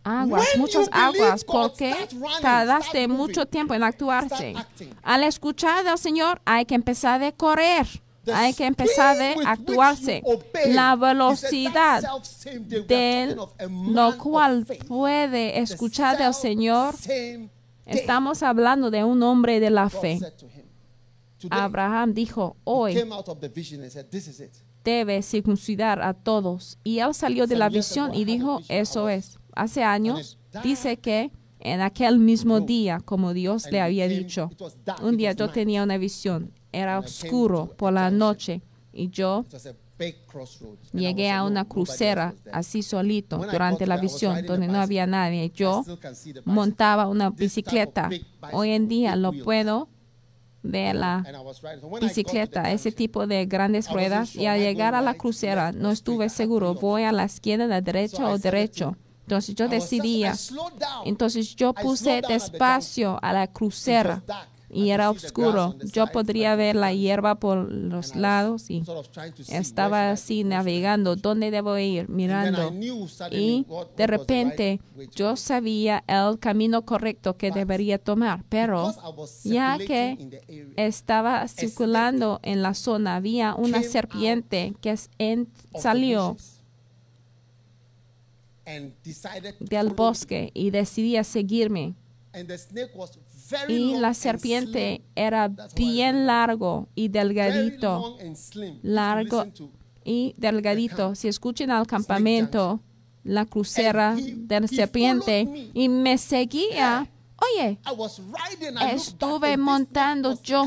aguas, 0.04 0.46
muchas 0.56 0.88
aguas, 0.92 1.44
porque 1.44 1.92
tardaste 2.40 3.08
mucho 3.08 3.46
tiempo 3.46 3.74
en 3.74 3.82
actuarse. 3.82 4.54
Al 5.02 5.24
escuchar 5.24 5.84
del 5.84 5.98
Señor 5.98 6.40
hay 6.44 6.66
que 6.66 6.76
empezar 6.76 7.18
de 7.18 7.32
correr, 7.32 7.88
hay 8.32 8.54
que 8.54 8.64
empezar 8.66 9.16
de 9.18 9.34
actuarse. 9.44 10.22
La 10.66 10.96
velocidad 10.96 12.02
"That 12.02 12.22
self-same 12.22 12.60
day 12.60 13.28
we 13.28 13.44
are 13.58 13.68
de 13.68 13.92
lo 13.92 14.18
cual 14.18 14.66
faith." 14.66 14.86
puede 14.86 15.58
escuchar 15.58 16.18
del 16.18 16.34
Señor. 16.34 16.94
Estamos 17.86 18.42
hablando 18.42 18.90
de 18.90 19.04
un 19.04 19.22
hombre 19.22 19.60
de 19.60 19.70
la 19.70 19.90
fe. 19.90 20.20
Abraham 21.50 22.14
dijo, 22.14 22.56
hoy 22.64 22.94
came 22.94 23.12
out 23.12 23.28
of 23.28 23.38
the 23.40 23.48
vision 23.48 23.82
and 23.82 23.90
said, 23.90 24.06
This 24.08 24.28
is 24.28 24.40
it. 24.40 24.50
debe 24.82 25.22
circuncidar 25.22 26.00
a 26.00 26.14
todos. 26.14 26.78
Y 26.84 27.00
él 27.00 27.14
salió 27.14 27.46
de 27.46 27.56
la 27.56 27.68
visión 27.68 28.14
y 28.14 28.24
dijo, 28.24 28.60
eso 28.68 29.08
es. 29.08 29.38
Hace 29.54 29.82
años 29.82 30.38
dice 30.62 30.96
que 30.98 31.30
en 31.60 31.80
aquel 31.80 32.18
mismo 32.18 32.60
día, 32.60 33.00
como 33.04 33.32
Dios 33.32 33.70
le 33.70 33.80
había 33.80 34.08
dicho, 34.08 34.50
un 35.02 35.16
día 35.16 35.32
yo 35.32 35.50
tenía 35.50 35.82
una 35.82 35.96
visión, 35.98 36.52
era 36.74 36.98
oscuro 36.98 37.66
por 37.76 37.92
la 37.92 38.10
noche 38.10 38.62
y 38.92 39.08
yo 39.10 39.44
llegué 40.92 41.30
a 41.30 41.44
una 41.44 41.64
crucera 41.64 42.34
así 42.52 42.82
solito 42.82 43.38
durante 43.38 43.86
la 43.86 43.96
visión 43.96 44.44
donde 44.44 44.66
no 44.66 44.80
había 44.80 45.06
nadie. 45.06 45.50
Yo 45.54 45.84
montaba 46.44 47.06
una 47.08 47.30
bicicleta. 47.30 48.10
Hoy 48.52 48.70
en 48.70 48.88
día 48.88 49.16
lo 49.16 49.32
puedo 49.32 49.88
ver 50.62 50.96
la 50.96 51.22
bicicleta, 52.00 52.72
ese 52.72 52.90
tipo 52.90 53.26
de 53.26 53.44
grandes 53.46 53.90
ruedas, 53.90 54.34
y 54.34 54.46
al 54.46 54.58
llegar 54.60 54.94
a 54.94 55.02
la 55.02 55.14
crucera 55.14 55.72
no 55.72 55.90
estuve 55.90 56.28
seguro, 56.28 56.74
voy 56.74 57.02
a 57.02 57.12
la 57.12 57.26
izquierda, 57.26 57.66
la 57.66 57.80
derecha 57.80 58.28
o 58.28 58.38
derecho. 58.38 58.96
"Let's 58.96 59.04
Entonces 59.24 59.54
yo 59.54 59.68
decidía, 59.68 60.34
entonces 61.06 61.56
yo 61.56 61.72
puse 61.72 62.20
despacio 62.28 63.18
a 63.22 63.32
la 63.32 63.46
crucera. 63.46 64.22
Y 64.74 64.90
era 64.90 65.10
oscuro. 65.10 65.76
Yo 65.92 66.06
podría 66.08 66.56
ver 66.56 66.74
la 66.76 66.92
hierba 66.92 67.36
por 67.36 67.70
los 67.70 68.12
And 68.12 68.16
I 68.16 68.18
was 68.18 68.24
lados 68.24 68.70
y 68.70 68.82
estaba 69.48 70.10
así 70.10 70.44
navegando, 70.44 71.16
dónde 71.16 71.50
debo 71.50 71.78
ir, 71.78 72.08
mirando. 72.08 72.72
Y 73.30 73.66
de 73.96 74.06
repente 74.06 74.80
yo 75.14 75.36
sabía 75.36 76.02
el 76.06 76.38
camino 76.38 76.84
correcto 76.84 77.36
que 77.36 77.50
debería 77.50 77.98
tomar, 77.98 78.44
pero 78.48 78.94
ya 79.44 79.78
que 79.78 80.16
in 80.18 80.30
the 80.30 80.42
area, 80.48 80.72
estaba 80.76 81.46
circulando 81.48 82.40
en 82.42 82.62
la 82.62 82.74
zona, 82.74 83.16
había 83.16 83.54
una 83.54 83.82
serpiente 83.82 84.74
que 84.80 84.96
salió 85.78 86.36
del 89.60 89.90
bosque 89.90 90.50
y 90.54 90.70
decidía 90.70 91.24
seguirme. 91.24 91.94
Y 93.68 93.96
la 93.96 94.14
serpiente 94.14 95.02
era 95.14 95.48
bien 95.76 96.26
largo 96.26 96.88
y 96.94 97.08
delgadito. 97.08 98.16
largo 98.82 99.46
y 100.04 100.34
delgadito. 100.36 101.14
Si 101.14 101.28
escuchan 101.28 101.70
al 101.70 101.86
campamento, 101.86 102.80
la 103.22 103.46
crucera 103.46 104.16
del 104.16 104.64
he 104.64 104.68
serpiente 104.68 105.70
y 105.72 105.88
me 105.88 106.18
seguía. 106.18 107.10
Oye, 107.36 107.78
Estuve 108.92 109.56
montando 109.56 110.40
yo. 110.42 110.66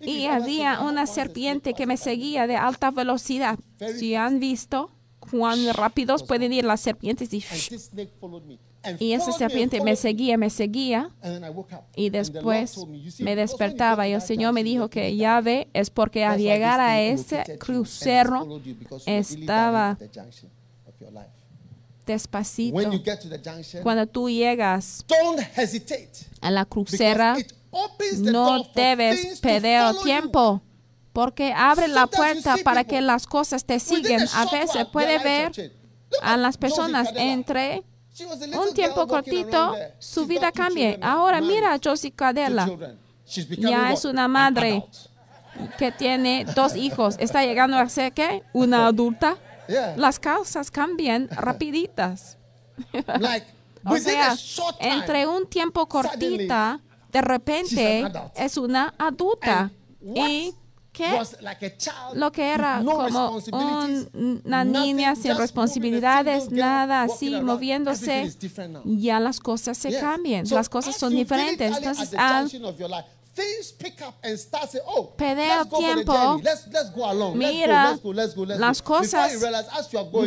y 0.00 0.26
había 0.26 0.80
una 0.80 1.06
serpiente 1.06 1.74
que 1.74 1.86
me 1.86 1.96
seguía 1.96 2.46
de 2.46 2.56
alta 2.56 2.90
velocidad. 2.90 3.58
Si 3.98 4.14
han 4.14 4.38
visto 4.38 4.90
cuán 5.18 5.72
rápidos 5.74 6.22
pueden 6.22 6.52
ir 6.52 6.64
las 6.64 6.80
serpientes 6.80 7.32
y, 7.32 7.42
Y 8.98 9.12
esa 9.12 9.32
serpiente 9.32 9.80
me 9.82 9.96
seguía, 9.96 10.36
me 10.36 10.50
seguía 10.50 11.10
y 11.94 12.10
después 12.10 12.76
me, 12.86 13.00
"You 13.00 13.10
see, 13.10 13.24
me 13.24 13.34
because 13.34 13.34
when 13.34 13.36
you 13.36 13.36
despertaba 13.36 14.08
y 14.08 14.12
el 14.12 14.22
Señor 14.22 14.52
me 14.52 14.62
dijo 14.62 14.88
que 14.88 15.16
ya 15.16 15.40
ve, 15.40 15.68
es 15.72 15.90
porque 15.90 16.24
al 16.24 16.38
llegar 16.38 16.80
a 16.80 17.00
ese 17.00 17.58
crucero 17.58 18.60
estaba 19.06 19.98
despacito. 22.06 22.78
Cuando 23.82 24.06
tú 24.06 24.28
llegas 24.28 25.04
don't 25.08 25.40
hesitate. 25.56 26.10
a 26.40 26.50
la 26.50 26.64
crucera, 26.64 27.34
Because 27.34 27.54
it 27.54 27.58
opens 27.70 28.22
the 28.22 28.30
no 28.32 28.62
debes 28.74 29.40
perder 29.40 29.80
el 29.90 30.02
tiempo. 30.02 30.62
Porque 31.12 31.52
abre 31.52 31.86
la 31.86 32.08
puerta 32.08 32.56
para 32.64 32.82
que 32.84 33.00
las 33.00 33.26
cosas 33.26 33.64
te 33.64 33.78
siguen. 33.78 34.20
a 34.34 34.46
veces 34.50 34.84
puede 34.92 35.18
ver 35.20 35.72
a 36.22 36.36
las 36.36 36.56
personas 36.56 37.08
entre 37.14 37.84
Un 38.56 38.74
tiempo 38.74 39.06
cortito, 39.06 39.74
su 39.98 40.26
vida 40.26 40.52
cambia. 40.52 40.98
Ahora 41.02 41.40
mira 41.40 41.74
a 41.74 41.80
Josie 41.82 42.12
Cadella, 42.12 42.68
ya 43.58 43.92
es 43.92 44.04
una 44.04 44.28
madre. 44.28 44.84
que 45.78 45.92
tiene 45.92 46.44
dos 46.54 46.74
hijos. 46.74 47.16
Está 47.20 47.44
llegando 47.44 47.76
a 47.76 47.88
ser 47.88 48.12
¿qué? 48.12 48.42
Una 48.52 48.86
adulta. 48.88 49.36
Las 49.96 50.18
causas 50.18 50.70
cambian 50.70 51.28
rapiditas. 51.28 52.36
O 53.86 53.96
sea, 53.98 54.34
entre 54.80 55.26
un 55.26 55.46
tiempo 55.46 55.86
cortita, 55.86 56.80
de 57.12 57.20
repente 57.20 58.04
es 58.34 58.56
una 58.56 58.94
adulta. 58.96 59.70
¿Y 60.00 60.54
Lo 62.14 62.30
que 62.32 62.52
era 62.52 62.82
como 62.84 63.40
una 63.52 64.64
niña 64.64 65.16
sin 65.16 65.36
responsabilidades, 65.36 66.50
nada 66.50 67.02
así, 67.02 67.40
moviéndose, 67.40 68.32
ya 68.84 69.20
las 69.20 69.40
cosas 69.40 69.76
se 69.78 69.98
cambian, 69.98 70.46
las 70.48 70.68
cosas 70.68 70.94
as 70.94 71.00
son 71.00 71.14
diferentes. 71.14 71.76
Entonces, 71.76 72.14
al 72.16 72.48
oh, 74.86 75.12
Perder 75.16 75.36
let's 75.36 75.70
go 75.70 75.76
for 75.76 75.82
the 75.82 75.94
tiempo, 75.94 76.12
journey. 76.12 76.42
Let's, 76.42 76.68
let's 76.72 76.90
go 76.90 77.10
along. 77.10 77.38
mira, 77.38 77.90
let's 77.90 78.02
go, 78.02 78.10
let's 78.10 78.34
go, 78.34 78.42
let's 78.42 78.58
go, 78.58 78.58
let's 78.58 78.60
las 78.60 78.82
cosas, 78.82 79.32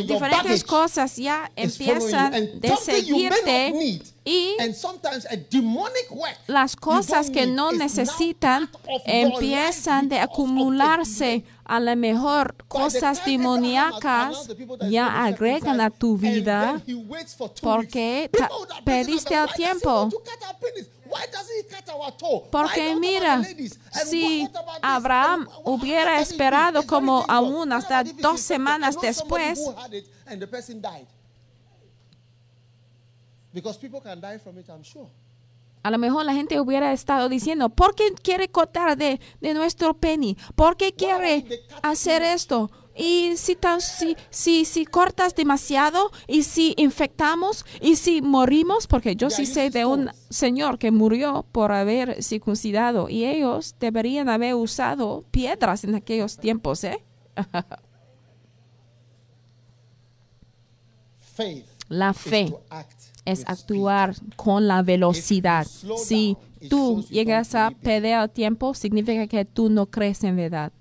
diferentes 0.06 0.64
cosas 0.64 1.18
ya 1.18 1.52
empiezan 1.56 2.34
not 2.62 2.80
seguirte 2.80 3.74
y 4.26 4.58
and 4.60 4.76
sometimes 4.76 5.26
a 5.30 5.38
demonic 5.38 6.12
work 6.12 6.38
las 6.48 6.76
cosas 6.76 7.30
que 7.30 7.46
no 7.46 7.72
necesitan 7.72 8.70
empiezan 9.06 10.10
de 10.10 10.20
acumularse 10.20 11.46
a 11.64 11.80
lo 11.80 11.96
mejor 11.96 12.56
cosas 12.68 13.24
demoníacas 13.26 14.48
ya 14.90 15.26
agregan 15.26 15.80
a 15.82 15.90
tu 15.90 16.18
vida 16.18 16.82
porque 17.62 18.30
president, 18.84 19.50
el 19.50 19.56
tiempo. 19.56 20.10
Porque 22.52 22.96
mira, 22.96 23.44
si? 24.06 24.48
Abraham 24.82 25.48
hubiera 25.64 26.20
esperado 26.20 26.86
como 26.86 27.22
if 27.22 28.08
it's 28.08 28.22
dos 28.22 28.42
semanas 28.42 29.00
después, 29.00 29.60
who 29.60 29.76
had 29.78 29.94
it 29.94 30.08
and 30.26 30.40
the 30.40 30.48
person 30.48 30.82
died. 30.82 31.08
Because 33.54 33.80
people 33.80 34.02
can 34.02 34.20
die 34.20 34.38
from 34.38 34.58
it, 34.60 34.68
I'm 34.70 34.84
sure. 34.84 35.10
A 35.84 35.90
lo 35.90 35.98
mejor 35.98 36.26
la 36.26 36.34
gente 36.34 36.60
hubiera 36.60 36.92
estado 36.92 37.30
diciendo, 37.30 37.70
¿por 37.70 37.96
qué 37.96 38.14
quiere 38.22 38.50
cortar 38.50 38.98
de, 38.98 39.22
de 39.40 39.54
nuestro 39.54 39.94
penny? 39.94 40.36
¿Por 40.56 40.76
qué 40.76 40.94
quiere 40.94 41.64
hacer 41.82 42.22
esto? 42.24 42.70
Y 42.98 43.34
si, 43.38 43.58
si, 43.80 44.18
si, 44.30 44.66
si 44.66 44.86
cortas 44.86 45.36
demasiado 45.36 46.12
y 46.28 46.44
si 46.44 46.74
infectamos 46.78 47.66
y 47.80 47.96
si 47.96 48.22
morimos, 48.22 48.88
porque 48.88 49.16
yo 49.16 49.30
sí 49.30 49.46
sé 49.46 49.70
de 49.70 49.86
un 49.86 50.10
señor 50.30 50.80
que 50.80 50.92
murió 50.92 51.46
por 51.52 51.72
haber 51.72 52.24
circuncidado 52.24 53.10
y 53.10 53.26
ellos 53.26 53.76
deberían 53.80 54.30
haber 54.30 54.56
usado 54.56 55.24
piedras 55.32 55.84
en 55.84 55.96
aquellos 55.96 56.38
tiempos, 56.38 56.84
¿eh? 56.84 57.04
La 61.90 62.14
fe 62.14 62.54
es 63.26 63.44
actuar 63.48 64.16
con 64.36 64.68
la 64.68 64.82
velocidad. 64.82 65.66
Si 65.98 66.36
tú 66.70 67.06
llegas 67.10 67.56
a 67.56 67.72
perder 67.72 68.22
el 68.22 68.30
tiempo, 68.30 68.74
significa 68.74 69.28
que 69.28 69.46
tú 69.46 69.70
no 69.70 69.86
crees 69.86 70.24
en 70.24 70.36
verdad. 70.36 70.72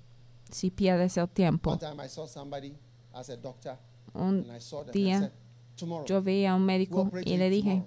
Si 0.51 0.71
pierdes 0.71 1.17
el 1.17 1.29
tiempo. 1.29 1.77
Un 4.13 4.47
día 4.91 5.31
yo 6.05 6.21
vi 6.21 6.45
a 6.45 6.55
un 6.55 6.65
médico 6.65 7.11
y 7.23 7.37
le 7.37 7.49
dije, 7.49 7.83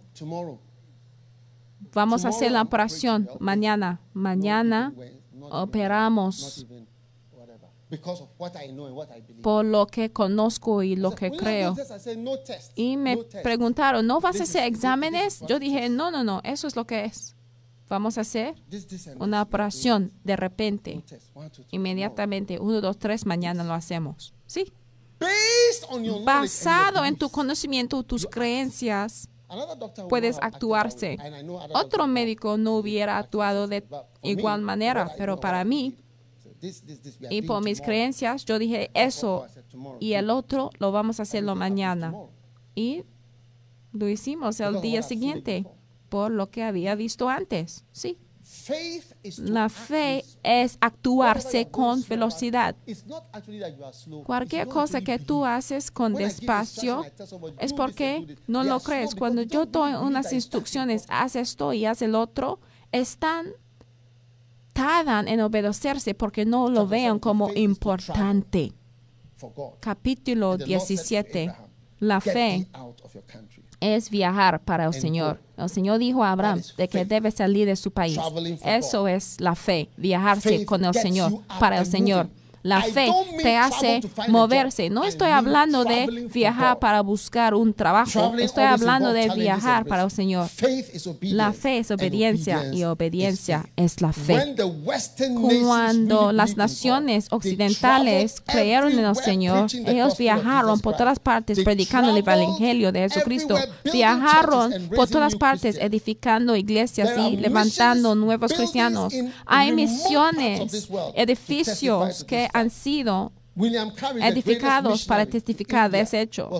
vamos 1.92 2.24
a 2.24 2.28
hacer 2.28 2.52
la 2.52 2.62
operación 2.62 3.28
mañana. 3.40 4.00
Mañana 4.12 4.92
operamos 5.50 6.66
por 9.42 9.64
lo 9.64 9.86
que 9.86 10.12
conozco 10.12 10.82
y 10.82 10.94
lo 10.94 11.12
que 11.14 11.26
"Will 11.28 11.32
you 11.34 11.38
creo. 11.38 11.76
Y 12.76 12.96
me 12.96 13.16
no 13.16 13.24
test." 13.24 13.42
preguntaron, 13.42 14.06
¿no 14.06 14.20
vas 14.20 14.38
a 14.38 14.44
hacer 14.44 14.64
exámenes? 14.64 15.40
Yo 15.48 15.58
dije, 15.58 15.88
no, 15.88 16.10
no, 16.10 16.22
no, 16.22 16.40
eso 16.44 16.68
es 16.68 16.76
lo 16.76 16.86
que 16.86 17.06
es. 17.06 17.34
Vamos 17.90 18.18
a 18.18 18.20
hacer 18.20 18.54
una 19.18 19.42
operación 19.42 20.12
de 20.22 20.36
repente. 20.36 21.02
Inmediatamente, 21.72 22.60
uno, 22.60 22.80
dos, 22.80 22.96
tres, 22.96 23.26
mañana 23.26 23.64
lo 23.64 23.74
hacemos. 23.74 24.32
Sí. 24.46 24.72
Basado 26.24 27.04
en 27.04 27.16
tu 27.16 27.28
conocimiento, 27.30 28.04
tus 28.04 28.26
creencias, 28.26 29.28
puedes 30.08 30.38
actuarse. 30.40 31.18
Otro 31.74 32.06
médico 32.06 32.56
no 32.56 32.76
hubiera 32.76 33.18
actuado 33.18 33.66
de 33.66 33.84
igual 34.22 34.62
manera, 34.62 35.12
pero 35.18 35.40
para 35.40 35.64
mí 35.64 35.96
y 37.28 37.42
por 37.42 37.60
mis 37.64 37.80
creencias, 37.80 38.44
yo 38.44 38.60
dije 38.60 38.92
eso 38.94 39.46
y 39.98 40.12
el 40.12 40.30
otro 40.30 40.70
lo 40.78 40.92
vamos 40.92 41.18
a 41.18 41.24
hacerlo 41.24 41.56
mañana. 41.56 42.14
Y 42.76 43.02
lo 43.92 44.08
hicimos 44.08 44.60
el 44.60 44.80
día 44.80 45.02
siguiente 45.02 45.66
por 46.10 46.30
lo 46.30 46.50
que 46.50 46.62
había 46.62 46.94
visto 46.94 47.30
antes. 47.30 47.84
Sí. 47.92 48.18
La 49.38 49.68
fe 49.68 50.24
es 50.42 50.76
actuarse 50.80 51.68
con 51.68 52.04
velocidad. 52.08 52.74
Cualquier 54.24 54.66
cosa 54.66 55.00
que 55.02 55.18
tú 55.18 55.46
haces 55.46 55.90
con 55.90 56.14
despacio 56.14 57.04
es 57.58 57.72
porque 57.72 58.36
no 58.48 58.64
lo 58.64 58.80
crees. 58.80 59.14
Cuando 59.14 59.42
yo 59.42 59.66
doy 59.66 59.94
unas 59.94 60.32
instrucciones, 60.32 61.04
haz 61.08 61.36
esto 61.36 61.72
y 61.72 61.86
haz 61.86 62.02
el 62.02 62.14
otro, 62.14 62.58
están 62.92 63.46
tardan 64.72 65.28
en 65.28 65.40
obedecerse 65.40 66.14
porque 66.14 66.44
no 66.44 66.68
lo 66.68 66.86
vean 66.86 67.18
17, 67.18 67.20
como 67.20 67.52
importante. 67.52 68.72
Capítulo 69.80 70.52
And 70.52 70.62
the 70.62 70.66
Lord 70.66 70.80
said 70.80 70.96
to 70.96 70.96
17. 70.96 71.48
Abraham, 71.48 71.70
La 72.00 72.20
"Get 72.20 72.32
fe 72.32 72.68
thee 73.80 73.86
out 73.86 74.04
of 74.04 74.10
your 74.10 74.10
country." 74.10 74.10
es 74.10 74.10
viajar 74.10 74.60
para 74.60 74.84
el 74.84 74.94
Señor. 74.94 75.40
El 75.56 75.68
Señor 75.68 75.98
dijo 75.98 76.24
a 76.24 76.32
Abraham 76.32 76.62
de 76.76 76.88
que 76.88 77.04
debe 77.04 77.30
salir 77.30 77.66
de 77.66 77.76
su 77.76 77.90
país. 77.90 78.18
Eso 78.64 79.08
es 79.08 79.40
la 79.40 79.54
fe, 79.54 79.88
viajarse 79.96 80.64
con 80.64 80.84
el 80.84 80.94
Señor, 80.94 81.32
para 81.58 81.78
el 81.78 81.86
Señor. 81.86 82.28
La 82.62 82.82
fe 82.82 83.10
te 83.42 83.56
hace 83.56 84.00
moverse. 84.28 84.90
No 84.90 85.04
estoy 85.04 85.30
hablando 85.30 85.84
de 85.84 86.28
viajar 86.32 86.78
para 86.78 87.00
buscar 87.00 87.54
un 87.54 87.72
trabajo. 87.72 88.34
Estoy 88.38 88.64
hablando 88.64 89.12
de 89.12 89.30
viajar 89.34 89.86
para 89.86 90.04
el. 90.04 90.10
Señor. 90.10 90.48
La 91.22 91.52
fe 91.52 91.78
es 91.78 91.90
obediencia 91.90 92.72
y 92.72 92.84
obediencia 92.84 93.66
es 93.76 94.00
la 94.00 94.12
fe. 94.12 94.54
Cuando 95.62 96.32
las 96.32 96.56
naciones 96.56 97.28
occidentales 97.30 98.42
creyeron 98.44 98.92
en 98.92 99.04
el 99.04 99.16
Señor, 99.16 99.68
ellos 99.86 100.18
viajaron 100.18 100.80
por 100.80 100.96
todas 100.96 101.18
partes 101.18 101.60
predicando 101.62 102.10
el 102.10 102.18
Evangelio 102.18 102.92
de 102.92 103.08
Jesucristo. 103.08 103.56
Viajaron 103.92 104.90
por 104.94 105.08
todas 105.08 105.34
partes 105.36 105.76
edificando 105.80 106.56
iglesias 106.56 107.10
y 107.16 107.36
levantando 107.36 108.14
nuevos 108.14 108.52
cristianos. 108.52 109.14
Hay 109.46 109.72
misiones, 109.72 110.88
edificios 111.14 112.24
que 112.24 112.49
han 112.52 112.70
sido 112.70 113.32
William 113.56 113.90
Carey, 113.90 114.20
the 114.20 114.28
edificados 114.28 115.04
para 115.04 115.26
testificar 115.26 115.90
de 115.90 116.00
ese 116.00 116.20
hecho. 116.20 116.50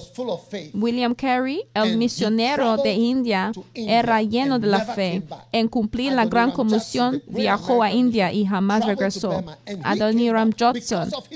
William 0.74 1.14
Carey, 1.14 1.62
el 1.72 1.96
misionero 1.96 2.76
de 2.76 2.92
India, 2.92 3.52
era 3.74 4.22
lleno 4.22 4.58
de 4.58 4.66
la 4.66 4.84
fe. 4.84 5.22
En 5.52 5.68
cumplir 5.68 6.12
la 6.12 6.26
gran 6.26 6.50
comisión, 6.50 7.22
viajó 7.28 7.82
a 7.82 7.92
India 7.92 8.32
y 8.32 8.44
jamás 8.44 8.84
regresó. 8.84 9.42
Adoniram 9.82 10.50
his 10.74 10.92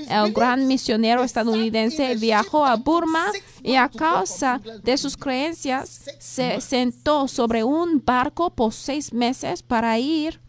el 0.09 0.33
gran 0.33 0.67
misionero 0.67 1.23
estadounidense, 1.23 2.15
viajó 2.15 2.65
a 2.65 2.75
Burma 2.75 3.31
y 3.63 3.75
a 3.75 3.89
causa 3.89 4.61
de 4.83 4.97
sus 4.97 5.17
creencias 5.17 6.05
se 6.19 6.61
sentó 6.61 7.27
sobre 7.27 7.63
un 7.63 8.03
barco 8.03 8.49
por 8.49 8.73
seis 8.73 9.13
meses 9.13 9.63
para 9.63 9.97
ir 9.97 10.44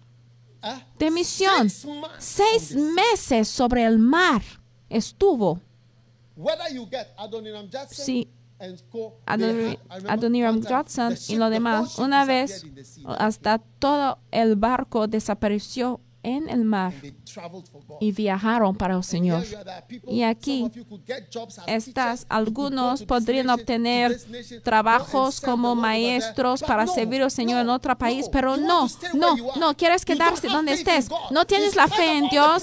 de 0.99 1.11
misión. 1.11 1.69
Seis 2.19 2.75
meses 2.75 3.49
sobre 3.49 3.85
el 3.85 3.99
mar 3.99 4.43
estuvo. 4.89 5.61
Adoniram 7.17 7.69
Sí. 7.91 8.29
Adoniram 10.07 10.61
the 10.62 11.19
y 11.29 11.37
lo 11.37 11.51
demás. 11.51 11.99
Una 11.99 12.25
vez 12.25 12.64
hasta 13.19 13.59
todo 13.59 14.19
el 14.31 14.57
barco 14.57 15.09
desapareció 15.09 16.01
en 16.27 16.49
el 16.49 16.64
mar 16.64 16.93
y 18.01 18.11
viajaron 18.11 18.74
para 18.74 18.97
el 18.97 19.05
Señor. 19.05 19.45
Y 20.09 20.24
aquí 20.24 20.68
go 21.33 21.47
algunos 22.29 23.05
podrían 23.05 23.49
obtener 23.49 24.20
trabajos 24.64 25.41
como 25.41 25.77
maestros 25.77 26.62
para 26.62 26.89
servir 26.89 27.22
al 27.22 27.31
Señor 27.31 27.61
en 27.61 27.70
otro 27.70 27.97
país, 27.97 28.29
pero 28.31 28.57
no, 28.57 28.89
no, 29.14 29.37
no, 29.57 29.77
quieres 29.77 30.05
have 30.20 30.49
donde 30.49 30.72
estés. 30.72 31.09
No 31.31 31.45
tienes 31.45 31.77
la 31.77 31.87
fe 31.87 32.18
en 32.18 32.29
Dios. 32.29 32.62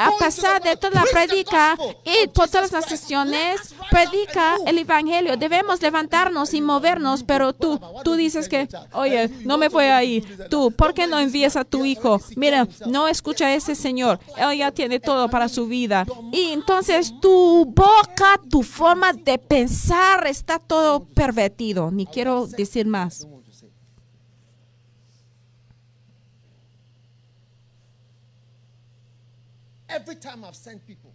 A 0.00 0.16
pesar 0.18 0.62
de 0.62 0.76
toda 0.76 1.02
la 1.02 1.04
predica, 1.12 1.76
y 2.04 2.26
por 2.28 2.48
todas 2.48 2.72
las 2.72 2.90
up 2.90 3.88
predica 3.90 4.56
el. 4.66 4.80
Evangelio. 4.80 5.36
Debemos 5.36 5.82
levantarnos 5.82 6.54
y 6.54 6.60
movernos, 6.60 7.22
pero 7.22 7.52
tú, 7.52 7.78
tú 8.02 8.14
dices 8.14 8.48
que, 8.48 8.66
oye, 8.92 9.28
no 9.44 9.58
me 9.58 9.68
voy 9.68 9.84
a 9.84 10.02
ir. 10.02 10.48
Tú, 10.48 10.70
¿por 10.70 10.94
qué 10.94 11.06
no 11.06 11.18
envías 11.18 11.56
a 11.56 11.64
tu 11.64 11.84
hijo? 11.84 12.20
Mira, 12.36 12.66
no 12.86 13.08
escucha 13.08 13.46
a 13.46 13.54
ese 13.54 13.74
señor. 13.74 14.18
Él 14.36 14.58
ya 14.58 14.72
tiene 14.72 15.00
todo 15.00 15.28
para 15.28 15.48
su 15.48 15.66
vida. 15.66 16.06
Y 16.32 16.52
entonces 16.52 17.12
tu 17.20 17.66
boca, 17.66 18.40
tu 18.50 18.62
forma 18.62 19.12
de 19.12 19.38
pensar 19.38 20.26
está 20.26 20.58
todo 20.58 21.04
pervertido. 21.04 21.90
Ni 21.90 22.06
quiero 22.06 22.46
decir 22.46 22.86
más. 22.86 23.26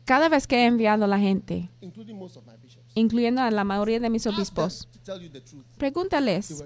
Cada 0.06 0.30
vez 0.30 0.48
que 0.48 0.58
he 0.58 0.66
enviado 0.66 1.06
a 1.06 1.08
la 1.08 1.20
gente, 1.20 1.70
including 1.82 2.18
most 2.18 2.38
of 2.38 2.46
my 2.46 2.54
bishops, 2.62 2.86
incluyendo 2.96 3.42
a 3.42 3.52
la 3.52 3.64
mayoría 3.64 4.00
de 4.00 4.10
mis 4.10 4.26
obispos, 4.28 4.88
pregúntales 5.78 6.64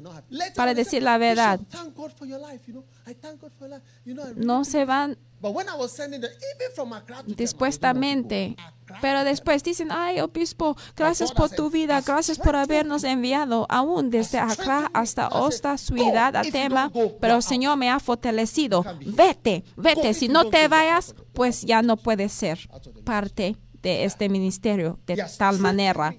para 0.56 0.74
decir 0.74 1.04
la 1.04 1.18
verdad. 1.18 1.60
"Bishop, 1.60 1.72
thank 1.72 1.96
God 1.96 2.12
for 2.12 2.28
your 2.28 2.40
life, 2.40 2.64
you 2.68 2.74
know. 2.74 2.86
I 3.06 3.14
thank 3.14 3.42
God 3.42 3.52
for 3.58 3.68
your 3.68 3.78
life. 3.80 3.86
You 4.06 4.14
know, 4.16 4.24
I 4.24 4.30
really 4.30 4.46
No 4.46 4.64
think-" 4.64 4.72
se 4.72 4.86
van 4.86 5.18
But 5.42 5.54
when 5.54 5.68
I 5.70 5.76
was 5.78 5.92
sending 5.92 6.22
them, 6.22 6.32
even 6.32 6.76
from 6.76 6.92
Accra 6.94 7.24
to 7.24 7.34
dispuestamente, 7.34 8.56
Accra 8.58 9.00
pero 9.02 9.24
después 9.24 9.64
dicen, 9.64 9.92
ay, 9.92 10.20
obispo, 10.20 10.76
gracias 10.96 11.32
por 11.32 11.50
tu 11.50 11.70
vida, 11.70 12.02
gracias 12.02 12.38
por 12.40 12.56
habernos 12.56 13.04
enviado, 13.04 13.66
aún 13.70 14.10
desde 14.10 14.40
Accra 14.40 14.90
hasta 14.94 15.30
esta 15.48 15.78
ciudad 15.78 16.36
a 16.36 16.42
tema, 16.42 16.92
pero 17.22 17.36
el 17.36 17.44
Señor 17.44 17.78
me 17.78 17.90
ha 17.90 18.00
fortalecido. 18.00 18.84
Vete, 19.06 19.64
vete, 19.78 20.14
si 20.14 20.28
no 20.28 20.50
te 20.50 20.68
vayas, 20.68 21.16
pues 21.34 21.62
ya 21.62 21.82
no 21.82 21.98
puedes 21.98 22.32
ser 22.32 22.60
parte 23.06 23.56
de 23.82 24.04
este 24.06 24.28
ministerio 24.28 25.00
de 25.06 25.24
tal 25.38 25.60
manera. 25.60 26.16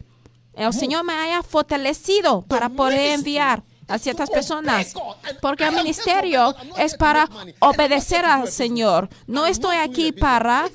El 0.55 0.73
Señor 0.73 1.05
me 1.05 1.13
haya 1.13 1.43
fortalecido 1.43 2.43
para 2.43 2.69
poder 2.69 3.13
enviar. 3.13 3.65
A 3.91 3.99
ciertas 3.99 4.31
personas. 4.31 4.95
Porque 5.43 5.65
el 5.65 5.75
ministerio 5.75 6.55
es 6.79 6.95
para 6.95 7.29
obedecer 7.61 8.25
al. 8.25 8.51
Señor. 8.61 9.09
No 9.27 9.47
estoy 9.47 9.77
aquí 9.77 10.13
para 10.13 10.69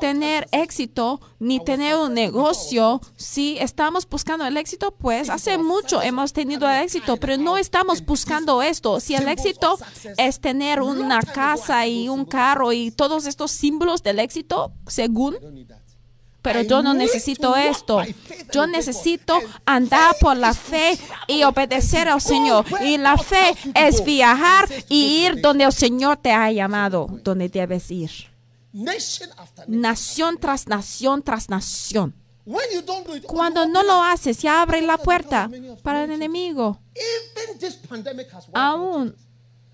tener 0.00 0.46
éxito 0.52 1.20
ni 1.38 1.62
tener 1.64 1.96
un 1.96 2.14
negocio. 2.14 3.00
Si 3.16 3.58
estamos 3.58 4.08
buscando 4.08 4.46
el 4.46 4.56
éxito, 4.56 4.92
pues 4.92 5.28
hace 5.28 5.58
mucho 5.58 6.00
hemos 6.02 6.32
tenido 6.32 6.70
el 6.70 6.84
éxito, 6.84 7.16
pero 7.16 7.36
no 7.36 7.56
estamos 7.56 8.04
buscando 8.04 8.62
esto. 8.62 9.00
Si 9.00 9.14
el 9.14 9.28
éxito 9.28 9.78
es 10.16 10.40
tener 10.40 10.82
una 10.82 11.20
casa 11.20 11.86
y 11.86 12.08
un 12.08 12.24
carro 12.24 12.72
y 12.72 12.90
todos 12.90 13.26
estos 13.26 13.50
símbolos 13.50 14.02
del 14.02 14.18
éxito, 14.18 14.72
según 14.86 15.34
I 15.34 15.38
don't 15.40 15.54
need 15.54 15.68
that. 15.68 15.84
Pero 16.44 16.60
yo 16.60 16.82
no 16.82 16.92
necesito 16.92 17.56
esto. 17.56 18.02
Yo 18.52 18.66
necesito 18.66 19.40
andar 19.64 20.14
por 20.20 20.36
la 20.36 20.52
fe 20.52 20.98
y 21.26 21.42
obedecer 21.42 22.06
al 22.06 22.20
Señor. 22.20 22.66
Y 22.82 22.98
la 22.98 23.16
fe 23.16 23.54
es 23.74 24.04
viajar 24.04 24.68
y 24.90 25.24
ir 25.24 25.40
donde 25.40 25.64
el 25.64 25.72
Señor 25.72 26.18
te 26.18 26.32
ha 26.32 26.52
llamado, 26.52 27.08
donde 27.24 27.48
debes 27.48 27.90
ir. 27.90 28.10
Nación 29.66 30.36
tras 30.38 30.68
nación 30.68 31.22
tras 31.22 31.48
nación. 31.48 32.14
Cuando 33.26 33.66
no 33.66 33.82
lo 33.82 34.02
haces, 34.02 34.42
ya 34.42 34.60
abre 34.60 34.82
la 34.82 34.98
puerta 34.98 35.48
para 35.82 36.04
el 36.04 36.10
enemigo. 36.10 36.78
Aún 38.52 39.16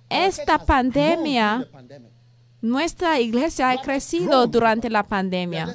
esta 0.08 0.64
pandemia, 0.64 1.66
nuestra 2.60 3.18
iglesia 3.18 3.70
ha 3.70 3.82
crecido 3.82 4.46
durante 4.46 4.88
la 4.88 5.02
pandemia. 5.02 5.74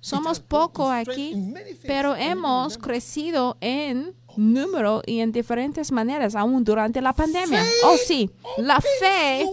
Somos 0.00 0.40
poco 0.40 0.90
aquí, 0.90 1.54
pero 1.86 2.16
hemos 2.16 2.78
crecido 2.78 3.56
en 3.60 4.14
número 4.36 5.02
y 5.06 5.20
en 5.20 5.30
diferentes 5.32 5.92
maneras 5.92 6.34
aún 6.34 6.64
durante 6.64 7.00
la 7.00 7.12
pandemia. 7.12 7.64
Oh 7.84 7.96
sí, 7.96 8.30
la 8.58 8.80
fe 8.80 9.48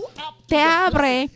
te 0.47 0.59
abre 0.59 1.29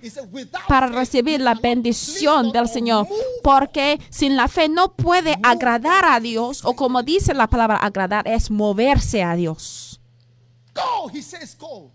para 0.68 0.88
recibir 0.88 1.40
la 1.42 1.54
bendición 1.54 2.52
del 2.52 2.68
Señor, 2.68 3.08
porque 3.44 4.00
sin 4.10 4.36
la 4.36 4.48
fe 4.48 4.70
no 4.70 4.94
puede 4.94 5.38
agradar 5.44 6.06
a 6.06 6.20
Dios, 6.20 6.66
o 6.66 6.76
como 6.76 7.04
dice 7.04 7.34
la 7.34 7.48
palabra 7.48 7.78
agradar, 7.78 8.28
es 8.28 8.50
moverse 8.50 9.24
a 9.24 9.36
Dios. 9.36 10.00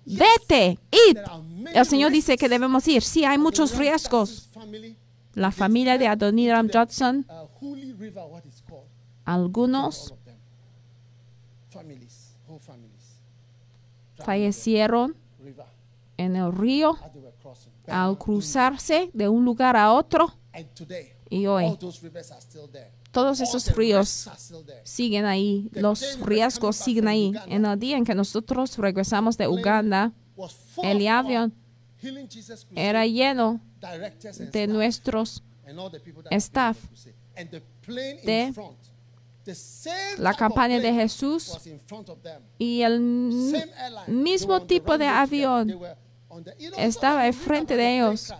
Vete, 0.04 0.78
id. 0.92 1.18
El 1.74 1.86
Señor 1.86 2.12
dice 2.12 2.36
que 2.36 2.48
debemos 2.48 2.86
ir. 2.86 3.02
Sí, 3.02 3.24
hay 3.24 3.36
muchos 3.36 3.76
riesgos. 3.76 4.48
La 5.38 5.52
familia 5.52 5.96
de 5.98 6.08
Adoniram 6.08 6.68
called, 6.68 7.24
algunos 9.24 10.12
fallecieron 14.16 15.16
en 16.16 16.34
el 16.34 16.52
río 16.52 16.98
al 17.86 18.18
cruzarse 18.18 19.10
de 19.14 19.28
un 19.28 19.44
lugar 19.44 19.76
a 19.76 19.92
otro 19.92 20.34
y 21.30 21.46
hoy 21.46 21.78
todos 23.12 23.40
esos 23.40 23.76
ríos 23.76 24.28
siguen 24.82 25.24
ahí, 25.24 25.70
los 25.72 26.18
riesgos 26.20 26.74
siguen 26.74 27.06
ahí. 27.06 27.32
En 27.46 27.64
el 27.64 27.78
día 27.78 27.96
en 27.96 28.04
que 28.04 28.14
nosotros 28.14 28.76
regresamos 28.76 29.38
de 29.38 29.46
Uganda, 29.46 30.12
el 30.82 31.06
avión 31.06 31.54
era 32.74 33.06
lleno 33.06 33.60
de 34.52 34.66
nuestros 34.66 35.42
staff 36.30 36.78
de 38.24 38.52
la 40.18 40.34
campaña 40.34 40.78
de 40.78 40.92
Jesús 40.92 41.48
was 41.54 41.66
in 41.66 41.80
front 41.80 42.08
of 42.10 42.20
them. 42.22 42.42
y 42.58 42.82
el 42.82 43.00
mismo 43.00 44.60
tipo 44.66 44.98
de 44.98 45.06
avión 45.06 45.74
estaba 46.76 47.26
enfrente 47.26 47.76
de 47.76 47.96
ellos. 47.96 48.32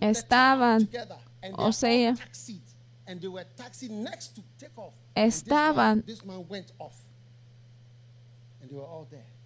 Estaban, 0.00 0.88
o 1.52 1.72
sea, 1.72 2.14
estaban 5.14 6.04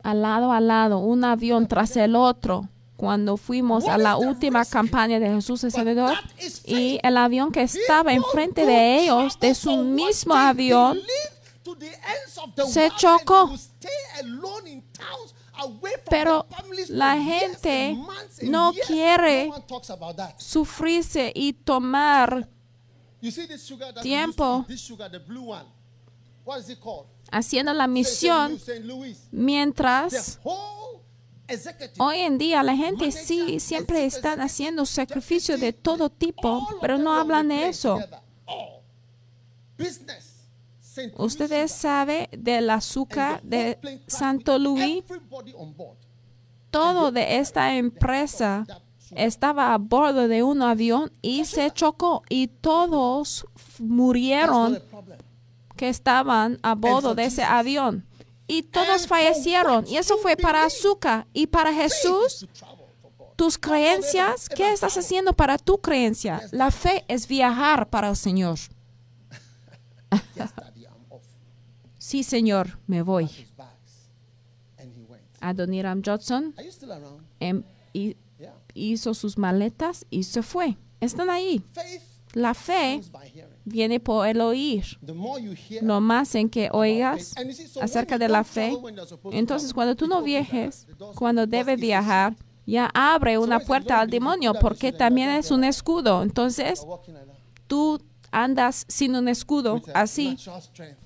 al 0.05 0.21
lado 0.21 0.53
a 0.53 0.61
lado, 0.61 0.99
un 0.99 1.25
avión 1.25 1.67
tras 1.67 1.97
el 1.97 2.15
otro, 2.15 2.69
cuando 2.97 3.37
fuimos 3.39 3.89
a 3.89 3.99
la 3.99 4.17
última 4.17 4.65
campaña 4.65 5.19
de 5.19 5.29
Jesús 5.29 5.65
el 5.65 5.73
Salvador, 5.73 6.15
y 6.65 7.01
el 7.03 7.17
avión 7.17 7.51
que 7.51 7.63
estaba 7.63 8.13
enfrente 8.13 8.67
de 8.67 9.01
ellos, 9.01 9.41
de 9.41 9.55
su 9.55 9.79
mismo 9.79 10.35
avión, 10.35 11.01
se 12.69 12.91
chocó. 12.97 13.51
Pero 16.11 16.47
la 16.89 17.17
gente 17.17 17.99
no 18.43 18.73
quiere 18.87 19.51
sufrirse 20.37 21.33
y 21.35 21.55
tomar 21.55 22.47
tiempo 24.03 24.67
haciendo 27.35 27.75
la 27.75 27.89
misión 27.89 28.59
mientras 29.33 30.39
hoy 31.99 32.19
en 32.21 32.39
día 32.39 32.63
la 32.63 32.77
gente 32.77 33.11
sí 33.11 33.59
siempre 33.59 34.07
están 34.07 34.41
haciendo 34.41 34.87
sacrificio 34.87 35.59
de 35.59 35.73
todo 35.73 36.11
tipo, 36.11 36.67
pero 36.81 36.97
no 36.97 37.13
hablan 37.13 37.49
de 37.49 37.69
eso. 37.69 37.99
Ustedes 41.17 41.73
saben 41.73 42.29
del 42.31 42.71
azúcar 42.71 43.43
de 43.43 43.79
Santo 44.07 44.59
Luis, 44.61 45.03
todo 46.71 47.11
de 47.11 47.39
esta 47.39 47.77
empresa 47.77 48.65
estaba 49.11 49.75
a 49.75 49.79
bordo 49.79 50.29
de 50.29 50.45
un 50.45 50.63
avión 50.63 51.13
y 51.21 51.45
se 51.45 51.73
chocó 51.73 52.23
y 52.29 52.47
todos 52.47 53.45
murieron 53.81 54.81
que 55.77 55.89
estaban 55.89 56.59
a 56.63 56.75
bordo 56.75 57.15
de 57.15 57.25
ese 57.25 57.43
avión. 57.43 58.07
Y 58.47 58.63
todos 58.63 59.07
fallecieron. 59.07 59.87
y 59.87 59.97
eso 59.97 60.19
fue 60.19 60.37
para 60.37 60.65
azúcar 60.65 61.27
y 61.33 61.47
para 61.47 61.73
Jesús. 61.73 62.47
tus 63.37 63.59
creencias 63.59 64.49
¿qué 64.49 64.73
estás 64.73 64.97
haciendo 64.97 65.33
para 65.33 65.59
tu 65.59 65.79
creencia? 65.79 66.41
la 66.53 66.71
fe 66.71 67.05
es 67.09 67.27
viajar 67.27 67.89
para 67.91 68.09
el 68.11 68.17
Señor. 68.17 68.59
Sí 71.99 72.23
Señor 72.23 72.79
me 72.87 73.01
voy. 73.01 73.31
Adoniram 75.41 76.03
Johnson 76.05 76.55
em, 77.41 77.65
hizo 78.75 79.15
sus 79.15 79.39
maletas 79.39 80.05
y 80.11 80.25
se 80.25 80.43
fue. 80.43 80.77
Están 81.01 81.31
ahí 81.31 81.65
la 82.35 82.55
fe 82.55 83.01
viene 83.65 84.01
por 84.01 84.27
el 84.27 84.41
oír. 84.41 84.85
Lo 85.81 86.01
más 86.01 86.35
en 86.35 86.51
que 86.51 86.69
oigas 86.73 87.35
acerca 87.81 88.19
de 88.19 88.29
la 88.29 88.45
fe, 88.45 88.73
entonces 89.33 89.73
cuando 89.73 89.95
tú 89.95 90.07
no 90.07 90.23
viajes, 90.23 90.87
cuando 91.15 91.47
debes 91.47 91.81
viajar, 91.81 92.37
ya 92.67 92.91
abre 92.95 93.39
una 93.39 93.61
puerta 93.61 94.01
al 94.01 94.11
demonio 94.11 94.55
porque 94.55 94.93
también 94.93 95.31
es 95.31 95.51
un 95.51 95.65
escudo. 95.65 96.23
Entonces 96.23 96.85
tú 97.67 98.01
andas 98.31 98.85
sin 98.89 99.15
un 99.15 99.29
escudo, 99.29 99.81
así, 99.95 100.37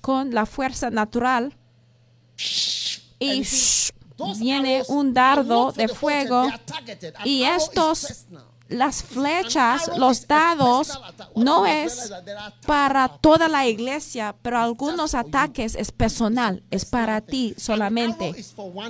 con 0.01 0.33
la 0.33 0.45
fuerza 0.45 0.89
natural 0.89 1.55
y 3.19 3.43
viene 4.39 4.83
un 4.87 5.13
dardo 5.13 5.71
de 5.71 5.87
fuego 5.87 6.47
y 7.23 7.43
estos 7.43 8.25
las 8.69 9.03
flechas, 9.03 9.91
los 9.97 10.27
dados, 10.27 10.99
no 11.35 11.65
es 11.65 12.13
para 12.65 13.07
toda 13.07 13.49
la 13.49 13.67
iglesia, 13.67 14.35
pero 14.41 14.59
algunos 14.59 15.15
ataques 15.15 15.75
es 15.75 15.91
personal, 15.91 16.63
es 16.71 16.85
para 16.85 17.21
ti 17.21 17.55
solamente. 17.57 18.33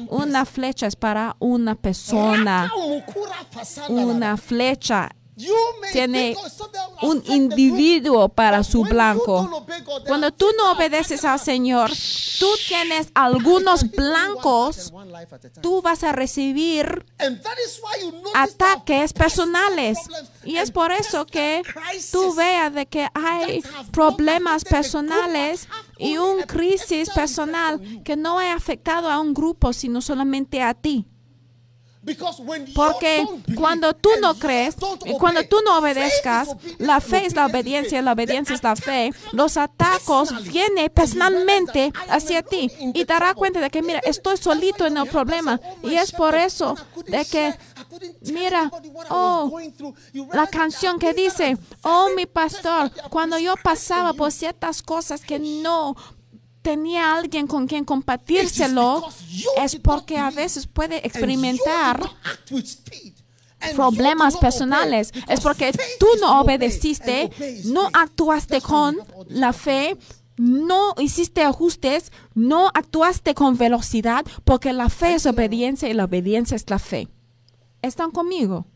Una 0.09 0.45
flecha 0.45 0.87
es 0.87 0.95
para 0.95 1.35
una 1.39 1.75
persona. 1.75 2.71
Una 3.87 4.37
flecha 4.37 5.09
tiene 5.91 6.35
un 7.01 7.23
individuo 7.27 8.29
para 8.29 8.63
su 8.63 8.83
blanco. 8.83 9.65
Cuando 10.07 10.31
tú 10.31 10.47
no 10.57 10.71
obedeces 10.71 11.23
al 11.25 11.39
Señor, 11.39 11.91
tú 12.39 12.47
tienes 12.67 13.09
algunos 13.13 13.89
blancos, 13.91 14.93
tú 15.61 15.81
vas 15.81 16.03
a 16.03 16.11
recibir 16.11 17.05
ataques 18.33 19.13
personales. 19.13 19.97
Y 20.43 20.57
es 20.57 20.71
por 20.71 20.91
eso 20.91 21.25
que 21.25 21.63
tú 22.11 22.33
veas 22.35 22.73
de 22.73 22.85
que 22.85 23.07
hay 23.13 23.63
problemas 23.91 24.63
personales 24.63 25.67
y 25.97 26.17
un 26.17 26.43
crisis 26.43 27.09
personal 27.09 28.01
que 28.03 28.15
no 28.15 28.39
ha 28.39 28.53
afectado 28.53 29.09
a 29.09 29.19
un 29.19 29.33
grupo, 29.33 29.73
sino 29.73 30.01
solamente 30.01 30.61
a 30.61 30.73
ti. 30.73 31.05
Because 32.01 32.41
when 32.41 32.65
you 32.65 32.73
Porque 32.73 33.25
cuando 33.55 33.93
tú 33.93 34.09
no 34.21 34.33
crees 34.35 34.75
cuando 35.19 35.43
tú 35.43 35.57
no 35.65 35.79
obedezcas, 35.79 36.49
la 36.77 37.01
fe 37.01 37.25
es 37.25 37.35
la 37.35 37.47
obediencia 37.47 38.01
la 38.01 38.13
obediencia 38.13 38.55
es 38.55 38.63
la 38.63 38.75
fe. 38.75 39.11
Los 39.33 39.57
atacos 39.57 40.45
vienen 40.47 40.89
personalmente 40.89 41.91
hacia 42.09 42.41
ti 42.41 42.71
y 42.93 43.05
trouble. 43.05 43.33
cuenta 43.35 43.59
de 43.59 43.69
que, 43.69 43.81
mira, 43.81 43.99
estoy 43.99 44.37
solito 44.37 44.85
en 44.85 44.97
el 44.97 45.07
problema. 45.07 45.59
Y 45.83 45.95
es 45.95 46.11
por 46.11 46.35
eso 46.35 46.75
de 47.07 47.25
que, 47.25 47.53
mira, 48.21 48.71
oh, 49.09 49.59
la 50.33 50.47
canción 50.47 50.99
que 50.99 51.13
dice, 51.13 51.57
oh 51.83 52.09
mi 52.15 52.25
pastor, 52.25 52.91
cuando 53.09 53.37
yo 53.37 53.55
pasaba 53.61 54.13
por 54.13 54.31
ciertas 54.31 54.81
cosas 54.81 55.21
que 55.21 55.39
no 55.39 55.95
tenía 56.69 57.15
alguien 57.15 57.47
con 57.47 57.65
quien 57.65 57.83
compartírselo, 57.83 59.09
es 59.57 59.75
porque 59.77 60.19
a 60.19 60.29
veces 60.29 60.67
puede 60.67 60.97
experimentar 60.97 61.99
problemas 63.73 64.37
personales. 64.37 65.11
Es 65.27 65.39
porque 65.41 65.71
tú 65.99 66.05
no 66.21 66.41
obedeciste, 66.41 67.31
no 67.65 67.89
actuaste 67.91 68.61
con 68.61 68.97
la 69.29 69.51
fe, 69.51 69.97
no 70.37 70.93
hiciste 70.99 71.41
ajustes, 71.41 72.11
no 72.35 72.67
actuaste 72.67 73.33
con 73.33 73.57
velocidad, 73.57 74.23
porque 74.43 74.71
la 74.71 74.89
fe 74.89 75.15
es 75.15 75.25
obediencia 75.25 75.89
y 75.89 75.95
la 75.95 76.05
obediencia 76.05 76.55
es 76.55 76.69
la 76.69 76.77
fe. 76.77 77.07
¿Están 77.81 78.11
conmigo? 78.11 78.67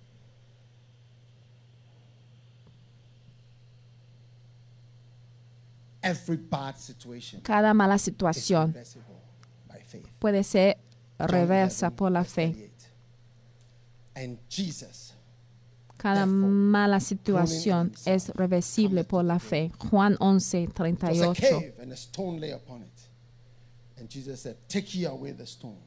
Every 6.03 6.37
bad 6.37 6.77
situation 6.77 7.41
Cada 7.41 7.73
mala 7.73 7.97
situación 7.97 8.73
reversible 8.73 9.15
by 9.67 9.79
faith. 9.85 10.07
puede 10.19 10.43
ser 10.43 10.77
reversa 11.17 11.87
11, 11.87 11.95
por 11.95 12.11
la 12.11 12.23
fe. 12.23 12.51
38. 12.51 12.71
And 14.15 14.37
Jesus, 14.49 15.13
Cada 15.97 16.25
mala 16.25 16.99
situación 16.99 17.93
es 18.05 18.29
reversible 18.35 19.05
por 19.05 19.23
la 19.23 19.39
fe. 19.39 19.71
Juan 19.89 20.17
11, 20.19 20.63
it 20.63 20.79
was 20.79 21.19
a 21.21 21.33
38. 21.33 21.33
cave 21.35 21.73
and 21.81 21.91
a 21.93 21.95
stone 21.95 22.39
lay 22.39 22.51
upon 22.51 22.81
it. 22.81 23.01
And 23.97 24.09
Jesus 24.09 24.41
said, 24.41 24.57
Take 24.67 24.93
ye 24.95 25.05
away 25.05 25.31
the 25.31 25.45
stone. 25.45 25.77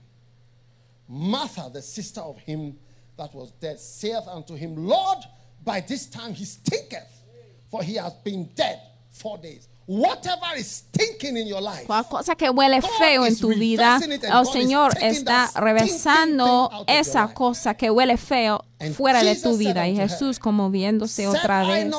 Martha, 1.08 1.70
the 1.72 1.82
sister 1.82 2.20
of 2.22 2.38
him 2.38 2.78
that 3.18 3.34
was 3.34 3.50
dead, 3.60 3.78
saith 3.78 4.26
unto 4.26 4.54
him, 4.54 4.74
Lord, 4.76 5.18
by 5.64 5.80
this 5.80 6.06
time 6.06 6.32
he 6.32 6.44
stinketh, 6.44 7.22
for 7.70 7.82
he 7.82 7.96
has 7.96 8.14
been 8.24 8.48
dead 8.54 8.80
four 9.10 9.38
days. 9.38 9.68
Whatever 9.88 10.56
is 10.56 10.66
stinking 10.66 11.36
in 11.36 11.46
your 11.46 11.62
life, 11.62 11.86
Cual 11.86 12.08
cosa 12.08 12.34
que 12.34 12.50
huele 12.50 12.82
feo 12.82 13.24
en 13.24 13.38
tu 13.38 13.48
vida, 13.50 14.00
el 14.02 14.46
Señor 14.46 14.98
está 15.00 15.48
reversando 15.54 16.70
esa 16.88 17.32
cosa 17.32 17.74
que 17.74 17.88
huele 17.88 18.16
feo 18.16 18.64
fuera 18.94 19.22
de 19.22 19.36
tu 19.36 19.56
vida. 19.56 19.88
Y 19.88 19.96
Jesús, 19.96 20.38
como 20.38 20.70
viéndose 20.70 21.26
otra 21.26 21.64
vez 21.64 21.92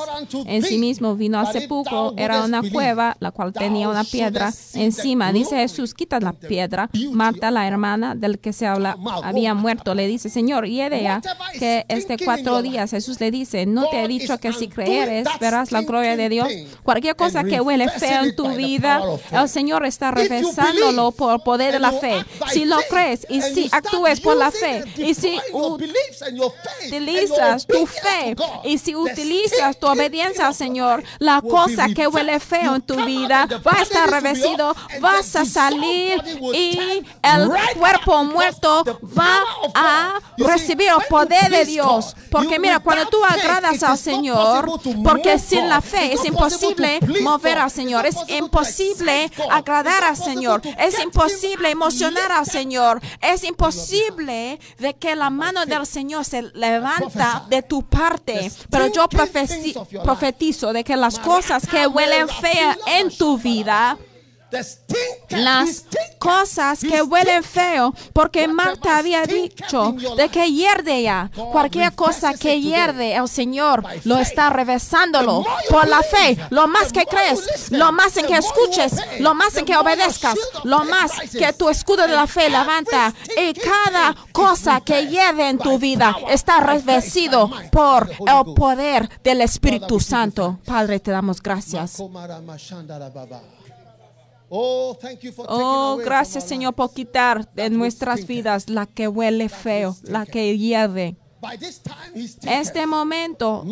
en 0.46 0.62
sí 0.62 0.78
mismo, 0.78 1.16
vino 1.16 1.38
poco, 1.68 2.12
thou 2.12 2.14
era 2.16 2.44
una 2.44 2.62
cueva, 2.62 3.16
la 3.20 3.30
cual 3.30 3.52
tenía 3.52 3.88
una 3.88 4.04
piedra 4.04 4.52
encima. 4.74 5.32
Dice 5.32 5.56
Jesús, 5.56 5.94
quita 5.94 6.20
la 6.20 6.32
piedra. 6.32 6.90
Marta, 7.12 7.50
la 7.50 7.66
hermana 7.66 8.14
del 8.14 8.38
que 8.38 8.52
se 8.52 8.66
habla, 8.66 8.96
había 9.22 9.52
oh, 9.52 9.56
muerto, 9.56 9.94
le 9.94 10.06
dice, 10.06 10.28
Señor, 10.28 10.66
y 10.66 10.82
ella, 10.82 11.20
que 11.58 11.84
este 11.88 12.16
cuatro 12.18 12.62
días, 12.62 12.90
Jesús 12.90 13.20
le 13.20 13.30
dice, 13.30 13.66
no 13.66 13.88
te 13.88 14.04
he 14.04 14.08
dicho 14.08 14.38
que 14.38 14.52
si 14.52 14.68
that 14.68 15.40
verás 15.40 15.72
la 15.72 15.82
gloria 15.82 16.16
de 16.16 16.28
Dios. 16.28 16.48
Cualquier 16.82 17.16
cosa 17.16 17.44
que 17.44 17.60
huele 17.60 17.88
feo 17.88 18.24
en 18.24 18.36
tu 18.36 18.48
vida, 18.54 19.00
el 19.32 19.48
Señor 19.48 19.84
está 19.84 20.10
reversándolo 20.10 21.12
por 21.12 21.42
poder 21.42 21.72
de 21.72 21.78
la 21.78 21.92
fe. 21.92 22.24
Si 22.52 22.64
lo 22.64 22.78
crees 22.88 23.26
y 23.28 23.42
si 23.42 23.68
actúes 23.72 24.20
por 24.20 24.36
la 24.36 24.50
fe 24.50 24.84
y 24.96 25.14
si 25.14 25.38
utilizas 26.86 27.66
tu 27.66 27.86
fe. 27.86 28.34
Y 28.64 28.78
si 28.78 28.94
utilizas 28.94 29.78
tu 29.78 29.86
obediencia 29.86 30.46
al 30.46 30.54
Señor, 30.54 31.02
la 31.18 31.40
cosa 31.40 31.88
que 31.94 32.06
huele 32.06 32.40
feo 32.40 32.76
en 32.76 32.82
tu 32.82 32.96
vida 33.04 33.46
va 33.66 33.78
a 33.78 33.82
estar 33.82 34.10
revestido, 34.10 34.74
vas 35.00 35.34
a 35.36 35.44
salir 35.44 36.22
y 36.52 37.02
el 37.22 37.50
cuerpo 37.76 38.24
muerto 38.24 38.84
va 39.16 39.42
a 39.74 40.20
recibir 40.36 40.88
el 40.88 41.06
poder 41.08 41.50
de 41.50 41.64
Dios. 41.64 42.14
Porque 42.30 42.58
mira, 42.58 42.80
cuando 42.80 43.06
tú 43.06 43.18
agradas 43.24 43.82
al 43.82 43.98
Señor, 43.98 44.70
porque 45.04 45.38
sin 45.38 45.68
la 45.68 45.80
fe 45.80 46.12
es 46.12 46.24
imposible 46.24 47.00
mover 47.22 47.58
al 47.58 47.70
Señor, 47.70 48.06
es 48.06 48.16
imposible 48.28 49.30
agradar 49.50 50.04
al 50.04 50.16
Señor, 50.16 50.62
es 50.78 50.98
imposible 51.02 51.70
emocionar 51.70 52.32
al 52.32 52.46
Señor, 52.46 53.00
es 53.20 53.44
imposible 53.44 54.58
de 54.78 54.94
que 54.94 55.16
la 55.16 55.30
mano 55.30 55.66
del 55.66 55.86
Señor 55.86 56.24
se 56.24 56.42
levanta 56.58 57.44
de 57.48 57.62
tu 57.62 57.82
parte. 57.84 58.50
Pero 58.70 58.88
yo 58.88 59.08
profetizo 59.08 60.72
de 60.72 60.84
que 60.84 60.96
las 60.96 61.18
cosas 61.18 61.66
que 61.66 61.86
huelen 61.86 62.28
fea 62.28 62.76
en 62.86 63.16
tu 63.16 63.38
vida, 63.38 63.96
las 65.30 65.84
cosas 66.18 66.80
que 66.80 67.02
huelen 67.02 67.42
feo, 67.42 67.94
porque 68.12 68.48
Marta 68.48 68.98
había 68.98 69.24
dicho 69.24 69.94
de 70.16 70.28
que 70.28 70.50
hierde 70.50 71.02
ya. 71.02 71.30
Cualquier 71.52 71.94
cosa 71.94 72.34
que 72.34 72.60
hierde, 72.60 73.14
el 73.14 73.28
Señor 73.28 73.84
lo 74.04 74.16
está 74.18 74.50
reversándolo 74.50 75.44
por 75.70 75.86
la 75.88 76.02
fe. 76.02 76.38
Lo 76.50 76.66
más 76.66 76.92
que 76.92 77.06
crees, 77.06 77.70
lo 77.70 77.92
más 77.92 78.16
en 78.16 78.26
que 78.26 78.36
escuches, 78.36 78.94
lo 79.20 79.34
más 79.34 79.56
en 79.56 79.64
que 79.64 79.76
obedezcas, 79.76 80.36
lo 80.64 80.84
más 80.84 81.12
que 81.30 81.52
tu 81.52 81.68
escudo 81.68 82.06
de 82.06 82.14
la 82.14 82.26
fe 82.26 82.50
levanta. 82.50 83.14
Y 83.36 83.54
cada 83.54 84.14
cosa 84.32 84.80
que 84.80 85.06
hierde 85.06 85.48
en 85.48 85.58
tu 85.58 85.78
vida 85.78 86.16
está 86.28 86.60
revestido 86.60 87.50
por 87.70 88.10
el 88.10 88.54
poder 88.54 89.08
del 89.22 89.42
Espíritu 89.42 90.00
Santo. 90.00 90.58
Padre, 90.64 91.00
te 91.00 91.10
damos 91.10 91.42
gracias. 91.42 92.00
Oh, 94.50 94.96
Oh, 95.46 95.98
gracias 96.02 96.44
Señor 96.44 96.74
por 96.74 96.92
quitar 96.92 97.52
de 97.52 97.68
nuestras 97.70 98.26
vidas 98.26 98.70
la 98.70 98.86
que 98.86 99.06
huele 99.08 99.48
feo, 99.48 99.94
la 100.02 100.24
que 100.24 100.56
stinketh. 102.16 102.50
Este 102.50 102.86
momento, 102.86 103.62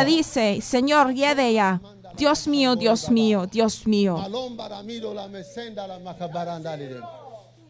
God. 0.00 0.06
dice, 0.06 0.60
Señor, 0.60 1.14
hiede 1.14 1.54
ya. 1.54 1.80
Dios 2.16 2.46
mío, 2.46 2.76
Dios 2.76 3.10
mío, 3.10 3.46
Dios 3.46 3.86
mío. 3.86 4.18
Malomba 4.18 4.68
la 4.68 4.82
mido 4.82 5.14
la 5.14 5.28
mesenda 5.28 5.86
la 5.86 5.98
makabaranda 5.98 6.76
lide. 6.76 7.00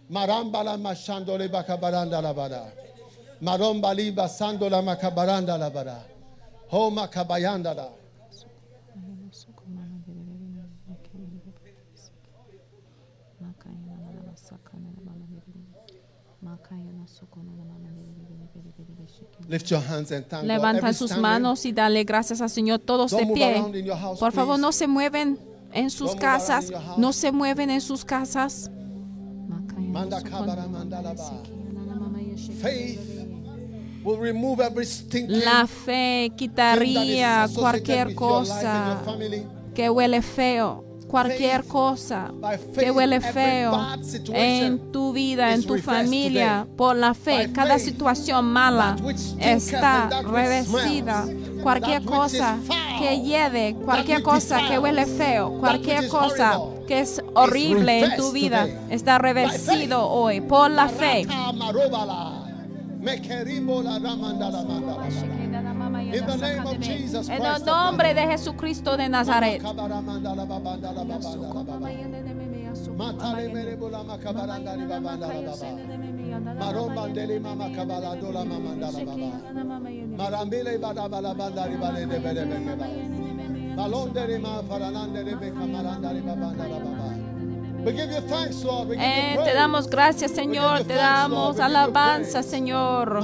Maramba 0.09 0.64
la 0.64 0.76
mashando 0.76 1.38
le 1.38 1.48
bakabaranda 1.48 2.20
la 2.20 2.32
bada. 2.32 2.74
Maromba 3.40 3.94
li 3.94 4.11
basando 4.11 4.68
la 4.68 4.82
makabaranda 4.82 5.57
la 5.57 5.70
bada. 5.70 6.05
Ho 6.70 6.90
makabayanda 6.90 7.74
la. 7.74 7.88
Lift 9.22 9.46
your 9.46 9.64
hands 9.78 10.11
and 18.98 19.20
thank 19.20 19.38
God. 19.38 19.39
Levantan 20.42 20.94
sus 20.94 21.16
manos 21.16 21.64
y 21.66 21.72
dale 21.72 22.05
gracias 22.05 22.40
al 22.40 22.51
Señor. 22.51 22.78
Todos 22.80 23.11
de 23.11 23.26
pie. 23.26 23.62
Por 24.18 24.32
favor, 24.32 24.59
no 24.59 24.72
se 24.72 24.86
mueven 24.86 25.38
en 25.72 25.90
sus 25.90 26.14
casas, 26.14 26.72
no 26.96 27.12
se 27.12 27.32
mueven 27.32 27.70
en 27.70 27.80
sus 27.80 28.05
casas. 28.05 28.70
La 35.28 35.66
fe 35.66 36.32
quitaría 36.36 37.48
cualquier 37.55 38.14
cosa 38.14 39.03
que 39.74 39.90
huele 39.90 40.22
feo, 40.22 40.84
cualquier 41.11 41.64
cosa 41.64 42.32
que 42.78 42.90
huele 42.90 43.20
feo 43.20 43.72
en 44.32 44.92
tu 44.92 45.12
vida, 45.12 45.52
en 45.54 45.64
tu 45.64 45.78
familia, 45.78 46.66
por 46.76 46.96
la 46.96 47.14
fe. 47.14 47.50
Cada 47.52 47.78
situación 47.78 48.46
mala 48.46 48.96
está 49.38 50.08
revestida. 50.22 51.26
Cualquier 51.62 52.02
cosa 52.04 52.56
que 52.98 53.20
hiede, 53.20 53.74
cualquier 53.74 54.22
cosa 54.22 54.61
que 54.68 54.78
huele 54.78 55.06
feo, 55.06 55.58
cualquier 55.58 56.08
cosa 56.08 56.58
que 56.86 57.00
es 57.00 57.22
horrible 57.34 58.04
en 58.04 58.16
tu 58.16 58.32
vida, 58.32 58.66
está 58.88 59.18
revestido 59.18 60.08
hoy 60.08 60.40
por 60.40 60.70
la 60.70 60.88
fe. 60.88 61.26
En 66.12 67.44
el 67.44 67.64
nombre 67.64 68.14
de 68.14 68.22
Jesucristo 68.26 68.96
de 68.96 69.08
Nazaret. 69.08 69.62
Maromandele 76.58 77.40
mama 77.40 77.70
Eh, 87.87 89.39
te 89.45 89.55
damos 89.55 89.89
gracias, 89.89 90.33
Señor. 90.33 90.85
Te 90.85 90.95
damos 90.95 91.59
alabanza. 91.59 92.43
Señor. 92.43 93.20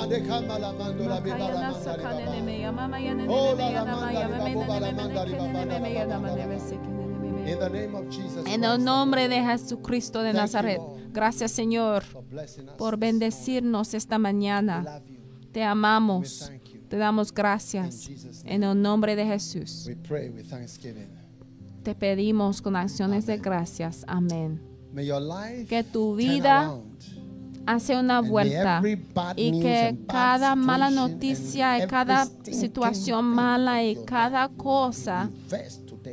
En 8.46 8.64
el 8.64 8.84
nombre 8.84 9.28
de 9.28 9.42
Jesucristo 9.42 10.22
de 10.22 10.32
Nazaret. 10.32 10.80
Gracias, 11.12 11.52
Señor, 11.52 12.04
por 12.76 12.96
bendecirnos 12.96 13.94
esta 13.94 14.18
mañana. 14.18 15.00
Te 15.52 15.62
amamos. 15.62 16.50
Te 16.88 16.96
damos 16.96 17.32
gracias. 17.32 18.10
En 18.44 18.62
el 18.62 18.80
nombre 18.80 19.16
de 19.16 19.26
Jesús. 19.26 19.88
Te 21.86 21.94
pedimos 21.94 22.62
con 22.62 22.74
acciones 22.74 23.26
de 23.26 23.38
gracias. 23.38 24.04
Amén. 24.08 24.60
Que 25.68 25.84
tu 25.84 26.16
vida 26.16 26.80
hace 27.64 27.96
una 27.96 28.22
vuelta 28.22 28.82
y 29.36 29.60
que 29.60 29.96
cada 30.08 30.56
mala 30.56 30.90
noticia 30.90 31.78
y 31.78 31.86
cada 31.86 32.26
situación 32.42 33.26
mala 33.26 33.84
y 33.84 33.94
cada 34.04 34.48
cosa 34.48 35.30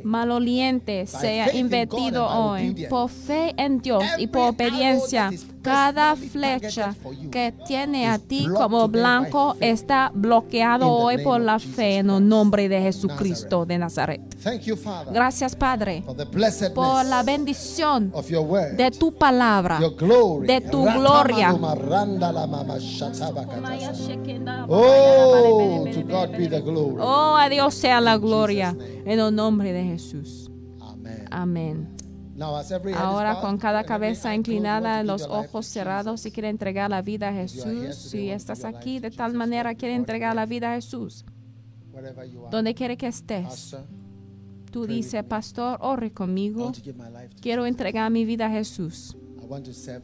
maloliente 0.04 1.08
sea 1.08 1.52
invertido 1.52 2.24
hoy 2.24 2.86
por 2.88 3.10
fe 3.10 3.52
en 3.56 3.80
Dios 3.80 4.04
y 4.18 4.28
por 4.28 4.50
obediencia. 4.50 5.32
Cada 5.64 6.14
flecha 6.14 6.94
que 7.30 7.54
tiene 7.66 8.06
a 8.08 8.18
ti 8.18 8.46
como 8.54 8.86
blanco 8.88 9.56
está 9.60 10.10
bloqueado 10.14 10.90
hoy 10.90 11.18
por 11.18 11.40
la 11.40 11.58
fe 11.58 11.96
en 11.98 12.10
el 12.10 12.28
nombre 12.28 12.68
de 12.68 12.80
Jesucristo 12.82 13.64
de 13.64 13.78
Nazaret. 13.78 14.20
Thank 14.42 14.62
you, 14.62 14.76
Father, 14.76 15.12
Gracias, 15.12 15.56
Padre, 15.56 16.04
por 16.74 17.04
la 17.06 17.22
bendición 17.22 18.12
de 18.76 18.90
tu 18.90 19.14
palabra. 19.14 19.78
de 19.80 20.60
tu 20.60 20.84
gloria. 20.84 21.54
Oh, 24.68 25.86
to 25.92 26.02
God 26.02 26.36
be 26.36 26.48
the 26.48 26.60
glory. 26.60 26.96
Oh, 27.00 27.36
a 27.36 27.48
Dios 27.48 27.74
sea 27.74 28.00
la 28.00 28.18
gloria 28.18 28.76
en 29.04 29.18
el 29.18 29.34
nombre 29.34 29.72
de 29.72 29.84
Jesús. 29.84 30.50
Amén. 31.30 31.93
Ahora 32.96 33.40
con 33.40 33.58
cada 33.58 33.84
cabeza 33.84 34.34
inclinada, 34.34 35.02
los 35.02 35.22
ojos 35.22 35.66
cerrados, 35.66 36.20
si 36.20 36.30
quiere 36.32 36.48
entregar 36.48 36.90
la 36.90 37.02
vida 37.02 37.28
a 37.28 37.32
Jesús, 37.32 37.94
si 37.94 38.30
estás 38.30 38.64
aquí 38.64 38.98
de 38.98 39.10
tal 39.10 39.34
manera 39.34 39.74
quiere 39.74 39.94
entregar 39.94 40.34
la 40.34 40.46
vida 40.46 40.72
a 40.72 40.74
Jesús, 40.74 41.24
donde 42.50 42.74
quiere 42.74 42.96
que 42.96 43.06
estés, 43.06 43.76
tú 44.70 44.86
dices, 44.86 45.22
pastor, 45.24 45.78
ore 45.80 46.12
conmigo, 46.12 46.72
quiero 47.40 47.66
entregar 47.66 48.10
mi 48.10 48.24
vida 48.24 48.46
a 48.46 48.50
Jesús, 48.50 49.16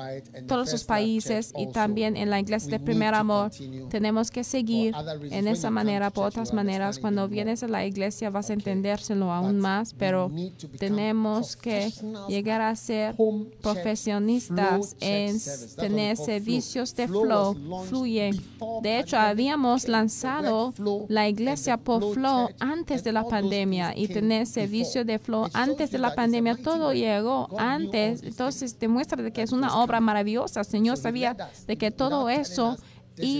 todos 0.46 0.72
los 0.72 0.84
países 0.84 1.52
y 1.56 1.66
también 1.68 2.16
en 2.16 2.30
la 2.30 2.40
iglesia 2.40 2.70
de 2.70 2.80
primer 2.80 3.14
amor. 3.14 3.50
Tenemos 3.90 4.30
que 4.30 4.44
seguir 4.44 4.94
en 5.30 5.48
esa 5.48 5.70
manera, 5.70 6.10
por 6.10 6.26
otras 6.26 6.52
maneras. 6.52 6.98
Cuando 6.98 7.28
vienes 7.28 7.62
a 7.62 7.68
la 7.68 7.84
iglesia 7.86 8.30
vas 8.30 8.50
a 8.50 8.52
entendérselo 8.52 9.32
aún 9.32 9.58
más, 9.58 9.94
pero 9.94 10.30
tenemos 10.78 11.56
que 11.56 11.92
llegar 12.28 12.60
a 12.60 12.74
ser 12.76 13.14
profesionistas 13.60 14.96
en 15.00 15.38
tener 15.76 16.16
servicios 16.16 16.94
de 16.94 17.08
Flow 17.08 17.22
flow, 17.22 17.52
was 17.52 17.56
launched 17.58 17.90
fluye. 17.90 18.30
before 18.32 18.82
De 18.82 18.98
hecho, 18.98 19.16
habíamos 19.18 19.88
lanzado 19.88 20.72
la 21.08 21.28
iglesia 21.28 21.76
por 21.76 22.14
flow 22.14 22.48
antes 22.58 23.04
de 23.04 23.12
la 23.12 23.24
pandemia 23.24 23.92
y 23.96 24.08
came 24.08 24.31
servicio 24.46 25.04
de 25.04 25.18
flow 25.18 25.44
antes 25.54 25.90
de 25.90 25.98
la 25.98 26.08
pandemia. 26.16 26.52
Todo 26.64 26.92
llegó 26.92 27.46
antes. 27.58 28.20
Entonces 28.28 28.78
demuestra 28.78 29.22
de 29.22 29.32
que 29.32 29.42
es 29.42 29.52
una 29.52 29.68
obra 29.82 30.00
maravillosa. 30.00 30.60
El 30.60 30.66
Señor 30.66 30.96
sabía 30.96 31.34
de 31.66 31.76
que 31.78 31.90
todo 31.90 32.28
eso 32.28 32.76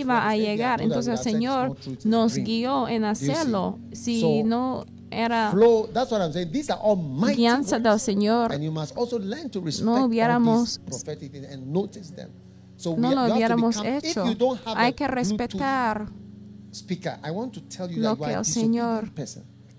iba 0.01 0.28
a 0.28 0.36
llegar. 0.36 0.80
Entonces 0.88 1.12
el 1.12 1.18
Señor 1.32 1.68
nos 2.05 2.32
guió 2.45 2.88
en 2.88 3.05
hacerlo. 3.05 3.78
Si 3.93 4.20
no 4.45 4.84
era 5.11 5.53
guianza 7.36 7.78
del. 7.78 7.99
Señor, 7.99 8.51
no 9.82 9.93
hubiéramos- 10.07 10.80
no 12.97 13.09
lo 13.14 13.20
hubiéramos 13.36 13.76
hecho. 14.09 14.24
Hay 14.76 14.93
que 14.95 15.07
respetar 15.09 16.07
lo 18.03 18.16
que 18.16 18.22
el 18.38 18.45
Señor. 18.61 19.12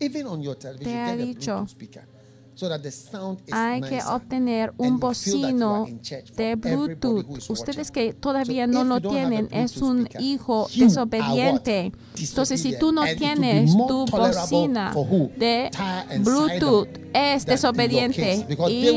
Even 0.04 0.28
on 0.28 0.42
your 0.42 0.58
television, 0.58 0.94
te 0.94 1.00
ha 1.00 1.16
get 1.16 1.26
dicho. 1.26 1.68
Speaker 1.68 2.08
so 2.56 2.70
that 2.70 2.82
the 2.82 2.92
sound 2.92 3.40
is 3.48 3.54
hay 3.54 3.82
que 3.82 3.96
nicer. 3.96 4.10
obtener 4.10 4.70
And 4.70 4.80
un 4.80 5.00
bocino 5.00 5.88
de 6.36 6.56
Bluetooth. 6.56 7.50
Ustedes 7.50 7.92
que 7.92 8.14
todavía 8.14 8.68
So 8.68 8.72
no 8.72 8.84
lo 8.84 9.02
tienen, 9.02 9.48
es 9.52 9.78
un 9.78 10.02
speaker, 10.06 10.22
hijo 10.22 10.68
desobediente. 10.76 11.92
Entonces, 12.18 12.62
si 12.62 12.78
tú 12.78 12.92
no 12.92 13.04
tienes 13.18 13.76
tu 13.76 14.06
bocina 14.06 14.94
de 15.36 15.72
Bluetooth, 16.20 17.03
es 17.14 17.46
your 17.46 17.52
desobediente 17.54 18.46
y 18.70 18.90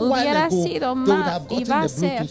hubiera 0.00 0.50
sido 0.50 0.94
más 0.94 1.42
y 1.50 1.64
va 1.64 1.82
a 1.82 1.88
ser 1.88 2.26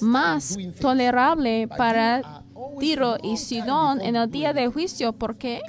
más 0.00 0.56
tolerable 0.80 1.68
para 1.68 2.42
Tiro 2.80 3.16
y 3.22 3.36
Sidón 3.36 4.00
en 4.00 4.16
el 4.16 4.30
día 4.30 4.52
de 4.52 4.68
juicio, 4.68 5.12
porque 5.12 5.60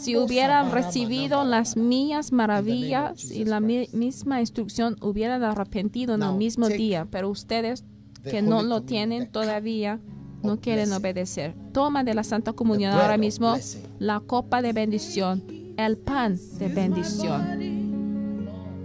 si 0.00 0.16
hubieran 0.16 0.72
recibido 0.72 1.44
las 1.44 1.76
mías 1.76 2.32
maravillas 2.32 3.30
y 3.30 3.44
la 3.44 3.60
mi- 3.60 3.88
misma 3.92 4.40
instrucción, 4.40 4.96
hubieran 5.00 5.42
arrepentido 5.44 6.14
en 6.14 6.22
el 6.22 6.34
mismo 6.34 6.68
día, 6.68 7.06
pero 7.10 7.28
ustedes 7.28 7.84
que 8.22 8.42
no 8.42 8.62
lo 8.62 8.82
tienen 8.82 9.30
todavía 9.30 9.98
no 10.42 10.58
quieren 10.60 10.92
obedecer. 10.92 11.54
Toma 11.72 12.02
de 12.02 12.14
la 12.14 12.24
Santa 12.24 12.52
Comunión 12.52 12.92
ahora 12.92 13.16
mismo 13.16 13.56
la 14.00 14.18
copa 14.20 14.60
de 14.62 14.72
bendición, 14.72 15.44
el 15.76 15.96
pan 15.96 16.38
de 16.58 16.68
bendición. 16.68 17.82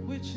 which 0.06 0.34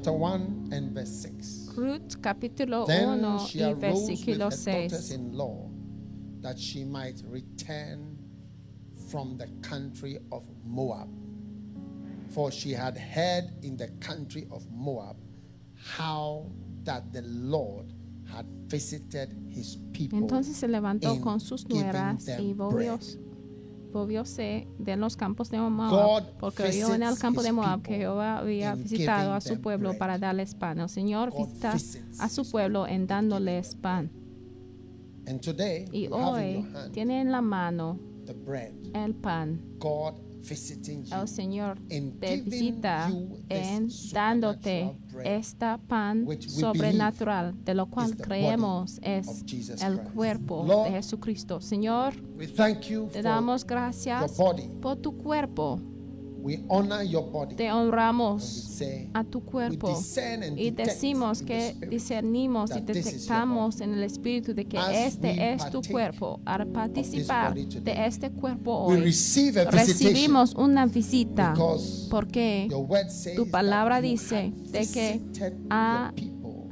chapter 0.00 0.12
1 0.12 0.70
and 0.72 0.92
verse 0.92 1.10
6. 1.10 1.74
Ruth 1.76 2.22
capítulo 2.22 2.86
Then 2.86 3.20
1 3.22 3.46
she 3.46 3.60
y 3.60 3.70
arose 3.70 4.08
with 4.08 4.24
her 4.24 4.34
versículo 4.34 4.50
6. 4.50 4.64
daughters 4.64 5.10
in 5.10 5.32
law 5.36 5.68
that 6.40 6.58
she 6.58 6.84
might 6.84 7.20
return 7.28 8.16
from 9.10 9.36
the 9.36 9.46
country 9.60 10.18
of 10.32 10.42
Moab. 10.64 11.08
For 12.30 12.50
she 12.50 12.72
had 12.72 12.96
heard 12.96 13.50
in 13.62 13.76
the 13.76 13.88
country 14.00 14.46
of 14.50 14.64
Moab 14.72 15.16
how 15.76 16.46
that 16.84 17.12
the 17.12 17.22
Lord 17.26 17.92
had 18.32 18.46
visited 18.68 19.36
his 19.50 19.76
people. 19.92 20.18
Entonces 20.18 20.56
se 20.56 20.66
levantó 20.68 21.14
in 21.14 21.20
con 21.20 21.40
sus 21.40 21.68
nueras 21.68 22.26
y 22.38 22.54
volvió- 22.54 22.98
volvióse 23.92 24.66
de 24.78 24.96
los 24.96 25.16
campos 25.16 25.50
de 25.50 25.58
Moab, 25.58 25.90
God 25.90 26.22
porque 26.38 26.62
oyó 26.64 26.94
en 26.94 27.02
el 27.02 27.18
campo 27.18 27.42
de 27.42 27.52
Moab 27.52 27.82
que 27.82 27.96
Jehová 27.96 28.38
había 28.38 28.74
visitado 28.74 29.32
a 29.32 29.40
su 29.40 29.60
pueblo 29.60 29.96
para 29.98 30.18
darles 30.18 30.54
pan. 30.54 30.80
El 30.80 30.88
Señor 30.88 31.32
visita 31.36 31.76
a 32.18 32.28
su 32.28 32.50
pueblo 32.50 32.86
en 32.86 33.06
dándoles 33.06 33.74
pan. 33.74 34.10
And 35.26 35.40
today, 35.40 35.86
Y 35.92 36.08
hoy 36.10 36.66
tiene 36.92 37.20
en 37.20 37.30
la 37.30 37.40
mano 37.42 37.98
the 38.26 38.32
bread. 38.32 38.72
el 38.94 39.14
pan. 39.14 39.60
El 40.48 41.28
Señor 41.28 41.78
te 42.20 42.40
visita 42.42 43.10
en 43.48 43.88
dándote 44.12 44.96
esta 45.24 45.78
pan 45.78 46.26
sobrenatural, 46.38 47.54
de 47.64 47.74
lo 47.74 47.86
cual 47.86 48.16
creemos 48.16 48.98
es 49.02 49.44
el 49.82 50.00
cuerpo 50.00 50.84
de 50.84 50.90
Jesucristo. 50.92 51.60
Señor, 51.60 52.14
te 53.12 53.22
damos 53.22 53.66
gracias 53.66 54.38
por 54.80 54.96
tu 54.96 55.16
cuerpo. 55.16 55.80
We 56.42 56.62
honor 56.68 57.02
your 57.02 57.30
body. 57.30 57.54
Te 57.54 57.70
honramos 57.70 58.80
a 59.12 59.24
tu 59.24 59.40
cuerpo 59.44 59.94
y 60.56 60.70
decimos 60.70 61.42
que 61.42 61.74
discernimos 61.90 62.70
y 62.74 62.80
detectamos 62.80 63.80
en 63.80 63.92
el 63.94 64.02
espíritu 64.04 64.54
de 64.54 64.64
que 64.64 64.78
este 64.92 65.52
es 65.52 65.70
tu 65.70 65.82
cuerpo. 65.82 66.40
Al 66.46 66.66
participar 66.68 67.54
de 67.54 68.06
este 68.06 68.30
cuerpo 68.30 68.72
hoy, 68.74 69.00
recibimos 69.70 70.54
una 70.54 70.86
visita 70.86 71.54
porque 72.10 72.68
tu 73.36 73.50
palabra 73.50 74.00
dice 74.00 74.52
de 74.70 74.86
que 74.86 75.20
ha- 75.68 76.12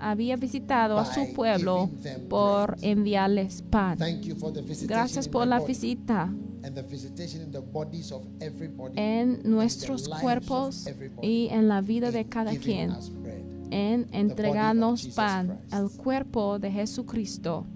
había 0.00 0.36
visitado 0.36 0.98
a 0.98 1.04
su 1.12 1.32
pueblo 1.34 1.90
por 2.28 2.76
enviarles 2.82 3.62
pan. 3.62 3.98
Thank 3.98 4.22
you 4.22 4.36
for 4.36 4.52
the 4.52 4.60
visitation 4.62 4.88
Gracias 4.88 5.28
por 5.28 5.46
la 5.46 5.58
visita 5.60 6.32
en 8.94 9.40
nuestros 9.44 10.08
cuerpos 10.08 10.88
y 11.22 11.48
en 11.50 11.68
la 11.68 11.80
vida 11.80 12.10
de 12.10 12.26
cada 12.26 12.56
quien, 12.56 12.92
en 13.70 14.06
entregarnos 14.12 15.06
pan, 15.08 15.60
el 15.72 15.90
cuerpo 15.90 16.58
de 16.58 16.70
Jesucristo. 16.70 17.66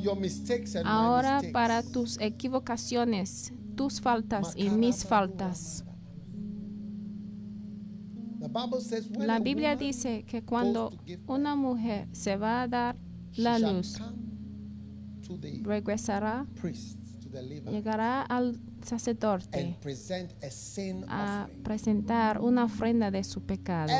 Your 0.00 0.16
mistakes 0.16 0.74
and 0.74 0.84
my 0.84 0.90
Ahora 0.90 1.34
mistakes. 1.36 1.52
para 1.52 1.82
tus 1.82 2.18
equivocaciones, 2.20 3.52
tus 3.76 4.00
faltas 4.00 4.54
y 4.56 4.70
mis 4.70 5.04
faltas. 5.04 5.84
La 9.18 9.38
Biblia 9.38 9.76
dice 9.76 10.24
que 10.24 10.42
cuando 10.42 10.92
una 11.26 11.54
mujer 11.54 12.08
se 12.12 12.36
va 12.36 12.62
a 12.62 12.68
dar 12.68 12.96
la 13.36 13.58
luz, 13.58 13.98
regresará, 15.62 16.46
llegará 17.70 18.22
al 18.22 18.58
sacerdote 18.82 19.76
a 21.08 21.48
presentar 21.62 22.40
una 22.40 22.64
ofrenda 22.64 23.10
de 23.10 23.22
su 23.24 23.42
pecado. 23.42 23.92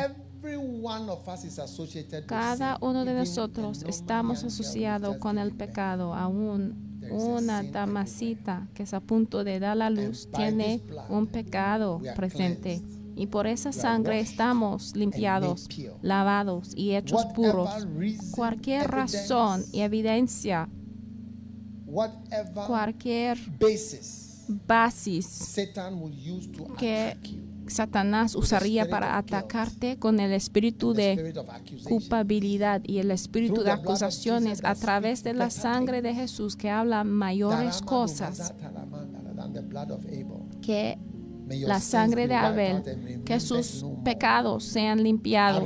Cada 2.27 2.79
uno 2.81 3.05
de 3.05 3.15
nosotros 3.15 3.85
estamos 3.87 4.45
asociados 4.45 5.17
con 5.19 5.39
el 5.39 5.53
pecado. 5.53 6.15
Aún 6.15 6.91
una 7.11 7.62
damasita 7.62 8.69
que 8.75 8.83
es 8.85 8.95
a 8.95 9.01
punto 9.01 9.45
de 9.45 9.59
dar 9.59 9.77
la 9.77 9.91
luz 9.91 10.29
tiene 10.35 10.83
un 11.09 11.27
pecado 11.27 12.01
presente. 12.17 12.83
Y 13.17 13.27
por 13.27 13.47
esa 13.47 13.73
sangre 13.73 14.21
estamos 14.21 14.97
limpiados, 14.97 15.69
lavados 16.01 16.73
y 16.75 16.95
hechos 16.95 17.27
puros. 17.35 17.69
Cualquier 18.31 18.91
razón 18.91 19.65
y 19.73 19.81
evidencia, 19.81 20.69
cualquier 22.67 23.39
basis 24.67 25.55
que. 26.79 27.17
Satanás 27.71 28.35
usaría 28.35 28.89
para 28.89 29.17
atacarte 29.17 29.99
con 29.99 30.21
el 30.21 30.33
espíritu 30.33 30.93
de 30.93 31.35
culpabilidad 31.89 32.83
y 32.85 32.99
el 32.99 33.11
espíritu 33.11 33.63
de 33.63 33.71
acusaciones 33.71 34.61
a 34.65 34.75
través 34.75 35.23
de 35.23 35.35
la 35.35 35.51
sangre 35.51 36.03
de 36.03 36.15
Jesús 36.15 36.57
que 36.57 36.71
habla 36.71 37.05
mayores 37.05 37.81
cosas. 37.83 38.55
que 40.61 40.99
la 41.67 41.81
sangre 41.81 42.29
de 42.29 42.35
Abel, 42.35 43.23
que 43.25 43.41
sus 43.41 43.85
pecados 44.05 44.65
sean 44.65 45.03
limpiados. 45.03 45.65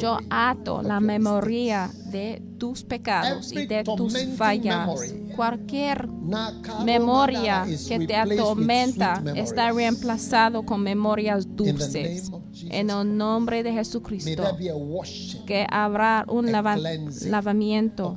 Yo 0.00 0.18
ato 0.30 0.82
la 0.82 1.00
memoria 1.00 1.90
de 2.12 2.42
tus 2.58 2.82
pecados 2.84 3.52
y 3.52 3.66
de 3.66 3.82
tus 3.84 4.12
fallas. 4.36 4.86
Cualquier 5.36 6.06
memoria 6.84 7.64
que 7.88 7.98
te 8.06 8.14
atormenta 8.16 9.22
está 9.36 9.72
reemplazado 9.72 10.62
con 10.64 10.82
memorias 10.82 11.46
dulces. 11.56 12.30
En 12.68 12.90
el 12.90 13.16
nombre 13.16 13.62
de 13.62 13.72
Jesucristo, 13.72 14.42
que 15.46 15.66
habrá 15.70 16.24
un 16.28 16.52
lava- 16.52 16.76
lavamiento, 17.30 18.16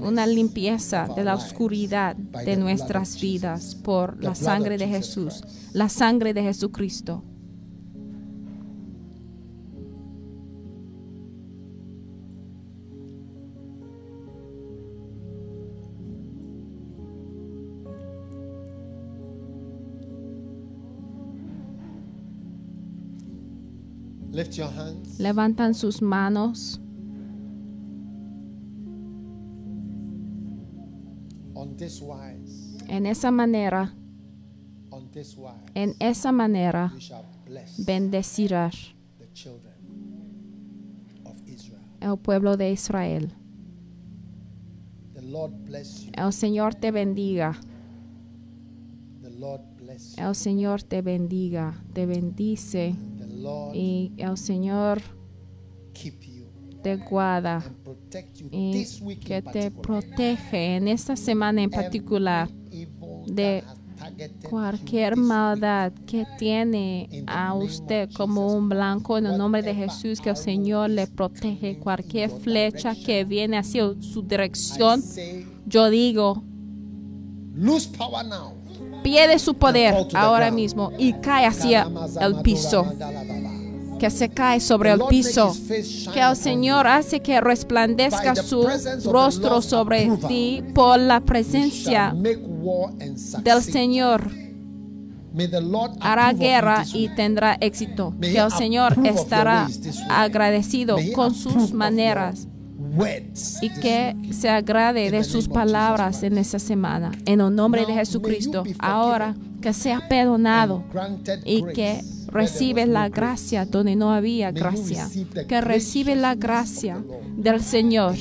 una 0.00 0.26
limpieza 0.26 1.08
de 1.16 1.24
la 1.24 1.34
oscuridad 1.34 2.14
de 2.16 2.56
nuestras 2.56 3.20
vidas 3.20 3.74
por 3.74 4.22
la 4.22 4.34
sangre 4.34 4.78
de 4.78 4.86
Jesús, 4.88 5.42
la 5.72 5.88
sangre 5.88 6.32
de 6.34 6.42
Jesucristo. 6.42 7.24
Lift 24.34 24.56
your 24.56 24.68
hands. 24.68 25.20
Levantan 25.20 25.74
sus 25.74 26.02
manos 26.02 26.80
On 31.54 31.76
this 31.76 32.00
wise, 32.02 32.76
en 32.88 33.06
esa 33.06 33.30
manera, 33.30 33.94
on 34.90 35.08
this 35.12 35.36
wise, 35.36 35.54
en 35.74 35.94
esa 36.00 36.32
manera 36.32 36.90
you 36.94 37.00
shall 37.00 37.24
bless 37.46 37.78
bendecirás 37.86 38.92
the 39.18 39.26
children 39.32 39.72
of 41.24 41.36
Israel. 41.46 41.80
el 42.00 42.16
pueblo 42.18 42.56
de 42.56 42.72
Israel. 42.72 43.32
The 45.14 45.22
Lord 45.22 45.52
bless 45.64 46.04
you. 46.06 46.12
El 46.16 46.32
Señor 46.32 46.74
te 46.74 46.90
bendiga, 46.90 47.56
The 49.22 49.30
Lord 49.30 49.62
bless 49.76 50.16
you. 50.16 50.24
el 50.24 50.34
Señor 50.34 50.82
te 50.82 51.02
bendiga, 51.02 51.74
te 51.94 52.04
bendice 52.04 52.96
y 53.72 54.12
el 54.16 54.36
Señor 54.36 55.02
te 56.82 56.96
guarda 56.96 57.64
y 58.50 58.84
que 59.24 59.36
in 59.38 59.42
te 59.42 59.42
particular. 59.42 59.72
protege 59.82 60.76
en 60.76 60.88
esta 60.88 61.16
semana 61.16 61.62
en 61.62 61.70
particular 61.70 62.48
de 63.26 63.64
cualquier 64.50 65.16
maldad 65.16 65.92
que 66.06 66.26
tiene 66.38 67.24
a 67.26 67.54
usted 67.54 68.10
como 68.12 68.52
un 68.54 68.68
blanco 68.68 69.16
en 69.16 69.26
el 69.26 69.38
nombre 69.38 69.62
de 69.62 69.74
Jesús, 69.74 70.20
que 70.20 70.30
el 70.30 70.36
Señor 70.36 70.90
le 70.90 71.06
protege 71.06 71.78
cualquier 71.78 72.30
flecha 72.30 72.94
que 72.94 73.24
viene 73.24 73.56
hacia 73.56 73.94
su 74.00 74.22
dirección. 74.22 75.02
Yo 75.66 75.88
digo, 75.88 76.42
now. 79.04 79.12
pierde 79.12 79.38
su 79.38 79.54
poder 79.54 79.94
ahora 80.14 80.50
mismo 80.50 80.92
y 80.98 81.12
cae 81.14 81.46
hacia 81.46 81.88
el 82.20 82.40
piso, 82.42 82.86
que 83.98 84.10
se 84.10 84.28
cae 84.28 84.60
sobre 84.60 84.90
el 84.92 85.00
piso. 85.08 85.54
Que 86.12 86.20
el 86.20 86.36
Señor 86.36 86.86
hace 86.86 87.20
que 87.20 87.40
resplandezca 87.40 88.34
su 88.34 88.66
rostro 89.04 89.62
sobre 89.62 90.10
ti 90.28 90.62
por 90.74 90.98
la 90.98 91.20
presencia 91.20 92.14
del. 93.42 93.62
Señor. 93.62 94.30
Hará 96.00 96.32
guerra 96.32 96.84
y 96.92 97.08
tendrá 97.08 97.56
éxito. 97.60 98.14
Que 98.20 98.38
el 98.38 98.52
Señor 98.52 98.96
estará 99.04 99.68
agradecido 100.08 100.96
con 101.14 101.34
sus 101.34 101.72
maneras 101.72 102.46
words 102.96 103.58
y 103.62 103.70
que 103.70 104.16
se 104.32 104.48
agrade 104.48 105.10
de 105.10 105.24
sus 105.24 105.48
palabras 105.48 106.22
en 106.22 106.38
esa 106.38 106.58
semana. 106.58 107.12
En 107.26 107.40
el 107.40 107.54
nombre 107.54 107.86
de 107.86 107.94
Jesucristo. 107.94 108.64
Ahora 108.78 109.34
que 109.60 109.72
sea 109.72 110.08
perdonado 110.08 110.84
y 111.44 111.64
que 111.72 112.00
where 112.00 112.02
there 112.02 112.14
recibe 112.34 112.82
was 112.82 112.88
no 112.88 112.92
la 112.94 113.08
gracia 113.08 113.64
donde 113.64 113.96
no 113.96 114.12
había 114.12 114.50
gracia. 114.50 115.08
Que 115.48 115.60
recibe 115.60 116.16
la 116.16 116.34
gracia 116.34 117.02
del 117.36 117.62
Señor 117.62 118.14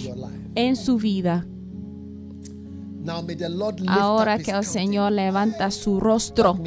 en 0.55 0.75
su 0.75 0.97
vida. 0.97 1.45
Ahora 3.87 4.37
que 4.37 4.51
el. 4.51 4.63
Señor 4.63 5.11
levanta 5.11 5.71
su 5.71 5.99
rostro. 5.99 6.57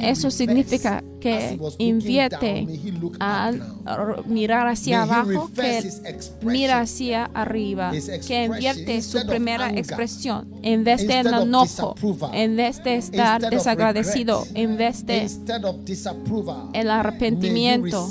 Eso 0.00 0.30
significa 0.30 1.04
que 1.20 1.58
invierte 1.78 2.66
a 3.20 3.52
mirar 4.26 4.66
hacia 4.68 5.02
abajo, 5.02 5.50
que 5.54 5.90
mira 6.42 6.80
hacia 6.80 7.26
arriba, 7.26 7.92
que 8.26 8.44
invierte 8.44 9.02
su 9.02 9.24
primera 9.26 9.70
expresión, 9.70 10.48
en 10.62 10.84
vez 10.84 11.06
de 11.06 11.20
enojo, 11.20 11.94
en 12.32 12.56
vez 12.56 12.82
de 12.82 12.96
estar 12.96 13.40
desagradecido, 13.50 14.46
en 14.54 14.76
vez 14.76 15.04
de 15.06 15.28
el 16.72 16.90
arrepentimiento, 16.90 18.08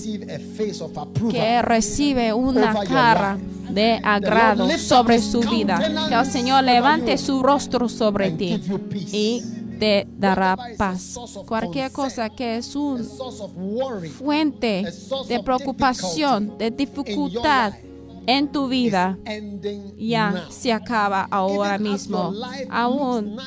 que 1.32 1.62
recibe 1.62 2.34
una 2.34 2.74
cara 2.86 3.38
de 3.70 4.00
agrado 4.04 4.68
sobre 4.78 5.20
su 5.20 5.42
vida, 5.42 5.80
que 6.10 6.16
el 6.16 6.26
Señor 6.26 6.64
levante 6.64 7.18
su 7.18 7.44
rostro 7.44 7.88
sobre 7.88 8.32
ti 8.32 8.62
y 9.12 9.44
te 9.80 10.08
dará 10.18 10.58
paz. 10.78 11.16
Cualquier 11.48 11.92
cosa 11.92 12.30
que 12.30 12.58
es 12.58 12.76
A 12.76 12.80
un 12.80 13.04
source 13.04 13.42
of 13.44 13.52
worry. 13.56 14.10
fuente 14.10 14.86
de 15.28 15.40
preocupación, 15.44 16.58
de 16.58 16.72
dificultad 16.72 17.74
en 18.30 18.52
tu 18.52 18.68
vida, 18.68 19.18
ya 19.98 20.46
se 20.50 20.72
acaba 20.72 21.28
ahora 21.32 21.80
mismo. 21.80 22.32
Aún 22.70 23.38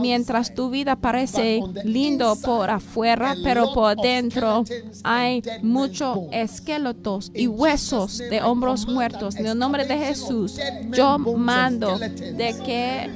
mientras 0.00 0.54
tu 0.54 0.70
vida 0.70 0.96
parece 0.96 1.60
lindo 1.84 2.34
por 2.36 2.70
afuera, 2.70 3.36
pero 3.44 3.74
por 3.74 3.96
dentro 3.96 4.64
hay 5.04 5.42
muchos 5.62 6.20
esqueletos 6.32 7.30
y 7.34 7.48
huesos 7.48 8.16
de 8.16 8.40
hombros 8.40 8.86
muertos. 8.88 9.36
En 9.36 9.46
el 9.46 9.58
nombre 9.58 9.84
de 9.84 9.98
Jesús, 9.98 10.58
yo 10.90 11.18
mando 11.18 11.98
de 11.98 12.56
que 12.64 13.10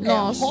los 0.00 0.42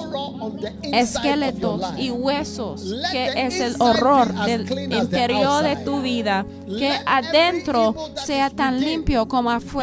esqueletos 0.82 1.84
y 2.00 2.10
huesos, 2.10 2.96
que 3.12 3.46
es 3.46 3.60
el 3.60 3.76
horror 3.78 4.34
del 4.46 4.92
interior 4.92 5.64
de 5.64 5.76
tu 5.76 6.02
vida, 6.02 6.48
que 6.66 6.94
adentro 7.06 7.94
sea 8.26 8.50
tan 8.50 8.80
limpio 8.80 9.28
como 9.28 9.52
afuera, 9.52 9.83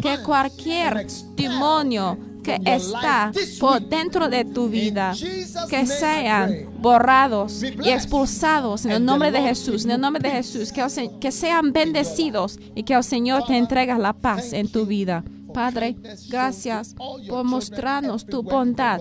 que 0.00 0.22
cualquier 0.22 1.06
demonio 1.34 2.18
que 2.42 2.58
está 2.64 3.32
por 3.58 3.80
dentro 3.80 4.28
de 4.28 4.44
tu 4.44 4.68
vida, 4.68 5.14
que 5.68 5.86
sean 5.86 6.70
borrados 6.78 7.62
y 7.62 7.90
expulsados 7.90 8.84
en 8.84 8.92
el 8.92 9.04
nombre 9.04 9.30
de 9.30 9.40
Jesús, 9.40 9.84
en 9.84 9.92
el 9.92 10.00
nombre 10.00 10.22
de 10.22 10.36
Jesús, 10.36 10.72
que, 10.72 10.82
que 11.20 11.32
sean 11.32 11.72
bendecidos 11.72 12.58
y 12.74 12.82
que 12.82 12.94
el 12.94 13.04
Señor 13.04 13.44
te 13.46 13.56
entregue 13.56 13.96
la 13.98 14.12
paz 14.12 14.52
en 14.52 14.70
tu 14.70 14.86
vida. 14.86 15.24
Padre, 15.52 15.96
gracias 16.28 16.94
por 17.28 17.44
mostrarnos 17.44 18.24
tu 18.24 18.42
bondad 18.42 19.00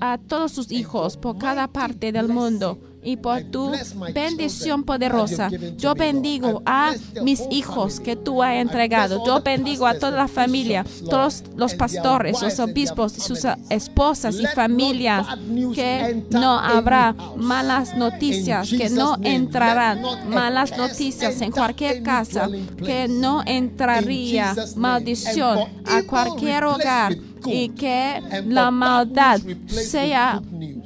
a 0.00 0.18
todos 0.18 0.52
sus 0.52 0.70
hijos 0.70 1.16
por 1.16 1.38
cada 1.38 1.68
parte 1.68 2.12
del 2.12 2.28
mundo 2.28 2.78
y 3.02 3.16
por 3.16 3.42
tu 3.44 3.72
bendición 4.14 4.84
poderosa. 4.84 5.50
Yo 5.76 5.94
bendigo 5.94 6.62
a 6.64 6.92
mis 7.22 7.42
hijos 7.50 8.00
que 8.00 8.16
tú 8.16 8.42
has 8.42 8.54
entregado. 8.54 9.24
Yo 9.26 9.40
bendigo 9.42 9.86
a 9.86 9.98
toda 9.98 10.12
la 10.12 10.28
familia, 10.28 10.84
todos 11.08 11.42
los 11.56 11.74
pastores, 11.74 12.40
los 12.40 12.58
obispos 12.60 13.12
sus 13.12 13.46
esposas 13.70 14.36
y 14.40 14.46
familias, 14.46 15.26
que 15.74 16.24
no 16.30 16.58
habrá 16.58 17.14
malas 17.36 17.96
noticias, 17.96 18.70
que 18.70 18.90
no 18.90 19.16
entrarán 19.22 20.02
malas 20.28 20.76
noticias 20.76 21.40
en 21.40 21.50
cualquier 21.50 22.02
casa, 22.02 22.48
que 22.84 23.08
no 23.08 23.42
entraría 23.44 24.54
maldición 24.76 25.58
a 25.86 26.02
cualquier 26.02 26.64
hogar 26.64 27.16
y 27.46 27.68
que 27.70 28.22
la 28.46 28.70
maldad 28.70 29.40
sea. 29.66 30.40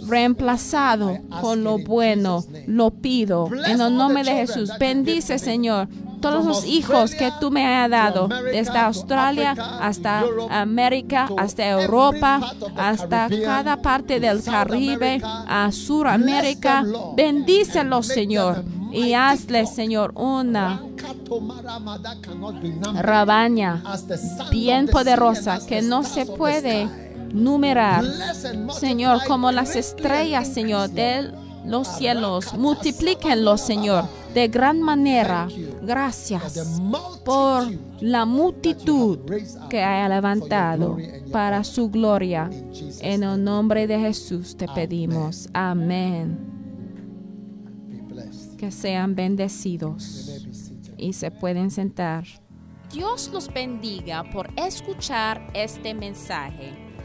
Reemplazado 0.09 1.19
con 1.41 1.65
lo 1.65 1.79
bueno. 1.79 2.45
Lo 2.67 2.91
pido 2.91 3.49
en 3.67 3.81
el 3.81 3.97
nombre 3.97 4.25
de 4.25 4.33
Jesús. 4.33 4.71
Bendice. 4.79 5.39
Señor, 5.39 5.89
todos 6.21 6.45
los 6.45 6.65
hijos 6.65 7.15
que 7.15 7.31
tú 7.41 7.51
me 7.51 7.67
has 7.67 7.91
dado, 7.91 8.29
desde 8.29 8.79
Australia 8.79 9.53
hasta 9.81 10.25
América, 10.51 11.29
hasta 11.37 11.69
Europa, 11.69 12.41
hasta 12.77 13.29
cada 13.45 13.81
parte 13.83 14.21
del 14.21 14.43
Caribe, 14.43 15.21
a 15.25 15.71
Suramérica. 15.73 16.85
Bendícelos, 17.15 18.07
Señor, 18.07 18.65
y 18.93 19.13
hazles. 19.13 19.75
Señor, 19.75 20.13
una 20.17 20.83
rabaña 22.95 23.83
bien 24.51 24.87
poderosa 24.87 25.65
que 25.67 25.83
no 25.83 26.03
se 26.03 26.27
puede. 26.27 27.06
Numerar. 27.37 28.05
Señor, 28.79 29.21
como 29.27 29.53
las 29.53 29.77
estrellas, 29.77 30.49
Señor, 30.49 30.91
de 30.91 31.33
los 31.67 31.89
cielos. 31.89 32.55
Multiplíquenlos, 32.55 33.61
Señor, 33.61 34.05
de 34.33 34.49
gran 34.49 34.81
manera. 34.81 35.49
Gracias 35.83 36.81
por 37.25 37.67
la 38.01 38.25
multitud 38.25 39.19
que 39.69 39.83
haya 39.83 40.09
levantado 40.09 40.97
para 41.33 41.65
su 41.65 41.91
gloria. 41.91 42.49
En 43.01 43.23
el 43.23 43.43
nombre 43.43 43.87
de 43.87 43.99
Jesús 43.99 44.57
te 44.57 44.67
pedimos. 44.69 45.49
Amén. 45.53 46.39
Que 48.57 48.71
sean 48.71 49.15
bendecidos 49.15 50.47
y 50.97 51.13
se 51.13 51.31
pueden 51.31 51.71
sentar. 51.71 52.25
Dios 52.93 53.31
los 53.33 53.53
bendiga 53.53 54.25
por 54.31 54.49
escuchar 54.57 55.51
este 55.53 55.93
mensaje. 55.93 56.86